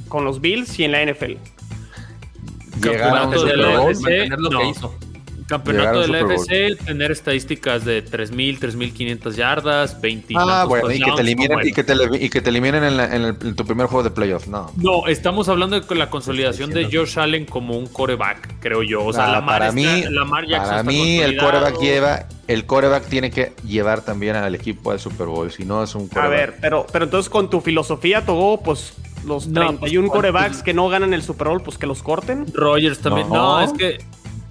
con 0.08 0.24
los 0.26 0.42
Bills 0.42 0.80
y 0.80 0.84
en 0.84 0.92
la 0.92 1.06
NFL? 1.06 1.34
Llegar 2.82 3.18
a 3.18 3.28
un 3.28 3.34
Super 3.36 4.40
lo 4.40 4.50
que 4.50 5.05
campeonato 5.47 6.01
del 6.01 6.15
FC, 6.15 6.75
tener 6.86 7.12
estadísticas 7.12 7.86
de 7.86 8.03
3.000, 8.03 8.60
3.500 8.60 9.36
yardas, 9.36 10.01
20 10.01 10.34
Ah, 10.38 10.65
bueno, 10.67 10.91
y 10.91 10.99
que 10.99 11.12
te 11.12 11.21
eliminen, 11.21 11.60
y 11.63 11.71
que 11.71 11.84
te, 11.84 11.93
y 12.19 12.29
que 12.29 12.41
te 12.41 12.49
eliminen 12.49 12.84
en, 12.84 13.25
en, 13.25 13.55
tu 13.55 13.65
primer 13.65 13.88
juego 13.88 14.03
de 14.03 14.12
playoff, 14.12 14.47
no. 14.47 14.71
No, 14.77 15.08
estamos 15.08 15.47
hablando 15.47 15.79
de 15.79 15.95
la 15.95 16.10
consolidación 16.10 16.71
de 16.71 16.86
Josh 16.91 17.19
Allen 17.19 17.45
como 17.45 17.77
un 17.77 17.88
coreback, 17.88 18.60
creo 18.60 18.81
yo. 18.84 19.05
O 19.05 19.13
sea, 19.13 19.27
la 19.27 19.45
para 19.45 19.71
mí, 19.71 20.03
para 20.49 20.84
mí 20.84 21.19
el 21.19 21.38
coreback 21.38 21.79
lleva, 21.79 22.25
el 22.47 22.65
coreback 22.65 23.05
tiene 23.05 23.29
que 23.29 23.53
llevar 23.63 24.01
también 24.01 24.36
al 24.36 24.55
equipo 24.55 24.91
al 24.91 24.99
Super 24.99 25.27
Bowl, 25.27 25.51
si 25.51 25.63
no 25.63 25.84
es 25.84 25.93
un 25.93 26.08
coreback. 26.08 26.25
A 26.25 26.29
ver, 26.29 26.55
pero, 26.60 26.88
pero 26.91 27.05
entonces 27.05 27.29
con 27.29 27.49
tu 27.49 27.62
filosofía, 27.62 28.25
Togo, 28.25 28.62
pues 28.62 28.93
los 29.25 29.51
31 29.51 30.08
pues, 30.08 30.15
corebacks 30.15 30.63
que 30.63 30.73
no 30.73 30.88
ganan 30.89 31.13
el 31.13 31.21
Super 31.21 31.49
Bowl, 31.49 31.62
pues 31.62 31.77
que 31.77 31.86
los 31.86 32.01
corten. 32.01 32.45
Rogers 32.53 32.99
también. 32.99 33.29
no 33.29 33.62
es 33.62 33.73
que 33.73 33.99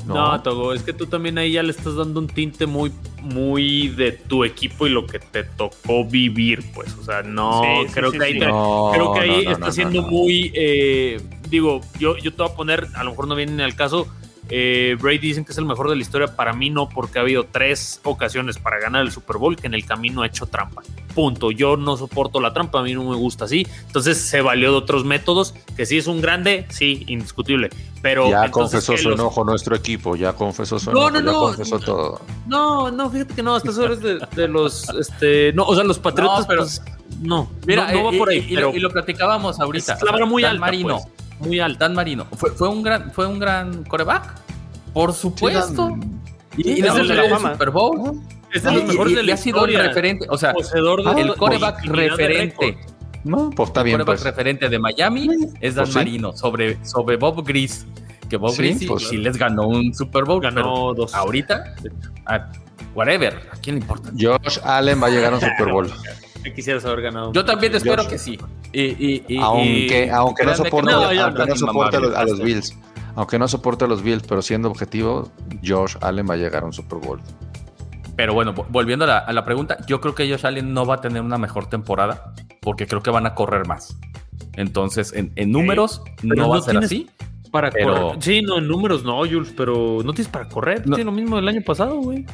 no. 0.06 0.42
Togo, 0.42 0.72
es 0.72 0.82
que 0.82 0.92
tú 0.92 1.06
también 1.06 1.38
ahí 1.38 1.52
ya 1.52 1.62
le 1.62 1.70
estás 1.70 1.96
dando 1.96 2.20
un 2.20 2.26
tinte 2.26 2.66
muy, 2.66 2.92
muy 3.22 3.88
de 3.88 4.12
tu 4.12 4.44
equipo 4.44 4.86
y 4.86 4.90
lo 4.90 5.06
que 5.06 5.18
te 5.18 5.44
tocó 5.44 6.04
vivir, 6.04 6.64
pues. 6.74 6.94
O 7.00 7.04
sea, 7.04 7.22
no, 7.22 7.62
creo, 7.92 8.12
que 8.12 8.24
ahí 8.24 8.38
creo 8.38 9.12
que 9.14 9.20
ahí 9.20 9.46
está 9.46 9.72
siendo 9.72 10.02
muy, 10.02 10.52
eh, 10.54 11.20
digo, 11.48 11.80
yo, 11.98 12.16
yo 12.18 12.32
te 12.32 12.42
voy 12.42 12.52
a 12.52 12.54
poner, 12.56 12.88
a 12.94 13.04
lo 13.04 13.10
mejor 13.10 13.28
no 13.28 13.34
viene 13.34 13.62
al 13.62 13.74
caso, 13.74 14.06
eh, 14.50 14.96
Brady 15.00 15.18
dicen 15.18 15.44
que 15.44 15.52
es 15.52 15.58
el 15.58 15.64
mejor 15.64 15.88
de 15.88 15.96
la 15.96 16.02
historia. 16.02 16.34
Para 16.34 16.52
mí 16.52 16.70
no, 16.70 16.88
porque 16.88 17.18
ha 17.18 17.22
habido 17.22 17.44
tres 17.44 18.00
ocasiones 18.04 18.58
para 18.58 18.78
ganar 18.78 19.02
el 19.02 19.10
Super 19.10 19.38
Bowl 19.38 19.56
que 19.56 19.66
en 19.66 19.74
el 19.74 19.86
camino 19.86 20.22
ha 20.22 20.26
hecho 20.26 20.46
trampa. 20.46 20.82
Punto. 21.14 21.50
Yo 21.50 21.76
no 21.76 21.96
soporto 21.96 22.40
la 22.40 22.52
trampa, 22.52 22.80
a 22.80 22.82
mí 22.82 22.92
no 22.94 23.04
me 23.04 23.16
gusta 23.16 23.46
así. 23.46 23.66
Entonces 23.86 24.18
se 24.18 24.42
valió 24.42 24.72
de 24.72 24.78
otros 24.78 25.04
métodos, 25.04 25.54
que 25.76 25.86
sí 25.86 25.98
es 25.98 26.06
un 26.06 26.20
grande, 26.20 26.66
sí, 26.68 27.04
indiscutible. 27.08 27.70
Pero 28.02 28.28
ya 28.28 28.50
confesó 28.50 28.96
su 28.96 29.12
enojo 29.12 29.44
nuestro 29.44 29.76
equipo, 29.76 30.14
ya 30.14 30.34
confesó 30.34 30.78
su 30.78 30.90
enojo, 30.90 31.10
no, 31.10 31.20
no, 31.22 31.32
ya 31.32 31.38
confesó 31.38 31.78
todo. 31.78 32.20
No, 32.46 32.90
no, 32.90 33.08
fíjate 33.08 33.34
que 33.34 33.42
no, 33.42 33.56
estas 33.56 33.78
horas 33.78 34.00
de, 34.00 34.18
de 34.36 34.48
los, 34.48 34.90
este, 34.90 35.52
no, 35.54 35.64
o 35.64 35.74
sea, 35.74 35.84
los 35.84 35.98
patriotas, 35.98 36.46
pero 36.46 36.62
pues, 36.62 36.82
no, 37.22 37.50
mira, 37.66 37.90
no, 37.92 38.04
va 38.04 38.10
por 38.12 38.28
ahí. 38.28 38.44
Y, 38.48 38.56
lo, 38.56 38.90
platicábamos 38.90 39.58
ahorita. 39.58 39.94
Es 39.94 40.02
la 40.02 40.26
muy 40.26 40.44
alta, 40.44 40.60
Marino. 40.60 41.00
Pues 41.00 41.23
muy 41.44 41.60
alto. 41.60 41.78
Dan 41.80 41.94
Marino. 41.94 42.26
¿Fue, 42.36 42.50
fue, 42.50 42.68
un 42.68 42.82
gran, 42.82 43.12
¿Fue 43.12 43.26
un 43.26 43.38
gran 43.38 43.84
coreback? 43.84 44.40
Por 44.92 45.12
supuesto. 45.12 45.96
y, 46.56 46.80
es 46.82 46.94
el 46.94 47.08
de 47.08 47.14
la 47.14 47.38
Super 47.38 47.70
Bowl. 47.70 48.20
Es 48.52 48.62
de 48.62 48.72
los 48.72 48.84
mejores 48.84 49.16
de 49.16 49.22
la 49.24 49.34
ha 49.34 49.36
sido 49.36 49.66
el 49.66 49.74
referente, 49.74 50.26
o 50.30 50.38
sea, 50.38 50.54
el 51.16 51.34
coreback 51.34 51.84
referente. 51.86 52.78
No, 53.24 53.50
pues 53.50 53.70
está 53.70 53.82
bien. 53.82 53.98
El 53.98 54.06
coreback 54.06 54.22
pues. 54.22 54.24
referente 54.24 54.68
de 54.68 54.78
Miami 54.78 55.28
es 55.60 55.74
Dan 55.74 55.86
pues 55.86 55.96
Marino 55.96 56.36
sobre, 56.36 56.84
sobre 56.84 57.16
Bob 57.16 57.44
Gris. 57.44 57.86
Que 58.28 58.36
Bob 58.36 58.56
Gris 58.56 58.78
sí, 58.78 58.86
pues 58.86 59.12
les 59.12 59.36
ganó 59.36 59.66
un 59.66 59.92
Super 59.92 60.24
Bowl. 60.24 60.40
Ganó 60.40 60.94
dos. 60.94 61.14
Ahorita, 61.14 61.74
whatever, 62.94 63.34
¿a 63.52 63.56
quién 63.56 63.76
le 63.76 63.80
importa? 63.82 64.10
Josh 64.18 64.58
Allen 64.62 65.02
va 65.02 65.08
a 65.08 65.10
llegar 65.10 65.32
a 65.32 65.36
un 65.36 65.40
Super 65.58 65.72
Bowl. 65.72 65.90
Quisieras 66.52 66.84
haber 66.84 67.02
ganado. 67.02 67.32
Yo 67.32 67.44
también 67.44 67.74
espero 67.74 68.06
que 68.06 68.18
sí. 68.18 68.38
Y, 68.72 69.38
aunque, 69.38 70.10
aunque 70.10 70.44
no 70.44 70.54
soporte, 70.54 70.92
no, 70.92 71.56
soporte 71.56 71.96
a 71.96 72.24
los, 72.24 72.40
Bills. 72.40 72.76
Aunque 73.14 73.38
no 73.38 73.48
soporte 73.48 73.84
a 73.84 73.88
los 73.88 74.02
Bills, 74.02 74.24
pero 74.26 74.42
siendo 74.42 74.68
objetivo, 74.68 75.30
Josh 75.64 75.96
Allen 76.00 76.28
va 76.28 76.34
a 76.34 76.36
llegar 76.36 76.64
a 76.64 76.66
un 76.66 76.72
Super 76.72 76.98
Bowl. 76.98 77.20
Pero 78.16 78.34
bueno, 78.34 78.54
volviendo 78.68 79.04
a 79.04 79.32
la, 79.32 79.44
pregunta, 79.44 79.78
yo 79.86 80.00
creo 80.00 80.14
que 80.14 80.28
Josh 80.28 80.46
Allen 80.46 80.72
no 80.72 80.86
va 80.86 80.96
a 80.96 81.00
tener 81.00 81.22
una 81.22 81.38
mejor 81.38 81.66
temporada 81.66 82.32
porque 82.60 82.86
creo 82.86 83.02
que 83.02 83.10
van 83.10 83.26
a 83.26 83.34
correr 83.34 83.66
más. 83.66 83.96
Entonces, 84.54 85.12
en, 85.14 85.32
números 85.50 86.02
no, 86.22 86.48
va 86.48 86.58
a 86.58 86.62
ser 86.62 86.76
así. 86.76 87.08
Para 87.50 87.70
correr. 87.70 88.16
Sí, 88.20 88.42
no, 88.42 88.58
en 88.58 88.68
números 88.68 89.04
no, 89.04 89.18
Jules, 89.18 89.52
pero 89.56 90.00
no 90.04 90.12
tienes 90.12 90.28
para 90.28 90.48
correr. 90.48 90.82
Tiene 90.82 91.04
lo 91.04 91.12
mismo 91.12 91.36
del 91.36 91.48
año 91.48 91.62
pasado, 91.62 91.96
güey. 92.00 92.24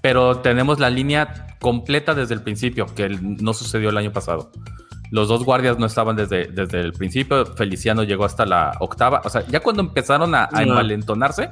Pero 0.00 0.38
tenemos 0.38 0.78
la 0.78 0.90
línea 0.90 1.51
completa 1.62 2.14
desde 2.14 2.34
el 2.34 2.42
principio, 2.42 2.84
que 2.94 3.08
no 3.08 3.54
sucedió 3.54 3.88
el 3.88 3.96
año 3.96 4.12
pasado. 4.12 4.52
Los 5.10 5.28
dos 5.28 5.44
guardias 5.44 5.78
no 5.78 5.86
estaban 5.86 6.16
desde, 6.16 6.46
desde 6.46 6.80
el 6.80 6.92
principio. 6.92 7.46
Feliciano 7.46 8.02
llegó 8.02 8.24
hasta 8.24 8.44
la 8.44 8.76
octava. 8.80 9.22
O 9.24 9.30
sea, 9.30 9.46
ya 9.46 9.60
cuando 9.60 9.82
empezaron 9.82 10.34
a, 10.34 10.48
a 10.52 10.62
envalentonarse, 10.62 11.50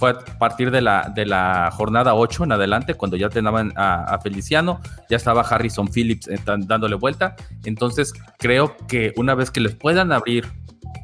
fue 0.00 0.10
a 0.12 0.38
partir 0.38 0.70
de 0.70 0.80
la, 0.80 1.12
de 1.14 1.26
la 1.26 1.70
jornada 1.72 2.14
8 2.14 2.44
en 2.44 2.52
adelante, 2.52 2.94
cuando 2.94 3.18
ya 3.18 3.28
tenían 3.28 3.74
a, 3.76 4.18
Feliciano, 4.22 4.80
ya 5.10 5.18
estaba 5.18 5.42
Harrison 5.42 5.88
Phillips 5.88 6.26
eh, 6.28 6.38
dándole 6.44 6.94
vuelta. 6.94 7.36
Entonces, 7.64 8.14
creo 8.38 8.74
que 8.88 9.12
una 9.16 9.34
vez 9.34 9.50
que 9.50 9.60
les 9.60 9.74
puedan 9.74 10.10
abrir 10.10 10.46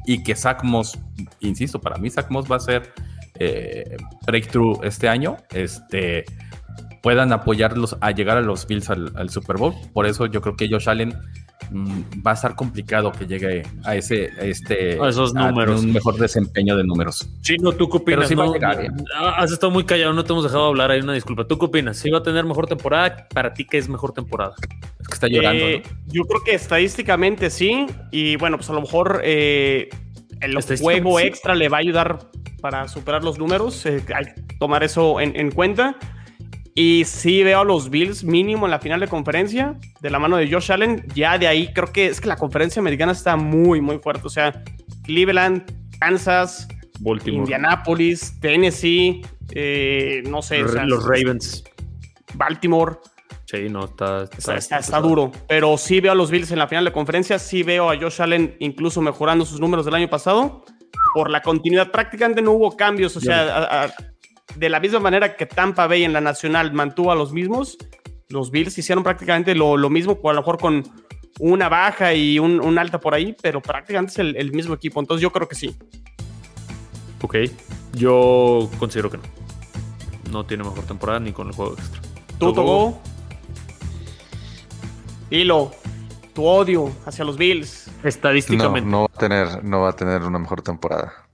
y 0.07 0.23
que 0.23 0.35
Zach 0.35 0.63
Moss, 0.63 0.97
insisto, 1.41 1.79
para 1.79 1.97
mí 1.97 2.09
Zach 2.09 2.31
Moss 2.31 2.51
va 2.51 2.55
a 2.55 2.59
ser 2.59 2.91
eh, 3.35 3.97
breakthrough 4.25 4.83
este 4.83 5.07
año, 5.07 5.37
este 5.51 6.25
puedan 7.07 7.31
apoyarlos 7.31 7.95
a 8.01 8.11
llegar 8.11 8.35
a 8.35 8.41
los 8.41 8.67
Bills 8.67 8.89
al, 8.89 9.29
Super 9.29 9.55
Bowl. 9.55 9.73
Por 9.93 10.05
eso 10.07 10.25
yo 10.25 10.41
creo 10.41 10.57
que 10.57 10.67
Josh 10.69 10.89
Allen 10.89 11.15
mm, 11.71 12.01
va 12.21 12.31
a 12.31 12.33
estar 12.33 12.53
complicado 12.53 13.13
que 13.13 13.25
llegue 13.25 13.63
a 13.85 13.95
ese 13.95 14.29
este 14.41 14.95
esos 15.07 15.33
números. 15.33 15.83
un 15.83 15.93
mejor 15.93 16.17
desempeño 16.17 16.75
de 16.75 16.83
números. 16.83 17.29
Sí 17.43 17.55
no 17.61 17.71
tú 17.71 17.89
qué 17.89 17.99
opinas 17.99 18.29
has 19.15 19.51
estado 19.53 19.71
muy 19.71 19.85
callado 19.85 20.11
no 20.11 20.25
te 20.25 20.33
hemos 20.33 20.43
dejado 20.43 20.65
hablar 20.65 20.91
hay 20.91 20.99
una 20.99 21.13
disculpa. 21.13 21.47
Tú 21.47 21.57
qué 21.57 21.67
opinas 21.67 21.95
¿Sí 21.95 22.09
va 22.09 22.17
a 22.17 22.23
tener 22.23 22.43
mejor 22.43 22.67
temporada 22.67 23.25
para 23.33 23.53
ti 23.53 23.63
qué 23.63 23.77
es 23.77 23.87
mejor 23.87 24.11
temporada 24.11 24.53
es 24.99 25.07
que 25.07 25.13
está 25.13 25.29
llorando 25.29 25.63
eh, 25.63 25.83
yo 26.07 26.23
creo 26.23 26.43
que 26.43 26.55
estadísticamente 26.55 27.49
sí 27.49 27.85
y 28.11 28.35
bueno 28.35 28.57
pues 28.57 28.69
a 28.69 28.73
lo 28.73 28.81
mejor 28.81 29.21
eh, 29.23 29.87
el 30.41 30.61
juego 30.77 31.21
extra 31.21 31.55
le 31.55 31.69
va 31.69 31.77
a 31.77 31.79
ayudar 31.79 32.19
para 32.59 32.89
superar 32.89 33.23
los 33.23 33.39
números 33.39 33.85
eh, 33.85 34.03
hay 34.13 34.25
que 34.25 34.55
tomar 34.59 34.83
eso 34.83 35.21
en, 35.21 35.37
en 35.37 35.51
cuenta 35.51 35.95
y 36.79 37.05
sí 37.05 37.41
veo 37.41 37.61
a 37.61 37.63
los 37.63 37.89
Bills 37.89 38.23
mínimo 38.23 38.67
en 38.67 38.71
la 38.71 38.77
final 38.77 38.99
de 38.99 39.07
conferencia, 39.07 39.79
de 39.99 40.11
la 40.11 40.19
mano 40.19 40.37
de 40.37 40.47
Josh 40.47 40.71
Allen. 40.71 41.03
Ya 41.15 41.39
de 41.39 41.47
ahí 41.47 41.73
creo 41.73 41.91
que 41.91 42.05
es 42.05 42.21
que 42.21 42.27
la 42.27 42.35
conferencia 42.35 42.79
americana 42.79 43.13
está 43.13 43.35
muy, 43.35 43.81
muy 43.81 43.97
fuerte. 43.97 44.27
O 44.27 44.29
sea, 44.29 44.63
Cleveland, 45.03 45.63
Kansas, 45.99 46.67
Baltimore. 46.99 47.39
Indianapolis, 47.39 48.39
Tennessee, 48.39 49.23
eh, 49.53 50.21
no 50.29 50.43
sé. 50.43 50.59
Los, 50.59 51.03
Ravens. 51.03 51.63
Baltimore. 52.35 52.97
Sí, 53.45 53.69
no, 53.71 53.85
está 53.85 54.25
está, 54.37 54.77
está, 54.77 55.01
duro. 55.01 55.31
Pero 55.47 55.79
sí 55.79 55.99
veo 55.99 56.11
a 56.11 56.15
los 56.15 56.29
Bills 56.29 56.51
en 56.51 56.59
la 56.59 56.67
final 56.67 56.85
de 56.85 56.91
conferencia. 56.91 57.39
Sí 57.39 57.63
veo 57.63 57.89
a 57.89 57.97
Josh 57.97 58.21
Allen 58.21 58.55
incluso 58.59 59.01
mejorando 59.01 59.45
sus 59.45 59.59
números 59.59 59.83
del 59.83 59.95
año 59.95 60.11
pasado. 60.11 60.63
Por 61.15 61.31
la 61.31 61.41
continuidad, 61.41 61.89
prácticamente 61.89 62.43
no 62.43 62.51
hubo 62.51 62.77
cambios. 62.77 63.17
O 63.17 63.19
sea, 63.19 63.85
a, 63.85 63.93
de 64.55 64.69
la 64.69 64.79
misma 64.79 64.99
manera 64.99 65.35
que 65.35 65.45
Tampa 65.45 65.87
Bay 65.87 66.03
en 66.03 66.13
la 66.13 66.21
nacional 66.21 66.73
mantuvo 66.73 67.11
a 67.11 67.15
los 67.15 67.33
mismos, 67.33 67.77
los 68.29 68.51
Bills 68.51 68.77
hicieron 68.77 69.03
prácticamente 69.03 69.55
lo, 69.55 69.77
mismo, 69.89 70.19
a 70.23 70.33
lo 70.33 70.41
mejor 70.41 70.57
con 70.57 70.83
una 71.39 71.69
baja 71.69 72.13
y 72.13 72.39
un, 72.39 72.77
alta 72.77 72.99
por 72.99 73.13
ahí, 73.13 73.35
pero 73.41 73.61
prácticamente 73.61 74.13
es 74.13 74.19
el, 74.19 74.51
mismo 74.51 74.73
equipo. 74.73 74.99
Entonces 74.99 75.21
yo 75.21 75.31
creo 75.31 75.47
que 75.47 75.55
sí. 75.55 75.77
Ok, 77.21 77.35
yo 77.93 78.69
considero 78.79 79.09
que 79.09 79.17
no. 79.17 79.23
No 80.31 80.45
tiene 80.45 80.63
mejor 80.63 80.83
temporada 80.83 81.19
ni 81.19 81.31
con 81.31 81.47
el 81.47 81.53
juego 81.53 81.73
extra. 81.73 82.01
¿Tú, 82.37 82.53
Togo? 82.53 82.99
Hilo, 85.29 85.71
tu 86.33 86.45
odio 86.45 86.91
hacia 87.05 87.23
los 87.23 87.37
Bills. 87.37 87.89
Estadísticamente. 88.03 88.89
No, 88.89 89.01
va 89.01 89.09
a 89.13 89.17
tener, 89.17 89.63
no 89.63 89.81
va 89.81 89.89
a 89.89 89.93
tener 89.93 90.23
una 90.23 90.37
mejor 90.37 90.61
temporada. 90.61 91.26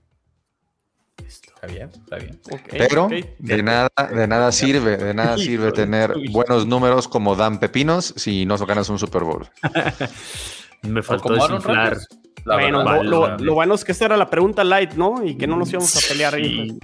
Está 1.64 1.72
bien, 1.72 1.90
está 1.90 2.16
bien. 2.16 2.40
Pero 2.70 3.08
de 3.38 3.62
nada, 3.62 3.88
de 4.12 4.26
nada 4.26 4.52
sirve, 4.52 4.96
de 4.96 5.14
nada 5.14 5.38
sirve 5.38 5.72
tener 5.72 6.14
buenos 6.30 6.66
números 6.66 7.08
como 7.08 7.36
Dan 7.36 7.58
Pepinos 7.58 8.14
si 8.16 8.44
no 8.46 8.56
ganas 8.58 8.88
un 8.88 8.98
Super 8.98 9.24
Bowl. 9.24 9.46
Me 10.82 11.02
faltó 11.02 11.32
desinflar. 11.32 11.96
Bueno, 12.44 13.02
lo, 13.02 13.54
bueno 13.54 13.74
es 13.74 13.84
que 13.84 13.92
esta 13.92 14.04
era 14.04 14.18
la 14.18 14.28
pregunta 14.28 14.64
light, 14.64 14.92
¿no? 14.92 15.24
Y 15.24 15.34
que 15.34 15.46
no 15.46 15.56
nos 15.56 15.70
íbamos 15.70 15.96
a 15.96 16.06
pelear. 16.06 16.34
ahí. 16.34 16.78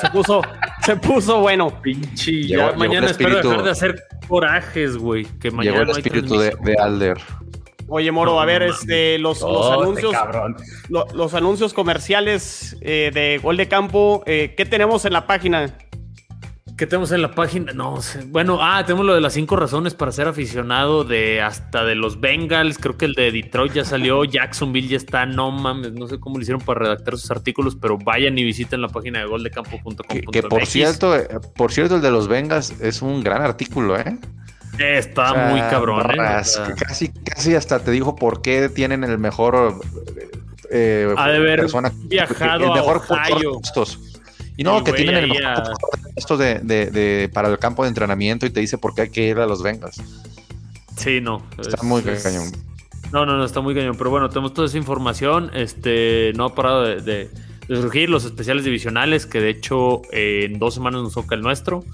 se, 0.00 0.10
puso, 0.10 0.40
se, 0.82 0.96
puso, 0.96 1.40
bueno. 1.40 1.82
Pinche. 1.82 2.46
Ya, 2.46 2.72
mañana 2.72 3.08
espero 3.08 3.36
dejar 3.36 3.62
de 3.62 3.70
hacer 3.70 4.02
corajes, 4.26 4.96
güey. 4.96 5.26
Que 5.38 5.50
mañana 5.50 5.80
llegó 5.80 5.90
el 5.92 5.98
espíritu 5.98 6.38
de, 6.38 6.56
de 6.62 6.76
Alder. 6.78 7.18
Oye, 7.88 8.10
Moro, 8.12 8.40
a 8.40 8.44
ver, 8.44 8.62
este, 8.62 9.18
los, 9.18 9.40
los 9.42 9.70
anuncios. 9.70 10.14
los 10.88 11.34
anuncios 11.34 11.74
comerciales 11.74 12.76
eh, 12.80 13.10
de 13.12 13.38
Gol 13.42 13.56
de 13.56 13.68
Campo, 13.68 14.22
eh, 14.26 14.54
¿qué 14.56 14.64
tenemos 14.64 15.04
en 15.04 15.12
la 15.12 15.26
página? 15.26 15.76
¿Qué 16.76 16.88
tenemos 16.88 17.12
en 17.12 17.22
la 17.22 17.30
página? 17.30 17.72
No 17.72 18.02
sé. 18.02 18.24
Bueno, 18.26 18.58
ah, 18.60 18.82
tenemos 18.84 19.06
lo 19.06 19.14
de 19.14 19.20
las 19.20 19.34
cinco 19.34 19.54
razones 19.54 19.94
para 19.94 20.10
ser 20.10 20.26
aficionado 20.26 21.04
de 21.04 21.40
hasta 21.40 21.84
de 21.84 21.94
los 21.94 22.20
Bengals. 22.20 22.78
Creo 22.78 22.96
que 22.96 23.04
el 23.04 23.14
de 23.14 23.30
Detroit 23.30 23.74
ya 23.74 23.84
salió. 23.84 24.24
Jacksonville 24.24 24.88
ya 24.88 24.96
está. 24.96 25.24
No 25.24 25.52
mames, 25.52 25.92
no 25.92 26.08
sé 26.08 26.18
cómo 26.18 26.36
lo 26.36 26.42
hicieron 26.42 26.60
para 26.60 26.80
redactar 26.80 27.16
sus 27.16 27.30
artículos, 27.30 27.76
pero 27.76 27.96
vayan 27.96 28.36
y 28.38 28.42
visiten 28.42 28.82
la 28.82 28.88
página 28.88 29.20
de 29.20 29.26
goldecampo.com. 29.26 29.94
Que, 30.08 30.22
que 30.22 30.42
por 30.42 30.66
cierto, 30.66 31.14
eh, 31.14 31.28
por 31.54 31.70
cierto, 31.70 31.96
el 31.96 32.02
de 32.02 32.10
los 32.10 32.26
Bengals 32.26 32.72
es 32.80 33.02
un 33.02 33.22
gran 33.22 33.42
artículo, 33.42 33.96
¿eh? 33.96 34.18
Está 34.78 35.50
muy 35.50 35.60
cabrón. 35.60 36.10
¿eh? 36.10 36.16
Casi, 36.16 37.08
casi 37.08 37.54
hasta 37.54 37.80
te 37.80 37.90
dijo 37.90 38.16
por 38.16 38.42
qué 38.42 38.68
tienen 38.68 39.04
el 39.04 39.18
mejor. 39.18 39.80
Eh, 40.70 41.12
ha 41.16 41.28
de 41.28 41.36
haber 41.36 41.66
viajado 42.04 42.64
el 42.64 42.72
mejor 42.72 43.02
a 43.10 43.28
Y 44.56 44.64
no, 44.64 44.82
que 44.82 44.92
tienen 44.92 45.16
el 45.16 45.28
mejor 45.28 45.74
esto 46.16 46.36
de, 46.36 46.60
de, 46.60 47.30
para 47.32 47.48
el 47.48 47.58
campo 47.58 47.82
de 47.82 47.88
entrenamiento 47.88 48.46
y 48.46 48.50
te 48.50 48.60
dice 48.60 48.78
por 48.78 48.94
qué 48.94 49.02
hay 49.02 49.10
que 49.10 49.28
ir 49.28 49.38
a 49.38 49.46
los 49.46 49.62
Vengas. 49.62 50.00
Sí, 50.96 51.20
no. 51.20 51.44
Está 51.58 51.82
muy 51.82 52.02
cañón. 52.02 52.52
No, 53.12 53.26
no, 53.26 53.36
no, 53.36 53.44
está 53.44 53.60
muy 53.60 53.74
cañón. 53.74 53.96
Pero 53.96 54.10
bueno, 54.10 54.28
tenemos 54.28 54.54
toda 54.54 54.66
esa 54.66 54.78
información. 54.78 55.50
Este, 55.54 56.32
no 56.36 56.46
ha 56.46 56.54
parado 56.54 56.82
de, 56.82 57.30
surgir 57.68 58.10
los 58.10 58.24
especiales 58.24 58.64
divisionales, 58.64 59.26
que 59.26 59.40
de 59.40 59.50
hecho 59.50 60.02
eh, 60.12 60.46
en 60.50 60.58
dos 60.58 60.74
semanas 60.74 61.02
nos 61.02 61.14
toca 61.14 61.34
el 61.34 61.40
nuestro. 61.40 61.84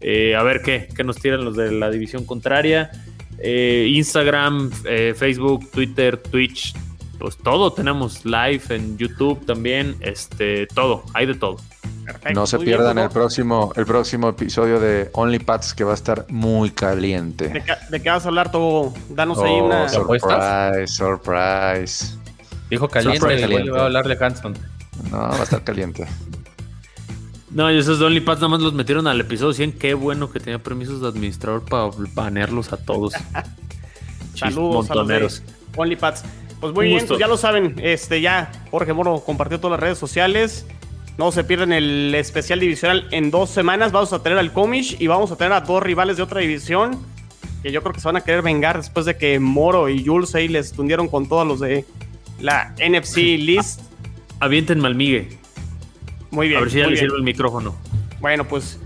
Eh, 0.00 0.36
a 0.36 0.42
ver 0.42 0.62
qué, 0.62 0.88
qué, 0.94 1.04
nos 1.04 1.16
tiran 1.16 1.44
los 1.44 1.56
de 1.56 1.72
la 1.72 1.90
división 1.90 2.24
contraria. 2.24 2.90
Eh, 3.38 3.86
Instagram, 3.94 4.70
eh, 4.84 5.14
Facebook, 5.16 5.70
Twitter, 5.70 6.16
Twitch, 6.16 6.74
pues 7.18 7.36
todo 7.36 7.72
tenemos 7.72 8.24
live 8.24 8.62
en 8.70 8.98
YouTube 8.98 9.44
también, 9.46 9.96
este, 10.00 10.66
todo, 10.68 11.04
hay 11.14 11.26
de 11.26 11.34
todo. 11.34 11.56
no 12.34 12.46
se 12.46 12.58
pierdan 12.58 12.98
el 12.98 13.10
próximo, 13.10 13.72
el 13.76 13.86
próximo 13.86 14.28
episodio 14.28 14.80
de 14.80 15.10
OnlyPads 15.12 15.74
que 15.74 15.84
va 15.84 15.92
a 15.92 15.94
estar 15.94 16.26
muy 16.30 16.70
caliente. 16.70 17.62
¿De 17.90 18.00
qué, 18.00 18.10
vas 18.10 18.24
a 18.24 18.28
hablar 18.28 18.50
tú? 18.50 18.92
Danos 19.10 19.38
ahí 19.38 19.60
una 19.60 19.84
oh, 19.84 19.88
surprise, 19.88 20.86
surprise. 20.86 22.18
Dijo 22.70 22.88
caliente, 22.88 23.20
surprise, 23.20 23.70
va 23.70 23.82
a 23.82 23.84
hablar 23.86 24.06
de 24.08 24.24
Hanson. 24.24 24.54
No, 25.10 25.18
va 25.18 25.38
a 25.38 25.42
estar 25.42 25.62
caliente. 25.62 26.06
No, 27.50 27.72
y 27.72 27.78
esos 27.78 27.98
de 27.98 28.04
OnlyPads 28.04 28.40
nada 28.40 28.48
más 28.48 28.60
los 28.60 28.74
metieron 28.74 29.06
al 29.06 29.20
episodio 29.20 29.52
100. 29.54 29.72
Qué 29.72 29.94
bueno 29.94 30.30
que 30.30 30.38
tenía 30.38 30.62
permisos 30.62 31.00
de 31.00 31.08
administrador 31.08 31.64
para 31.64 31.90
banearlos 32.14 32.72
a 32.72 32.76
todos. 32.76 33.14
Saludos 34.34 34.88
montoneros. 34.88 35.42
a 35.76 35.80
OnlyPads. 35.80 36.24
Pues 36.60 36.74
muy 36.74 36.88
bien, 36.88 37.06
pues 37.06 37.18
ya 37.18 37.28
lo 37.28 37.36
saben. 37.36 37.76
Este 37.82 38.20
ya 38.20 38.50
Jorge 38.70 38.92
Moro 38.92 39.20
compartió 39.24 39.58
todas 39.60 39.72
las 39.72 39.80
redes 39.80 39.98
sociales. 39.98 40.66
No 41.16 41.32
se 41.32 41.42
pierden 41.44 41.72
el 41.72 42.14
especial 42.14 42.60
divisional 42.60 43.08
en 43.10 43.30
dos 43.30 43.50
semanas. 43.50 43.92
Vamos 43.92 44.12
a 44.12 44.22
tener 44.22 44.38
al 44.38 44.52
Comish 44.52 44.96
y 45.00 45.06
vamos 45.06 45.32
a 45.32 45.36
tener 45.36 45.52
a 45.52 45.60
dos 45.62 45.82
rivales 45.82 46.16
de 46.16 46.22
otra 46.22 46.40
división. 46.40 46.98
Que 47.62 47.72
yo 47.72 47.82
creo 47.82 47.92
que 47.92 48.00
se 48.00 48.06
van 48.06 48.16
a 48.16 48.20
querer 48.20 48.42
vengar 48.42 48.76
después 48.76 49.06
de 49.06 49.16
que 49.16 49.40
Moro 49.40 49.88
y 49.88 50.04
Jules 50.04 50.34
ahí 50.34 50.48
les 50.48 50.72
tundieron 50.72 51.08
con 51.08 51.28
todos 51.28 51.46
los 51.46 51.60
de 51.60 51.84
la 52.40 52.74
NFC 52.78 53.16
List. 53.38 53.80
Avienten 54.40 54.78
Malmigue. 54.80 55.38
Muy 56.30 56.48
bien. 56.48 56.58
A 56.58 56.60
ver 56.62 56.70
si 56.70 56.78
ya 56.78 56.86
le 56.86 56.96
sirve 56.96 57.16
el 57.16 57.22
micrófono. 57.22 57.76
Bueno, 58.20 58.46
pues 58.46 58.78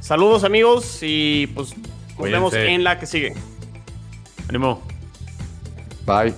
saludos 0.00 0.44
amigos 0.44 0.98
y 1.02 1.48
pues 1.48 1.74
nos 2.18 2.30
vemos 2.30 2.54
en 2.54 2.84
la 2.84 2.98
que 2.98 3.06
sigue. 3.06 3.34
Ánimo. 4.48 4.82
Bye. 6.06 6.34